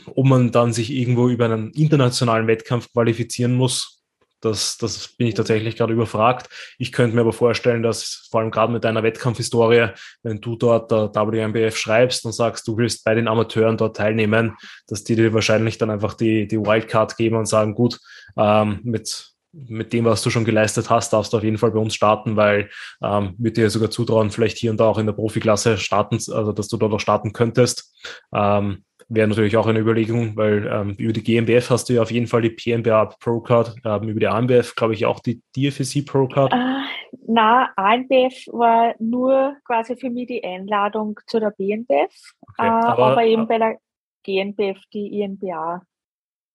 ob 0.06 0.26
man 0.26 0.52
dann 0.52 0.72
sich 0.72 0.90
irgendwo 0.90 1.28
über 1.28 1.46
einen 1.46 1.70
internationalen 1.72 2.46
Wettkampf 2.46 2.90
qualifizieren 2.92 3.54
muss, 3.54 4.01
das, 4.42 4.76
das 4.76 5.08
bin 5.16 5.28
ich 5.28 5.34
tatsächlich 5.34 5.76
gerade 5.76 5.92
überfragt. 5.92 6.48
Ich 6.78 6.92
könnte 6.92 7.14
mir 7.14 7.22
aber 7.22 7.32
vorstellen, 7.32 7.82
dass 7.82 8.28
vor 8.30 8.40
allem 8.40 8.50
gerade 8.50 8.72
mit 8.72 8.84
deiner 8.84 9.02
Wettkampfhistorie, 9.02 9.88
wenn 10.22 10.40
du 10.40 10.56
dort 10.56 10.90
der 10.90 11.14
WMBF 11.14 11.76
schreibst 11.76 12.24
und 12.26 12.32
sagst, 12.32 12.66
du 12.68 12.76
willst 12.76 13.04
bei 13.04 13.14
den 13.14 13.28
Amateuren 13.28 13.76
dort 13.76 13.96
teilnehmen, 13.96 14.56
dass 14.86 15.04
die 15.04 15.16
dir 15.16 15.32
wahrscheinlich 15.32 15.78
dann 15.78 15.90
einfach 15.90 16.14
die, 16.14 16.46
die 16.46 16.58
Wildcard 16.58 17.16
geben 17.16 17.36
und 17.36 17.46
sagen, 17.46 17.74
gut, 17.74 17.98
ähm, 18.36 18.80
mit, 18.82 19.32
mit 19.52 19.92
dem, 19.92 20.06
was 20.06 20.22
du 20.22 20.30
schon 20.30 20.44
geleistet 20.44 20.90
hast, 20.90 21.12
darfst 21.12 21.32
du 21.32 21.36
auf 21.36 21.44
jeden 21.44 21.58
Fall 21.58 21.70
bei 21.70 21.78
uns 21.78 21.94
starten, 21.94 22.36
weil 22.36 22.70
ähm, 23.02 23.34
würde 23.38 23.52
dir 23.52 23.70
sogar 23.70 23.90
zutrauen, 23.90 24.30
vielleicht 24.30 24.58
hier 24.58 24.70
und 24.70 24.80
da 24.80 24.86
auch 24.86 24.98
in 24.98 25.06
der 25.06 25.12
Profiklasse 25.12 25.76
starten, 25.76 26.16
also 26.16 26.52
dass 26.52 26.68
du 26.68 26.76
dort 26.76 26.92
auch 26.92 27.00
starten 27.00 27.32
könntest. 27.32 27.94
Ähm, 28.34 28.84
wäre 29.14 29.28
natürlich 29.28 29.56
auch 29.56 29.66
eine 29.66 29.78
Überlegung, 29.78 30.36
weil 30.36 30.66
ähm, 30.66 30.94
über 30.98 31.12
die 31.12 31.22
GmbF 31.22 31.70
hast 31.70 31.88
du 31.88 31.94
ja 31.94 32.02
auf 32.02 32.10
jeden 32.10 32.26
Fall 32.26 32.42
die 32.42 32.50
PNBA 32.50 33.06
Pro 33.20 33.40
Card, 33.40 33.74
ähm, 33.84 34.08
über 34.08 34.20
die 34.20 34.26
ANBF 34.26 34.74
glaube 34.74 34.94
ich 34.94 35.06
auch 35.06 35.20
die 35.20 35.42
DFSC 35.56 36.02
Pro 36.02 36.26
Card. 36.26 36.52
Uh, 36.52 36.82
na, 37.26 37.70
ANBF 37.76 38.46
war 38.48 38.94
nur 38.98 39.56
quasi 39.64 39.96
für 39.96 40.10
mich 40.10 40.28
die 40.28 40.42
Einladung 40.42 41.18
zu 41.26 41.40
der 41.40 41.50
BNBF, 41.50 42.12
okay, 42.40 42.68
uh, 42.68 42.86
aber, 42.86 43.06
aber, 43.06 43.24
eben 43.24 43.46
bei 43.46 43.58
der 43.58 43.78
GNBF 44.24 44.78
die 44.92 45.20
INBA. 45.20 45.82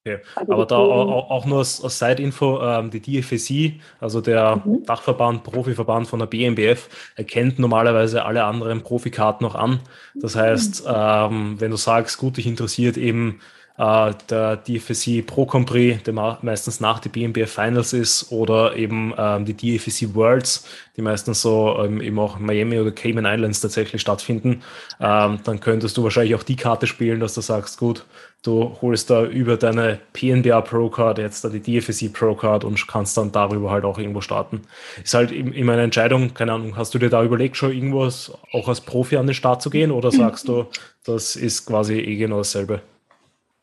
Okay. 0.08 0.20
Also 0.36 0.54
Aber 0.54 0.66
da 0.66 0.78
auch, 0.78 1.30
auch, 1.30 1.46
nur 1.46 1.60
als, 1.60 1.84
als 1.84 2.00
Side-Info, 2.00 2.62
ähm, 2.62 2.90
die 2.92 3.02
DFSI, 3.02 3.80
also 4.00 4.22
der 4.22 4.62
mhm. 4.64 4.84
Dachverband, 4.86 5.44
Profiverband 5.44 6.08
von 6.08 6.20
der 6.20 6.28
BMBF, 6.28 6.90
erkennt 7.16 7.60
normalerweise 7.60 8.26
alle 8.26 8.44
anderen 8.44 8.84
Profikarten 8.84 9.46
noch 9.46 9.56
an. 9.56 9.80
Das 10.16 10.36
heißt, 10.36 10.86
mhm. 10.86 10.94
ähm, 10.94 11.56
wenn 11.60 11.72
du 11.72 11.78
sagst, 11.78 12.18
gut, 12.18 12.38
dich 12.38 12.48
interessiert 12.48 12.98
eben 12.98 13.40
äh, 13.78 14.14
der 14.30 14.58
DFSC 14.58 15.22
Pro 15.22 15.46
Compris, 15.46 16.02
der 16.04 16.14
meistens 16.42 16.80
nach 16.80 17.00
die 17.00 17.10
BNBF 17.10 17.52
Finals 17.52 17.94
ist, 17.94 18.32
oder 18.32 18.76
eben 18.76 19.14
ähm, 19.18 19.46
die 19.46 19.54
DFSC 19.54 20.16
Worlds, 20.16 20.68
die 20.96 21.02
meistens 21.02 21.42
so 21.42 21.78
ähm, 21.84 22.02
eben 22.02 22.18
auch 22.20 22.40
Miami 22.40 22.80
oder 22.80 22.92
Cayman 22.92 23.26
Islands 23.26 23.62
tatsächlich 23.62 24.02
stattfinden, 24.02 24.64
ähm, 25.00 25.40
dann 25.44 25.60
könntest 25.60 25.96
du 25.98 26.04
wahrscheinlich 26.04 26.36
auch 26.36 26.44
die 26.44 26.56
Karte 26.56 26.88
spielen, 26.88 27.20
dass 27.20 27.36
du 27.36 27.42
sagst, 27.42 27.78
gut, 27.78 28.06
du 28.44 28.76
holst 28.82 29.10
da 29.10 29.26
über 29.26 29.58
deine 29.58 30.00
PNBA 30.14 30.62
Pro 30.62 30.90
Card 30.90 31.20
jetzt 31.20 31.44
da 31.44 31.50
die 31.50 31.60
DFSC 31.60 32.10
Pro 32.10 32.34
Card 32.34 32.64
und 32.64 32.88
kannst 32.88 33.18
dann 33.18 33.32
darüber 33.32 33.70
halt 33.70 33.86
auch 33.86 34.00
irgendwo 34.00 34.22
starten. 34.22 34.62
Ist 35.04 35.14
halt 35.14 35.32
immer 35.32 35.74
eine 35.74 35.84
Entscheidung, 35.84 36.34
keine 36.34 36.54
Ahnung, 36.54 36.78
hast 36.78 36.94
du 36.96 37.00
dir 37.00 37.10
da 37.10 37.24
überlegt, 37.24 37.58
schon 37.58 37.72
irgendwas 37.72 38.32
auch 38.52 38.68
als 38.68 38.82
Profi 38.82 39.18
an 39.18 39.28
den 39.28 39.36
Start 39.36 39.62
zu 39.62 39.70
gehen 39.70 39.92
oder 39.92 40.12
sagst 40.12 40.48
du, 40.48 40.66
das 41.04 41.36
ist 41.36 41.66
quasi 41.66 42.00
eh 42.00 42.16
genau 42.16 42.38
dasselbe? 42.38 42.82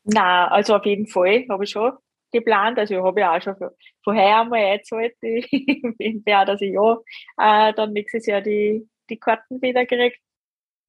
Na, 0.05 0.49
also 0.49 0.77
auf 0.77 0.85
jeden 0.85 1.07
Fall 1.07 1.47
habe 1.49 1.65
ich 1.65 1.71
schon 1.71 1.93
geplant. 2.31 2.79
Also 2.79 3.03
habe 3.03 3.21
ich 3.21 3.27
auch 3.27 3.41
schon 3.41 3.57
vorher 4.03 4.41
einmal 4.41 4.61
eingezahlt, 4.61 5.15
in 5.23 6.25
der, 6.25 6.45
dass 6.45 6.61
ich 6.61 6.75
ja 6.75 6.99
äh, 7.39 7.73
dann 7.75 7.93
nächstes 7.93 8.27
Jahr 8.27 8.43
die, 8.43 8.89
die 9.09 9.19
Karten 9.19 9.63
wieder 9.63 9.87
kriege. 9.87 10.17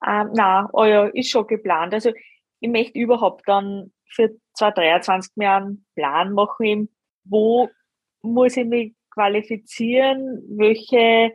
Ähm, 0.06 0.32
na, 0.34 0.70
oh 0.74 0.84
ja, 0.84 1.06
ist 1.08 1.30
schon 1.30 1.48
geplant. 1.48 1.94
Also 1.94 2.12
ich 2.60 2.70
möchte 2.70 3.00
überhaupt 3.00 3.48
dann 3.48 3.94
für 4.10 4.30
2023 4.54 5.34
mehr 5.36 5.58
einen 5.58 5.86
Plan 5.96 6.34
machen, 6.34 6.90
wo 7.24 7.70
muss 8.22 8.58
ich 8.58 8.66
mich 8.66 8.94
qualifizieren, 9.12 10.44
welche 10.50 11.34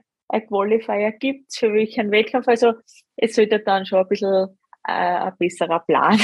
Qualifier 0.49 1.13
gibt 1.13 1.51
es, 1.51 1.59
für 1.59 1.73
welchen 1.73 2.11
Wettkampf. 2.11 2.49
Also 2.49 2.75
es 3.17 3.35
sollte 3.35 3.61
dann 3.61 3.87
schon 3.87 4.01
ein 4.01 4.09
bisschen 4.09 4.59
äh, 4.87 4.93
ein 4.93 5.37
besserer 5.39 5.81
Plan 5.81 6.19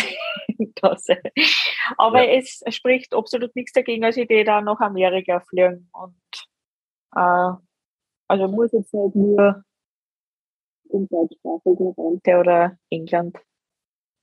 das. 0.76 1.06
Aber 1.98 2.22
ja. 2.22 2.38
es 2.38 2.62
spricht 2.68 3.14
absolut 3.14 3.54
nichts 3.56 3.72
dagegen, 3.72 4.04
als 4.04 4.16
Idee 4.16 4.44
da 4.44 4.60
nach 4.60 4.80
Amerika 4.80 5.40
fliegen. 5.40 5.88
Und 5.92 6.14
äh, 7.14 7.52
also 8.28 8.48
muss 8.48 8.72
jetzt 8.72 8.92
nicht 8.92 9.14
nur 9.14 9.64
im 10.90 11.08
deutschsprachigen 11.08 11.94
Raum 11.96 12.20
oder 12.24 12.78
England. 12.90 13.36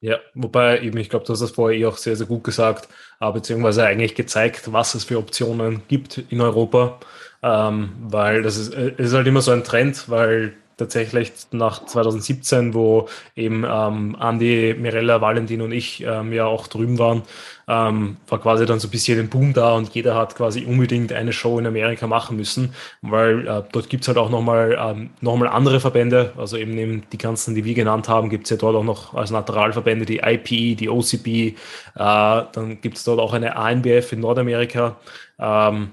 Ja, 0.01 0.19
wobei 0.33 0.81
eben, 0.81 0.97
ich 0.97 1.09
glaube, 1.09 1.25
du 1.25 1.31
hast 1.31 1.39
das 1.39 1.51
vorher 1.51 1.79
eh 1.79 1.85
auch 1.85 1.95
sehr, 1.95 2.17
sehr 2.17 2.27
gut 2.27 2.43
gesagt, 2.43 2.89
äh, 3.21 3.31
beziehungsweise 3.31 3.85
eigentlich 3.85 4.15
gezeigt, 4.15 4.73
was 4.73 4.95
es 4.95 5.05
für 5.05 5.17
Optionen 5.17 5.83
gibt 5.87 6.17
in 6.29 6.41
Europa, 6.41 6.99
ähm, 7.41 7.93
weil 8.01 8.41
das 8.41 8.57
ist, 8.57 8.73
äh, 8.73 8.93
ist 8.97 9.13
halt 9.13 9.27
immer 9.27 9.41
so 9.41 9.51
ein 9.51 9.63
Trend, 9.63 10.09
weil 10.09 10.55
tatsächlich 10.83 11.31
nach 11.51 11.85
2017, 11.85 12.73
wo 12.73 13.07
eben 13.35 13.65
ähm, 13.67 14.15
Andi, 14.19 14.75
Mirella, 14.77 15.21
Valentin 15.21 15.61
und 15.61 15.71
ich 15.71 16.03
ähm, 16.03 16.33
ja 16.33 16.45
auch 16.45 16.67
drüben 16.67 16.99
waren, 16.99 17.23
ähm, 17.67 18.17
war 18.27 18.41
quasi 18.41 18.65
dann 18.65 18.79
so 18.79 18.87
ein 18.87 18.91
bisschen 18.91 19.19
ein 19.19 19.29
Boom 19.29 19.53
da 19.53 19.73
und 19.73 19.93
jeder 19.95 20.15
hat 20.15 20.35
quasi 20.35 20.65
unbedingt 20.65 21.13
eine 21.13 21.31
Show 21.31 21.57
in 21.59 21.65
Amerika 21.65 22.07
machen 22.07 22.35
müssen, 22.35 22.73
weil 23.01 23.47
äh, 23.47 23.63
dort 23.71 23.89
gibt's 23.89 24.07
halt 24.07 24.17
auch 24.17 24.29
nochmal 24.29 24.77
ähm, 24.79 25.11
noch 25.21 25.39
andere 25.41 25.79
Verbände, 25.79 26.33
also 26.37 26.57
eben 26.57 26.71
neben 26.71 27.03
die 27.11 27.17
ganzen, 27.17 27.55
die 27.55 27.65
wir 27.65 27.73
genannt 27.73 28.09
haben, 28.09 28.29
gibt's 28.29 28.49
ja 28.49 28.57
dort 28.57 28.75
auch 28.75 28.83
noch 28.83 29.13
als 29.13 29.31
Naturalverbände 29.31 30.05
die 30.05 30.19
IPE, 30.19 30.75
die 30.75 30.89
OCP, 30.89 31.27
äh, 31.27 31.53
dann 31.95 32.81
gibt's 32.81 33.03
dort 33.03 33.19
auch 33.19 33.33
eine 33.33 33.55
ANBF 33.55 34.11
in 34.11 34.19
Nordamerika. 34.19 34.97
Ähm, 35.39 35.91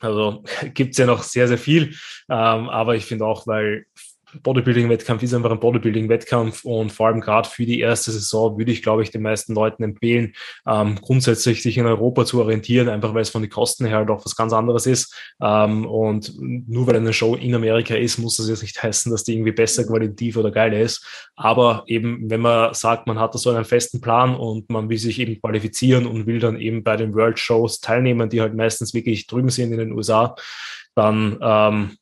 also 0.00 0.44
gibt's 0.74 0.98
ja 0.98 1.06
noch 1.06 1.22
sehr, 1.22 1.48
sehr 1.48 1.58
viel. 1.58 1.94
Ähm, 2.28 2.68
aber 2.68 2.96
ich 2.96 3.04
finde 3.04 3.26
auch, 3.26 3.46
weil 3.46 3.86
Bodybuilding-Wettkampf 4.42 5.22
ist 5.22 5.34
einfach 5.34 5.50
ein 5.50 5.60
Bodybuilding-Wettkampf 5.60 6.64
und 6.64 6.92
vor 6.92 7.06
allem 7.06 7.20
gerade 7.20 7.48
für 7.48 7.64
die 7.64 7.80
erste 7.80 8.10
Saison 8.10 8.58
würde 8.58 8.72
ich, 8.72 8.82
glaube 8.82 9.02
ich, 9.02 9.10
den 9.10 9.22
meisten 9.22 9.54
Leuten 9.54 9.82
empfehlen, 9.82 10.34
ähm, 10.66 10.96
grundsätzlich 11.00 11.62
sich 11.62 11.78
in 11.78 11.86
Europa 11.86 12.24
zu 12.24 12.40
orientieren, 12.40 12.88
einfach 12.88 13.14
weil 13.14 13.22
es 13.22 13.30
von 13.30 13.42
den 13.42 13.50
Kosten 13.50 13.86
her 13.86 13.98
halt 13.98 14.10
auch 14.10 14.24
was 14.24 14.36
ganz 14.36 14.52
anderes 14.52 14.86
ist. 14.86 15.14
Ähm, 15.42 15.86
und 15.86 16.34
nur 16.38 16.86
weil 16.86 16.96
eine 16.96 17.12
Show 17.12 17.34
in 17.34 17.54
Amerika 17.54 17.94
ist, 17.94 18.18
muss 18.18 18.36
das 18.36 18.48
jetzt 18.48 18.62
nicht 18.62 18.82
heißen, 18.82 19.10
dass 19.10 19.24
die 19.24 19.34
irgendwie 19.34 19.52
besser 19.52 19.84
qualitativ 19.84 20.36
oder 20.36 20.50
geiler 20.50 20.80
ist. 20.80 21.30
Aber 21.36 21.84
eben, 21.86 22.30
wenn 22.30 22.40
man 22.40 22.74
sagt, 22.74 23.06
man 23.06 23.18
hat 23.18 23.34
da 23.34 23.38
so 23.38 23.50
einen 23.50 23.64
festen 23.64 24.00
Plan 24.00 24.36
und 24.36 24.70
man 24.70 24.88
will 24.88 24.98
sich 24.98 25.18
eben 25.20 25.40
qualifizieren 25.40 26.06
und 26.06 26.26
will 26.26 26.38
dann 26.38 26.60
eben 26.60 26.82
bei 26.82 26.96
den 26.96 27.14
World 27.14 27.38
Shows 27.38 27.80
teilnehmen, 27.80 28.28
die 28.28 28.40
halt 28.40 28.54
meistens 28.54 28.94
wirklich 28.94 29.26
drüben 29.26 29.48
sind 29.48 29.72
in 29.72 29.78
den 29.78 29.92
USA, 29.92 30.34
dann 30.94 31.38
ähm, 31.40 31.96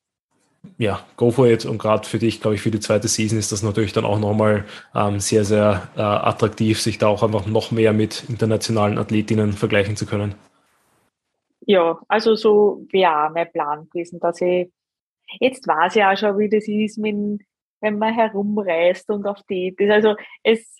ja, 0.78 1.00
go 1.16 1.30
for 1.30 1.46
it. 1.46 1.64
Und 1.64 1.78
gerade 1.78 2.06
für 2.06 2.18
dich, 2.18 2.40
glaube 2.40 2.56
ich, 2.56 2.62
für 2.62 2.70
die 2.70 2.80
zweite 2.80 3.08
Season 3.08 3.38
ist 3.38 3.52
das 3.52 3.62
natürlich 3.62 3.92
dann 3.92 4.04
auch 4.04 4.18
nochmal 4.18 4.64
ähm, 4.94 5.20
sehr, 5.20 5.44
sehr 5.44 5.88
äh, 5.96 6.00
attraktiv, 6.00 6.80
sich 6.80 6.98
da 6.98 7.08
auch 7.08 7.22
einfach 7.22 7.46
noch 7.46 7.70
mehr 7.70 7.92
mit 7.92 8.24
internationalen 8.28 8.98
Athletinnen 8.98 9.52
vergleichen 9.52 9.96
zu 9.96 10.06
können. 10.06 10.34
Ja, 11.60 11.98
also 12.08 12.34
so 12.34 12.86
wäre 12.90 13.26
auch 13.26 13.30
mein 13.30 13.50
Plan 13.50 13.88
gewesen, 13.90 14.20
dass 14.20 14.40
ich, 14.40 14.70
jetzt 15.40 15.66
weiß 15.66 15.96
ich 15.96 16.04
auch 16.04 16.16
schon, 16.16 16.38
wie 16.38 16.48
das 16.48 16.68
ist, 16.68 16.98
mit, 16.98 17.42
wenn 17.80 17.98
man 17.98 18.14
herumreist 18.14 19.10
und 19.10 19.26
auf 19.26 19.42
die, 19.50 19.74
das, 19.76 19.90
also 19.90 20.14
es, 20.42 20.76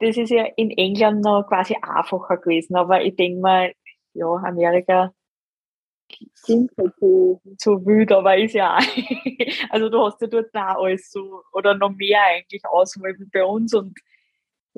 das 0.00 0.16
ist 0.16 0.30
ja 0.30 0.46
in 0.56 0.70
England 0.70 1.22
noch 1.22 1.46
quasi 1.46 1.76
einfacher 1.80 2.38
gewesen, 2.38 2.76
aber 2.76 3.02
ich 3.02 3.16
denke 3.16 3.40
mal, 3.40 3.72
ja, 4.14 4.26
Amerika 4.26 5.12
klingt 6.42 6.72
halt 6.78 6.94
so, 6.98 7.40
so 7.58 7.84
wild, 7.84 8.12
aber 8.12 8.36
ist 8.36 8.54
ja 8.54 8.76
auch, 8.76 8.82
also 9.70 9.88
du 9.88 10.04
hast 10.04 10.20
ja 10.20 10.26
dort 10.26 10.54
auch 10.54 10.84
alles 10.84 11.10
so, 11.10 11.42
oder 11.52 11.74
noch 11.74 11.90
mehr 11.90 12.20
eigentlich 12.26 12.64
Auswahl 12.66 13.14
wie 13.18 13.26
bei 13.26 13.44
uns 13.44 13.74
und 13.74 13.98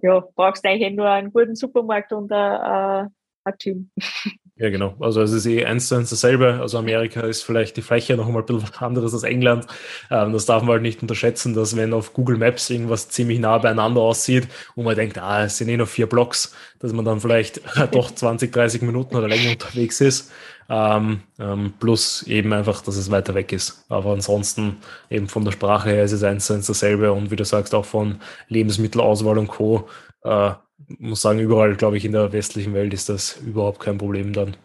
ja, 0.02 0.20
brauchst 0.34 0.64
eigentlich 0.64 0.94
nur 0.94 1.08
einen 1.08 1.32
guten 1.32 1.54
Supermarkt 1.54 2.12
und 2.12 2.32
ein, 2.32 3.14
ein 3.44 3.54
Gym. 3.58 3.90
Ja, 4.60 4.68
genau. 4.68 4.94
Also 5.00 5.22
es 5.22 5.32
ist 5.32 5.46
eh 5.46 5.64
eins 5.64 5.88
zu 5.88 5.94
eins 5.94 6.10
dasselbe. 6.10 6.58
Also 6.60 6.76
Amerika 6.76 7.22
ist 7.22 7.42
vielleicht 7.44 7.78
die 7.78 7.82
Fläche 7.82 8.14
noch 8.14 8.28
mal 8.28 8.40
ein 8.40 8.46
bisschen 8.46 8.74
anderes 8.78 9.14
als 9.14 9.22
England. 9.22 9.66
Ähm, 10.10 10.34
das 10.34 10.44
darf 10.44 10.62
man 10.62 10.72
halt 10.72 10.82
nicht 10.82 11.00
unterschätzen, 11.00 11.54
dass 11.54 11.76
wenn 11.76 11.94
auf 11.94 12.12
Google 12.12 12.36
Maps 12.36 12.68
irgendwas 12.68 13.08
ziemlich 13.08 13.38
nah 13.38 13.56
beieinander 13.56 14.02
aussieht 14.02 14.48
und 14.74 14.84
man 14.84 14.96
denkt, 14.96 15.16
ah, 15.16 15.44
es 15.44 15.56
sind 15.56 15.70
eh 15.70 15.78
noch 15.78 15.88
vier 15.88 16.06
Blocks, 16.06 16.54
dass 16.78 16.92
man 16.92 17.06
dann 17.06 17.22
vielleicht 17.22 17.62
doch 17.92 18.10
20, 18.14 18.52
30 18.52 18.82
Minuten 18.82 19.16
oder 19.16 19.28
länger 19.28 19.52
unterwegs 19.52 20.02
ist. 20.02 20.30
Ähm, 20.68 21.22
ähm, 21.38 21.72
plus 21.80 22.22
eben 22.24 22.52
einfach, 22.52 22.82
dass 22.82 22.96
es 22.96 23.10
weiter 23.10 23.34
weg 23.34 23.52
ist. 23.54 23.86
Aber 23.88 24.12
ansonsten 24.12 24.76
eben 25.08 25.26
von 25.26 25.44
der 25.44 25.52
Sprache 25.52 25.88
her 25.88 26.04
ist 26.04 26.12
es 26.12 26.22
eins 26.22 26.44
zu 26.46 26.52
eins 26.52 26.66
dasselbe 26.66 27.12
und 27.14 27.30
wie 27.30 27.36
du 27.36 27.44
sagst, 27.46 27.74
auch 27.74 27.86
von 27.86 28.20
Lebensmittelauswahl 28.48 29.38
und 29.38 29.48
Co. 29.48 29.88
Äh, 30.22 30.52
muss 30.98 31.22
sagen, 31.22 31.40
überall, 31.40 31.76
glaube 31.76 31.96
ich, 31.96 32.04
in 32.04 32.12
der 32.12 32.32
westlichen 32.32 32.74
Welt 32.74 32.92
ist 32.92 33.08
das 33.08 33.36
überhaupt 33.36 33.80
kein 33.80 33.98
Problem 33.98 34.32
dann. 34.32 34.56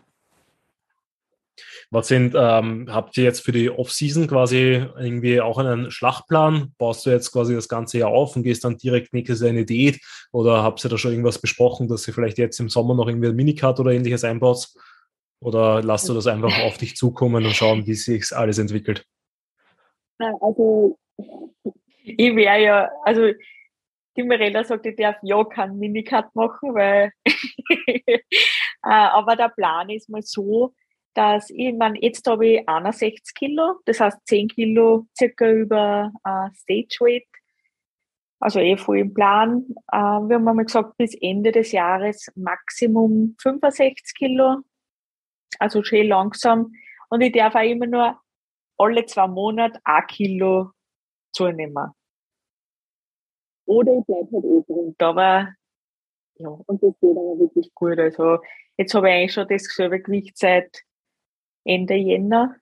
Was 1.91 2.07
sind, 2.07 2.35
ähm, 2.37 2.87
habt 2.89 3.15
ihr 3.17 3.23
jetzt 3.23 3.41
für 3.41 3.51
die 3.51 3.69
Off-Season 3.69 4.27
quasi 4.27 4.85
irgendwie 4.97 5.39
auch 5.39 5.57
einen 5.57 5.91
Schlachtplan? 5.91 6.73
Baust 6.77 7.05
du 7.05 7.11
jetzt 7.11 7.31
quasi 7.31 7.53
das 7.53 7.69
ganze 7.69 7.99
Jahr 7.99 8.09
auf 8.09 8.35
und 8.35 8.43
gehst 8.43 8.65
dann 8.65 8.77
direkt 8.77 9.13
nächstes 9.13 9.41
Jahr 9.41 9.49
in 9.49 9.57
eine 9.57 9.65
Diät? 9.65 10.01
Oder 10.31 10.63
habt 10.63 10.83
ihr 10.83 10.89
da 10.89 10.97
schon 10.97 11.11
irgendwas 11.11 11.39
besprochen, 11.39 11.87
dass 11.87 12.07
ihr 12.07 12.13
vielleicht 12.13 12.37
jetzt 12.37 12.59
im 12.59 12.69
Sommer 12.69 12.95
noch 12.95 13.07
irgendwie 13.07 13.29
ein 13.29 13.35
Minicard 13.35 13.79
oder 13.79 13.91
ähnliches 13.91 14.23
einbaut? 14.23 14.67
Oder 15.39 15.83
lasst 15.83 16.09
du 16.09 16.13
das 16.13 16.27
einfach 16.27 16.57
auf 16.63 16.77
dich 16.77 16.95
zukommen 16.95 17.45
und 17.45 17.53
schauen, 17.53 17.85
wie 17.85 17.93
sich 17.93 18.35
alles 18.35 18.57
entwickelt? 18.57 19.05
Also, 20.41 20.97
ich 22.03 22.35
wäre 22.35 22.63
ja, 22.63 22.89
also 23.03 23.31
die 24.15 24.23
Mirella 24.23 24.63
sagt, 24.63 24.85
ich 24.85 24.95
darf 24.95 25.17
ja 25.21 25.43
keinen 25.43 25.77
Minicut 25.77 26.33
machen, 26.35 26.73
weil 26.73 27.11
äh, 27.87 28.11
aber 28.81 29.35
der 29.35 29.49
Plan 29.49 29.89
ist 29.89 30.09
mal 30.09 30.21
so, 30.21 30.73
dass 31.13 31.49
ich, 31.49 31.73
meine, 31.73 32.01
jetzt 32.01 32.27
habe 32.27 32.47
ich 32.47 32.69
61 32.69 33.33
Kilo, 33.35 33.79
das 33.85 33.99
heißt 33.99 34.19
10 34.25 34.49
Kilo 34.49 35.07
circa 35.17 35.49
über 35.49 36.11
äh, 36.23 36.49
Stage 36.55 36.97
Weight, 36.99 37.27
also 38.39 38.59
eh 38.59 38.77
voll 38.77 38.99
im 38.99 39.13
Plan. 39.13 39.65
Äh, 39.91 39.97
wir 39.97 40.35
haben 40.35 40.43
mal 40.43 40.55
gesagt, 40.63 40.97
bis 40.97 41.15
Ende 41.19 41.51
des 41.51 41.71
Jahres 41.71 42.31
Maximum 42.35 43.35
65 43.41 44.13
Kilo, 44.15 44.57
also 45.59 45.83
schön 45.83 46.07
langsam. 46.07 46.71
Und 47.09 47.21
ich 47.21 47.31
darf 47.31 47.55
auch 47.55 47.61
immer 47.61 47.87
nur 47.87 48.19
alle 48.77 49.05
zwei 49.05 49.27
Monate 49.27 49.79
ein 49.83 50.05
Kilo 50.07 50.71
zunehmen. 51.31 51.91
Oder 53.65 53.97
ich 53.97 54.05
bleibe 54.05 54.29
halt 54.31 54.45
eh 54.45 54.73
drunter. 54.73 55.07
Aber 55.07 55.53
ja, 56.37 56.49
und 56.49 56.83
das 56.83 56.93
geht 56.99 57.17
aber 57.17 57.39
wirklich 57.39 57.73
gut. 57.73 57.97
Also 57.99 58.39
jetzt 58.77 58.93
habe 58.93 59.09
ich 59.09 59.15
eigentlich 59.15 59.33
schon 59.33 59.47
dasselbe 59.47 60.01
Gewicht 60.01 60.37
seit 60.37 60.83
Ende 61.63 61.95
Jänner. 61.95 62.55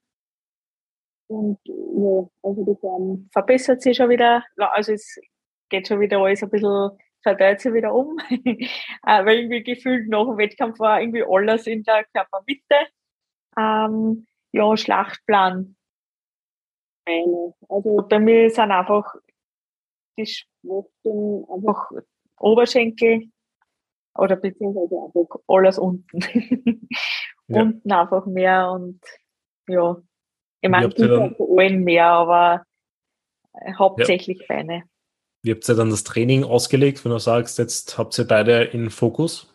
Und 1.28 1.60
ja, 1.66 2.30
also 2.43 2.66
die 2.66 2.80
Form 2.80 3.30
verbessert 3.32 3.82
sich 3.82 3.97
schon 3.97 4.10
wieder. 4.10 4.43
Also 4.58 4.93
es 4.93 5.20
geht 5.70 5.88
schon 5.88 5.99
wieder 5.99 6.20
alles 6.20 6.43
ein 6.43 6.49
bisschen, 6.49 6.91
verteilt 7.24 7.62
sich 7.62 7.74
wieder 7.74 7.93
um. 7.93 8.18
Äh, 9.06 9.26
weil 9.26 9.39
irgendwie 9.39 9.64
gefühlt 9.64 10.08
nach 10.08 10.26
dem 10.26 10.38
Wettkampf 10.38 10.80
war 10.80 11.01
irgendwie 11.01 11.26
alles 11.28 11.68
in 11.68 11.84
der 11.84 12.06
Körpermitte. 12.14 12.88
Ähm, 13.58 14.26
ja, 14.54 14.78
Schlachtplan. 14.78 15.76
Eine. 17.06 17.54
Also 17.68 18.06
bei 18.08 18.20
mir 18.20 18.49
sind 18.49 18.72
einfach 18.72 19.14
die 20.18 20.26
Schwachstellen 20.26 21.45
einfach 21.53 21.91
Oberschenkel 22.39 23.30
oder 24.16 24.36
beziehungsweise 24.36 24.95
einfach 24.95 25.39
alles 25.47 25.78
unten. 25.80 26.20
ja. 27.47 27.61
Unten 27.61 27.91
einfach 27.91 28.26
mehr 28.26 28.72
und 28.72 28.99
ja, 29.68 29.97
ich 30.61 30.70
meine, 30.70 30.88
ich 30.88 30.95
dann, 30.95 31.36
allen 31.39 31.84
mehr, 31.84 32.07
aber 32.07 32.66
hauptsächlich 33.78 34.39
ja. 34.41 34.45
Beine. 34.47 34.84
Wie 35.41 35.51
habt 35.51 35.68
ihr 35.68 35.76
dann 35.76 35.89
das 35.89 36.03
Training 36.03 36.43
ausgelegt, 36.43 37.03
wenn 37.03 37.11
du 37.11 37.20
sagst, 37.20 37.59
jetzt 37.59 37.97
habt 37.97 38.18
ihr 38.18 38.26
beide 38.26 38.64
in 38.64 38.89
Fokus? 38.89 39.53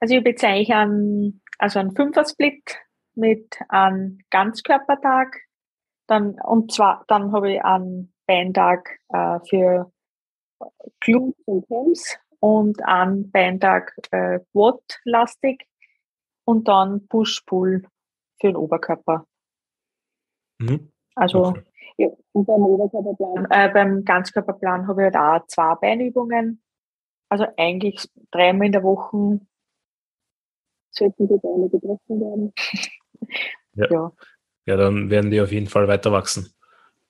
Also 0.00 0.14
ich 0.16 0.24
eigentlich 0.44 0.72
einen, 0.72 1.40
also 1.58 1.78
einen 1.78 1.96
Fünfer-Split 1.96 2.76
mit 3.14 3.56
einem 3.68 4.18
Ganzkörpertag, 4.30 5.40
dann, 6.06 6.38
und 6.40 6.72
zwar, 6.72 7.04
dann 7.08 7.32
habe 7.32 7.54
ich 7.54 7.64
einen 7.64 8.13
Beintag 8.26 8.98
äh, 9.08 9.38
für 9.48 9.92
Glutes 11.00 11.42
und 11.46 11.68
Hams 11.70 12.16
und 12.40 12.84
einen 12.84 13.30
Beintag 13.30 13.94
äh, 14.10 14.40
Quad-lastig 14.52 15.66
und 16.44 16.68
dann 16.68 17.06
Push-Pull 17.08 17.86
für 18.40 18.46
den 18.46 18.56
Oberkörper. 18.56 19.26
Mhm. 20.58 20.92
Also 21.14 21.46
okay. 21.46 21.62
ja, 21.96 22.08
und 22.32 22.46
beim 22.46 22.62
Oberkörperplan, 22.62 23.46
äh, 23.50 23.70
beim 23.72 24.04
Ganzkörperplan 24.04 24.86
habe 24.86 25.02
ich 25.06 25.14
halt 25.14 25.42
auch 25.42 25.46
zwei 25.46 25.74
Beinübungen. 25.76 26.62
Also 27.28 27.46
eigentlich 27.56 28.08
dreimal 28.30 28.66
in 28.66 28.72
der 28.72 28.82
Woche 28.82 29.40
sollten 30.90 31.28
die 31.28 31.38
Beine 31.38 31.68
getroffen 31.68 32.20
werden. 32.20 32.52
ja. 33.74 33.86
ja. 33.90 34.12
Ja, 34.66 34.76
dann 34.76 35.10
werden 35.10 35.30
die 35.30 35.42
auf 35.42 35.52
jeden 35.52 35.66
Fall 35.66 35.88
weiter 35.88 36.10
wachsen. 36.10 36.54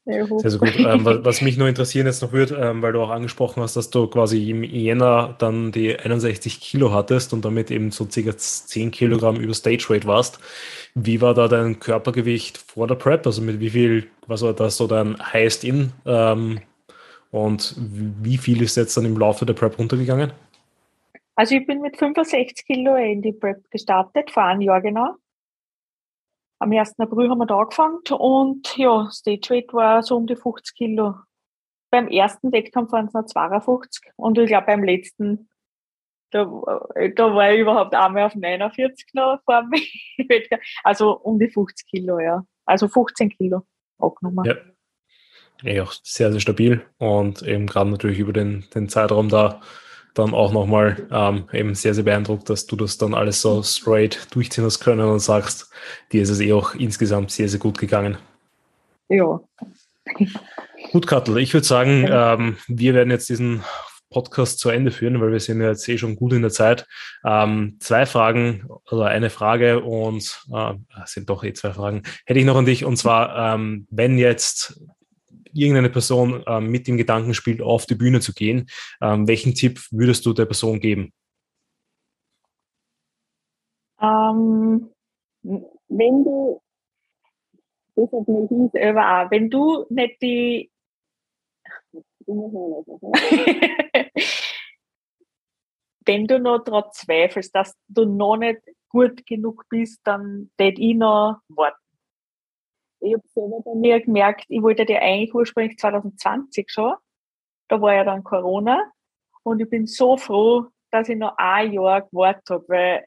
Sehr, 0.07 0.27
sehr 0.27 0.59
gut. 0.59 0.79
Ähm, 0.79 1.05
was 1.25 1.41
mich 1.41 1.57
nur 1.57 1.67
interessieren 1.67 2.07
jetzt 2.07 2.21
noch 2.21 2.33
würde, 2.33 2.57
ähm, 2.57 2.83
weil 2.83 2.93
du 2.93 3.01
auch 3.01 3.09
angesprochen 3.09 3.63
hast, 3.63 3.75
dass 3.77 3.89
du 3.89 4.07
quasi 4.07 4.51
im 4.51 4.63
Jänner 4.63 5.35
dann 5.39 5.73
die 5.73 5.99
61 5.99 6.61
Kilo 6.61 6.93
hattest 6.93 7.33
und 7.33 7.45
damit 7.45 7.71
eben 7.71 7.91
so 7.91 8.07
circa 8.11 8.37
10 8.37 8.91
Kilogramm 8.91 9.37
über 9.37 9.55
Stage 9.55 9.87
Weight 9.89 10.07
warst. 10.07 10.41
Wie 10.95 11.23
war 11.23 11.33
da 11.33 11.49
dein 11.49 11.81
Körpergewicht 11.81 12.59
vor 12.59 12.87
der 12.87 12.97
Prep? 12.97 13.27
Also 13.27 13.41
mit 13.41 13.61
wie 13.61 13.71
viel, 13.71 14.07
was 14.27 14.43
war 14.43 14.53
das 14.53 14.77
so 14.77 14.87
dein 14.87 15.17
Highest 15.33 15.65
In? 15.65 15.93
Ähm, 16.05 16.61
und 17.31 17.75
wie 17.79 18.37
viel 18.37 18.61
ist 18.63 18.77
jetzt 18.77 18.97
dann 18.99 19.07
im 19.07 19.19
Laufe 19.19 19.47
der 19.47 19.55
Prep 19.55 19.79
runtergegangen? 19.79 20.33
Also 21.35 21.57
ich 21.57 21.67
bin 21.67 21.81
mit 21.81 21.97
65 21.97 22.67
Kilo 22.67 22.95
in 22.97 23.23
die 23.23 23.33
Prep 23.33 23.71
gestartet, 23.71 24.31
vor 24.31 24.45
einem 24.45 24.61
Jahr 24.61 24.83
genau. 24.83 25.17
Am 26.65 26.73
1. 26.73 26.99
April 26.99 27.29
haben 27.29 27.41
wir 27.41 27.47
da 27.47 27.59
angefangen 27.59 28.01
und 28.19 28.75
ja, 28.79 29.11
Stage 29.11 29.51
Weight 29.51 29.75
war 29.75 30.03
so 30.03 30.17
um 30.17 30.27
die 30.27 30.35
50 30.35 30.75
Kilo. 30.75 31.15
Beim 31.91 32.09
ersten 32.09 32.53
Wettkampf 32.53 32.91
waren 32.91 33.07
es 33.07 33.13
noch 33.13 33.27
52 33.27 34.13
und 34.17 34.39
ich 34.39 34.47
glaube 34.47 34.65
beim 34.69 34.83
letzten, 34.83 35.51
da, 36.31 36.45
da 36.45 37.35
war 37.35 37.53
ich 37.53 37.61
überhaupt 37.61 37.95
einmal 37.95 38.25
auf 38.25 38.35
49 38.35 39.09
noch 39.13 39.41
vor 39.45 39.63
dem. 39.63 39.79
Also 40.85 41.19
um 41.19 41.39
die 41.39 41.51
50 41.51 41.87
Kilo, 41.87 42.19
ja. 42.19 42.47
Also 42.65 42.89
15 42.89 43.29
Kilo 43.29 43.67
abgenommen. 43.99 44.47
Ja. 44.47 44.55
Ja, 45.71 45.87
sehr, 46.03 46.33
sehr 46.33 46.41
stabil 46.41 46.83
und 46.97 47.43
eben 47.43 47.67
gerade 47.67 47.91
natürlich 47.91 48.19
über 48.19 48.33
den, 48.33 48.65
den 48.75 48.89
Zeitraum 48.89 49.29
da 49.29 49.61
dann 50.15 50.33
auch 50.33 50.53
nochmal 50.53 51.07
ähm, 51.11 51.49
eben 51.53 51.75
sehr, 51.75 51.95
sehr 51.95 52.05
beeindruckt, 52.05 52.49
dass 52.49 52.67
du 52.67 52.77
das 52.77 52.99
dann 52.99 53.15
alles 53.15 53.41
so 53.41 53.63
straight 53.63 54.29
durchziehen 54.31 54.65
hast 54.65 54.81
können 54.81 55.09
und 55.09 55.19
sagst, 55.19 55.71
dir 56.13 56.23
ist 56.23 56.31
es 56.31 56.41
eh 56.41 56.53
auch 56.53 56.75
insgesamt 56.75 57.31
sehr, 57.31 57.49
sehr 57.49 57.61
gut 57.61 57.79
gegangen. 57.79 58.17
Ja. 59.09 59.41
Gut, 60.93 61.07
Kattel, 61.07 61.39
ich 61.39 61.53
würde 61.53 61.67
sagen, 61.67 62.07
ähm, 62.09 62.57
wir 62.69 62.95
werden 62.95 63.11
jetzt 63.11 63.29
diesen 63.29 63.65
Podcast 64.11 64.61
zu 64.61 64.71
Ende 64.71 64.93
führen, 64.93 65.21
weil 65.21 65.33
wir 65.33 65.41
sind 65.41 65.61
ja 65.61 65.69
jetzt 65.69 65.89
eh 65.89 65.99
schon 65.99 66.15
gut 66.15 66.33
in 66.33 66.43
der 66.43 66.53
Zeit. 66.53 66.87
Ähm, 67.25 67.77
zwei 67.81 68.07
Fragen 68.07 68.69
oder 68.91 69.07
eine 69.07 69.29
Frage 69.29 69.81
und 69.81 70.41
äh, 70.55 70.75
sind 71.05 71.29
doch 71.29 71.43
eh 71.43 71.53
zwei 71.53 71.73
Fragen. 71.73 72.03
Hätte 72.25 72.39
ich 72.39 72.47
noch 72.47 72.57
an 72.57 72.65
dich 72.65 72.85
und 72.85 72.97
zwar, 72.97 73.55
ähm, 73.55 73.87
wenn 73.91 74.17
jetzt 74.17 74.81
irgendeine 75.55 75.91
Person 75.91 76.43
ähm, 76.47 76.69
mit 76.69 76.87
dem 76.87 76.97
Gedanken 76.97 77.35
spielt, 77.35 77.63
auf 77.63 77.87
die 77.87 77.95
Bühne 77.95 78.21
zu 78.21 78.33
gehen, 78.33 78.69
ähm, 79.01 79.27
welchen 79.29 79.55
Tipp 79.55 79.81
würdest 79.91 80.27
du 80.27 80.33
der 80.33 80.47
Person 80.47 80.81
geben? 80.81 81.13
Ähm, 84.01 84.91
wenn 85.43 86.25
du 86.25 86.61
das 87.97 88.11
hat 88.13 88.27
mich 88.29 88.51
ich 88.51 88.71
selber 88.73 89.03
auch. 89.03 89.31
Wenn 89.31 89.49
du 89.51 89.87
nicht 89.89 90.21
die 90.21 90.71
wenn 96.07 96.27
du 96.27 96.39
noch 96.39 96.65
daran 96.65 96.85
zweifelst, 96.93 97.55
dass 97.55 97.77
du 97.89 98.05
noch 98.05 98.37
nicht 98.37 98.61
gut 98.89 99.25
genug 99.27 99.65
bist, 99.69 100.01
dann 100.05 100.51
tät 100.57 100.79
ich 100.79 100.95
noch 100.95 101.41
warten. 101.49 101.84
Ich 103.05 103.13
habe 103.13 103.29
selber 103.29 103.61
bei 103.63 103.75
mir 103.75 104.01
gemerkt, 104.01 104.47
ich 104.49 104.63
wollte 104.63 104.91
ja 104.91 105.01
eigentlich 105.01 105.35
ursprünglich 105.35 105.79
2020 105.79 106.71
schon. 106.71 106.95
Da 107.69 107.81
war 107.81 107.95
ja 107.95 108.05
dann 108.05 108.25
Corona. 108.25 108.91
Und 109.43 109.61
ich 109.61 109.69
bin 109.69 109.87
so 109.87 110.17
froh, 110.17 110.69
dass 110.91 111.11
ich 111.11 111.17
noch 111.17 111.35
ein 111.37 111.73
Jahr 111.73 112.03
gewartet 112.03 112.49
habe, 112.49 112.65
weil 112.69 113.05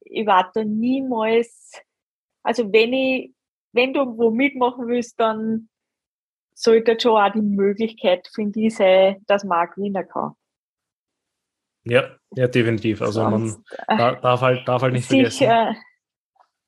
ich 0.00 0.26
warte 0.26 0.66
niemals, 0.66 1.80
also 2.42 2.70
wenn 2.72 2.92
ich, 2.92 3.32
wenn 3.72 3.94
du 3.94 4.18
wo 4.18 4.30
mitmachen 4.30 4.86
willst, 4.86 5.18
dann 5.18 5.70
sollte 6.54 7.00
schon 7.00 7.16
auch 7.16 7.32
die 7.32 7.40
Möglichkeit, 7.40 8.28
ich, 8.36 8.74
sein, 8.74 9.22
dass 9.26 9.44
man 9.44 9.66
auch 9.66 9.74
gewinnen 9.74 10.06
kann. 10.06 10.32
Ja, 11.84 12.16
ja, 12.32 12.48
definitiv. 12.48 13.00
Also 13.00 13.22
Sonst, 13.22 13.60
man 13.88 13.98
äh, 13.98 14.20
darf 14.20 14.40
halt, 14.42 14.68
darf 14.68 14.82
halt 14.82 14.92
nicht 14.92 15.08
sich, 15.08 15.38
vergessen. 15.38 15.82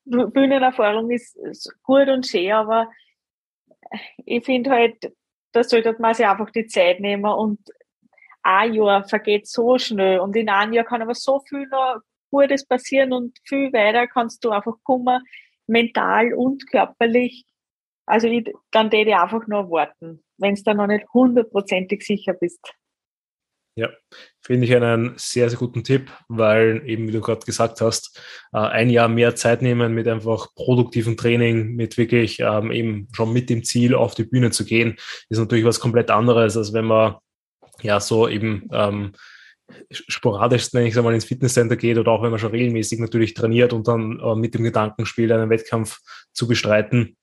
Bühnenerfahrung 0.04 1.10
ist 1.10 1.36
gut 1.82 2.08
und 2.08 2.26
schön, 2.26 2.52
aber 2.52 2.88
ich 4.24 4.44
finde 4.44 4.70
halt, 4.70 5.12
da 5.52 5.62
sollte 5.62 5.96
man 5.98 6.14
sich 6.14 6.26
einfach 6.26 6.50
die 6.50 6.66
Zeit 6.66 7.00
nehmen 7.00 7.24
und 7.24 7.60
ein 8.42 8.74
Jahr 8.74 9.04
vergeht 9.04 9.46
so 9.46 9.78
schnell 9.78 10.20
und 10.20 10.36
in 10.36 10.48
einem 10.48 10.72
Jahr 10.72 10.84
kann 10.84 11.02
aber 11.02 11.14
so 11.14 11.40
viel 11.40 11.66
noch 11.68 12.00
Gutes 12.30 12.66
passieren 12.66 13.12
und 13.12 13.38
viel 13.44 13.72
weiter 13.72 14.06
kannst 14.06 14.44
du 14.44 14.50
einfach 14.50 14.74
kommen, 14.82 15.22
mental 15.66 16.34
und 16.34 16.68
körperlich. 16.70 17.46
Also 18.06 18.26
ich, 18.26 18.52
dann 18.70 18.92
würde 18.92 19.10
ich 19.10 19.16
einfach 19.16 19.46
nur 19.46 19.70
warten, 19.70 20.22
wenn 20.38 20.54
du 20.54 20.62
da 20.62 20.74
noch 20.74 20.88
nicht 20.88 21.06
hundertprozentig 21.14 22.02
sicher 22.04 22.34
bist. 22.34 22.74
Ja, 23.76 23.88
finde 24.40 24.66
ich 24.66 24.74
einen 24.74 25.14
sehr, 25.16 25.50
sehr 25.50 25.58
guten 25.58 25.82
Tipp, 25.82 26.12
weil 26.28 26.82
eben, 26.86 27.08
wie 27.08 27.12
du 27.12 27.20
gerade 27.20 27.44
gesagt 27.44 27.80
hast, 27.80 28.20
äh, 28.52 28.58
ein 28.58 28.88
Jahr 28.88 29.08
mehr 29.08 29.34
Zeit 29.34 29.62
nehmen 29.62 29.94
mit 29.94 30.06
einfach 30.06 30.54
produktivem 30.54 31.16
Training, 31.16 31.74
mit 31.74 31.98
wirklich 31.98 32.38
ähm, 32.38 32.70
eben 32.70 33.08
schon 33.12 33.32
mit 33.32 33.50
dem 33.50 33.64
Ziel 33.64 33.96
auf 33.96 34.14
die 34.14 34.24
Bühne 34.24 34.52
zu 34.52 34.64
gehen, 34.64 34.96
ist 35.28 35.38
natürlich 35.38 35.64
was 35.64 35.80
komplett 35.80 36.12
anderes, 36.12 36.56
als 36.56 36.72
wenn 36.72 36.84
man 36.84 37.16
ja 37.82 37.98
so 37.98 38.28
eben 38.28 38.68
ähm, 38.72 39.12
sporadisch, 39.90 40.72
nenne 40.72 40.86
ich 40.86 40.96
einmal, 40.96 41.14
ins 41.14 41.24
Fitnesscenter 41.24 41.76
geht 41.76 41.98
oder 41.98 42.12
auch 42.12 42.22
wenn 42.22 42.30
man 42.30 42.38
schon 42.38 42.52
regelmäßig 42.52 43.00
natürlich 43.00 43.34
trainiert 43.34 43.72
und 43.72 43.88
dann 43.88 44.20
äh, 44.20 44.36
mit 44.36 44.54
dem 44.54 44.62
Gedanken 44.62 45.04
spielt, 45.04 45.32
einen 45.32 45.50
Wettkampf 45.50 45.98
zu 46.32 46.46
bestreiten. 46.46 47.16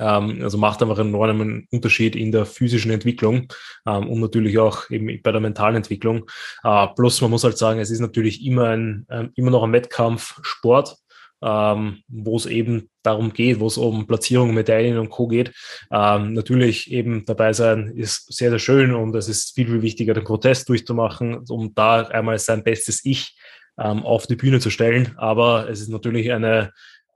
Ähm, 0.00 0.40
also 0.42 0.58
macht 0.58 0.82
einfach 0.82 0.98
einen 0.98 1.10
enormen 1.10 1.68
Unterschied 1.70 2.16
in 2.16 2.32
der 2.32 2.46
physischen 2.46 2.90
Entwicklung 2.90 3.46
ähm, 3.86 4.08
und 4.08 4.20
natürlich 4.20 4.58
auch 4.58 4.90
eben 4.90 5.20
bei 5.22 5.32
der 5.32 5.40
mentalen 5.40 5.76
Entwicklung. 5.76 6.24
Äh, 6.64 6.86
plus 6.96 7.20
man 7.20 7.30
muss 7.30 7.44
halt 7.44 7.58
sagen, 7.58 7.78
es 7.78 7.90
ist 7.90 8.00
natürlich 8.00 8.44
immer 8.44 8.70
ein, 8.70 9.06
äh, 9.08 9.28
immer 9.36 9.50
noch 9.50 9.62
ein 9.62 9.72
Wettkampfsport 9.72 10.96
ähm, 11.42 12.02
wo 12.08 12.36
es 12.36 12.46
eben 12.46 12.90
darum 13.02 13.32
geht, 13.32 13.60
wo 13.60 13.66
es 13.66 13.78
um 13.78 14.06
Platzierung, 14.06 14.54
Medaillen 14.54 14.98
und 14.98 15.10
Co. 15.10 15.26
geht. 15.28 15.52
Ähm, 15.90 16.34
natürlich 16.34 16.90
eben 16.90 17.24
dabei 17.24 17.52
sein 17.52 17.92
ist 17.96 18.32
sehr, 18.32 18.50
sehr 18.50 18.58
schön 18.58 18.94
und 18.94 19.14
es 19.14 19.28
ist 19.28 19.54
viel, 19.54 19.66
viel 19.66 19.82
wichtiger, 19.82 20.14
den 20.14 20.24
Protest 20.24 20.68
durchzumachen, 20.68 21.44
um 21.48 21.74
da 21.74 22.02
einmal 22.02 22.38
sein 22.38 22.62
bestes 22.62 23.04
Ich 23.04 23.36
ähm, 23.78 24.02
auf 24.02 24.26
die 24.26 24.36
Bühne 24.36 24.60
zu 24.60 24.70
stellen. 24.70 25.14
Aber 25.16 25.68
es 25.68 25.80
ist 25.80 25.88
natürlich 25.88 26.32
eine, 26.32 26.72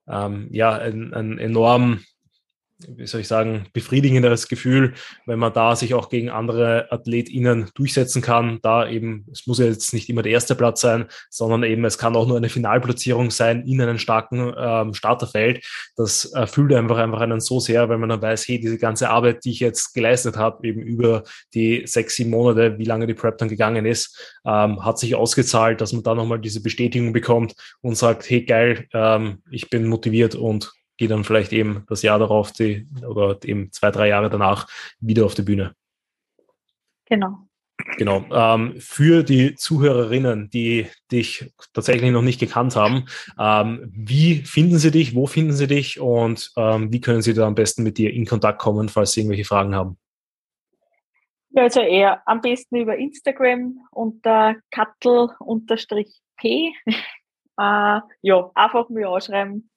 ähm, 0.08 0.48
ja, 0.50 0.72
ein, 0.72 1.12
ein 1.12 1.38
enorm 1.38 2.00
wie 2.88 3.06
soll 3.06 3.20
ich 3.22 3.28
sagen, 3.28 3.66
befriedigenderes 3.72 4.48
Gefühl, 4.48 4.94
wenn 5.26 5.38
man 5.38 5.52
da 5.52 5.76
sich 5.76 5.94
auch 5.94 6.08
gegen 6.08 6.30
andere 6.30 6.90
AthletInnen 6.90 7.70
durchsetzen 7.74 8.22
kann. 8.22 8.58
Da 8.62 8.88
eben, 8.88 9.26
es 9.32 9.46
muss 9.46 9.58
ja 9.58 9.66
jetzt 9.66 9.92
nicht 9.92 10.08
immer 10.08 10.22
der 10.22 10.32
erste 10.32 10.54
Platz 10.54 10.80
sein, 10.80 11.06
sondern 11.30 11.62
eben, 11.62 11.84
es 11.84 11.98
kann 11.98 12.16
auch 12.16 12.26
nur 12.26 12.36
eine 12.36 12.48
Finalplatzierung 12.48 13.30
sein 13.30 13.66
in 13.66 13.80
einem 13.80 13.98
starken 13.98 14.52
ähm, 14.56 14.94
Starterfeld. 14.94 15.64
Das 15.96 16.26
erfüllt 16.26 16.72
einfach 16.72 16.98
einfach 16.98 17.20
einen 17.20 17.40
so 17.40 17.60
sehr, 17.60 17.88
weil 17.88 17.98
man 17.98 18.08
dann 18.08 18.22
weiß, 18.22 18.46
hey, 18.48 18.60
diese 18.60 18.78
ganze 18.78 19.10
Arbeit, 19.10 19.44
die 19.44 19.50
ich 19.50 19.60
jetzt 19.60 19.94
geleistet 19.94 20.36
habe, 20.36 20.66
eben 20.66 20.80
über 20.80 21.24
die 21.54 21.86
sechs, 21.86 22.16
sieben 22.16 22.30
Monate, 22.30 22.78
wie 22.78 22.84
lange 22.84 23.06
die 23.06 23.14
Prep 23.14 23.38
dann 23.38 23.48
gegangen 23.48 23.86
ist, 23.86 24.38
ähm, 24.46 24.84
hat 24.84 24.98
sich 24.98 25.14
ausgezahlt, 25.14 25.80
dass 25.80 25.92
man 25.92 26.02
da 26.02 26.14
nochmal 26.14 26.40
diese 26.40 26.62
Bestätigung 26.62 27.12
bekommt 27.12 27.54
und 27.80 27.96
sagt, 27.96 28.28
hey, 28.28 28.44
geil, 28.44 28.86
ähm, 28.92 29.42
ich 29.50 29.70
bin 29.70 29.86
motiviert 29.86 30.34
und 30.34 30.72
gehe 30.96 31.08
dann 31.08 31.24
vielleicht 31.24 31.52
eben 31.52 31.84
das 31.88 32.02
Jahr 32.02 32.18
darauf 32.18 32.52
die, 32.52 32.86
oder 33.06 33.38
eben 33.44 33.72
zwei, 33.72 33.90
drei 33.90 34.08
Jahre 34.08 34.30
danach 34.30 34.68
wieder 35.00 35.24
auf 35.24 35.34
die 35.34 35.42
Bühne. 35.42 35.74
Genau. 37.06 37.48
Genau. 37.98 38.24
Ähm, 38.30 38.74
für 38.78 39.22
die 39.22 39.56
Zuhörerinnen, 39.56 40.48
die 40.48 40.86
dich 41.10 41.52
tatsächlich 41.72 42.12
noch 42.12 42.22
nicht 42.22 42.40
gekannt 42.40 42.76
haben, 42.76 43.06
ähm, 43.38 43.90
wie 43.92 44.36
finden 44.36 44.78
sie 44.78 44.90
dich, 44.90 45.14
wo 45.14 45.26
finden 45.26 45.52
sie 45.52 45.66
dich 45.66 46.00
und 46.00 46.52
ähm, 46.56 46.92
wie 46.92 47.00
können 47.00 47.22
sie 47.22 47.34
da 47.34 47.46
am 47.46 47.54
besten 47.54 47.82
mit 47.82 47.98
dir 47.98 48.12
in 48.12 48.26
Kontakt 48.26 48.60
kommen, 48.60 48.88
falls 48.88 49.12
sie 49.12 49.20
irgendwelche 49.20 49.44
Fragen 49.44 49.74
haben? 49.74 49.98
Ja, 51.50 51.64
also 51.64 51.80
eher 51.80 52.22
am 52.26 52.40
besten 52.40 52.76
über 52.76 52.96
Instagram 52.96 53.78
unter 53.90 54.56
kattel-p. 54.70 56.72
äh, 56.86 56.92
ja, 57.56 58.50
einfach 58.54 58.88
mir 58.88 59.08
anschreiben, 59.08 59.70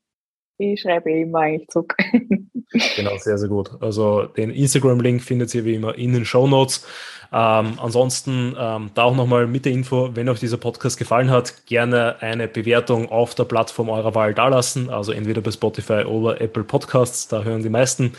ich 0.58 0.82
schreibe 0.82 1.12
immer 1.12 1.40
eigentlich 1.40 1.68
zurück. 1.70 1.96
genau, 2.96 3.18
sehr, 3.18 3.38
sehr 3.38 3.50
gut. 3.50 3.72
Also 3.80 4.24
den 4.24 4.50
Instagram-Link 4.50 5.22
findet 5.22 5.54
ihr 5.56 5.66
wie 5.66 5.76
immer 5.76 5.96
in 5.96 6.14
den 6.14 6.26
Show 6.26 6.48
Notes. 6.48 6.86
Ähm, 7.32 7.74
ansonsten 7.82 8.56
ähm, 8.58 8.92
da 8.94 9.04
auch 9.04 9.16
nochmal 9.16 9.48
mit 9.48 9.66
der 9.66 9.74
Info, 9.74 10.12
wenn 10.14 10.30
euch 10.30 10.40
dieser 10.40 10.58
Podcast 10.58 10.98
gefallen 10.98 11.30
hat, 11.30 11.66
gerne 11.66 12.22
eine 12.22 12.48
Bewertung 12.48 13.10
auf 13.10 13.36
der 13.36 13.44
Plattform 13.44 13.90
eurer 13.90 14.16
Wahl 14.16 14.34
dalassen, 14.34 14.90
also 14.90 15.12
entweder 15.12 15.42
bei 15.42 15.52
Spotify 15.52 16.06
oder 16.06 16.40
Apple 16.40 16.64
Podcasts, 16.64 17.28
da 17.28 17.44
hören 17.44 17.64
die 17.64 17.70
meisten. 17.70 18.14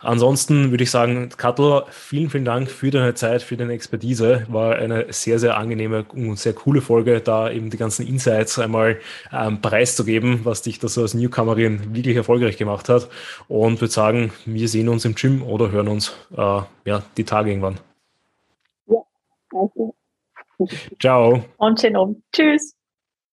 Ansonsten 0.00 0.70
würde 0.70 0.84
ich 0.84 0.90
sagen, 0.90 1.28
Kattel, 1.36 1.82
vielen, 1.90 2.30
vielen 2.30 2.44
Dank 2.44 2.70
für 2.70 2.90
deine 2.90 3.14
Zeit, 3.14 3.42
für 3.42 3.56
deine 3.56 3.72
Expertise. 3.74 4.46
War 4.48 4.76
eine 4.76 5.06
sehr, 5.10 5.38
sehr 5.38 5.56
angenehme 5.56 6.04
und 6.14 6.38
sehr 6.38 6.54
coole 6.54 6.80
Folge, 6.80 7.20
da 7.20 7.50
eben 7.50 7.70
die 7.70 7.76
ganzen 7.76 8.06
Insights 8.06 8.58
einmal 8.58 8.98
ähm, 9.32 9.60
preiszugeben, 9.60 10.40
was 10.44 10.62
dich 10.62 10.78
da 10.78 10.88
so 10.88 11.02
als 11.02 11.14
Newcomerin 11.14 11.83
wirklich 11.92 12.16
erfolgreich 12.16 12.56
gemacht 12.56 12.88
hat. 12.88 13.08
Und 13.48 13.80
würde 13.80 13.92
sagen, 13.92 14.32
wir 14.46 14.68
sehen 14.68 14.88
uns 14.88 15.04
im 15.04 15.14
Gym 15.14 15.42
oder 15.42 15.70
hören 15.70 15.88
uns 15.88 16.16
äh, 16.36 16.60
ja, 16.84 17.02
die 17.16 17.24
Tage 17.24 17.50
irgendwann. 17.50 17.78
Ja, 18.86 18.98
danke. 19.50 19.92
Ciao. 21.00 21.44
Und 21.58 21.84
Abend. 21.96 22.22
Tschüss. 22.32 22.74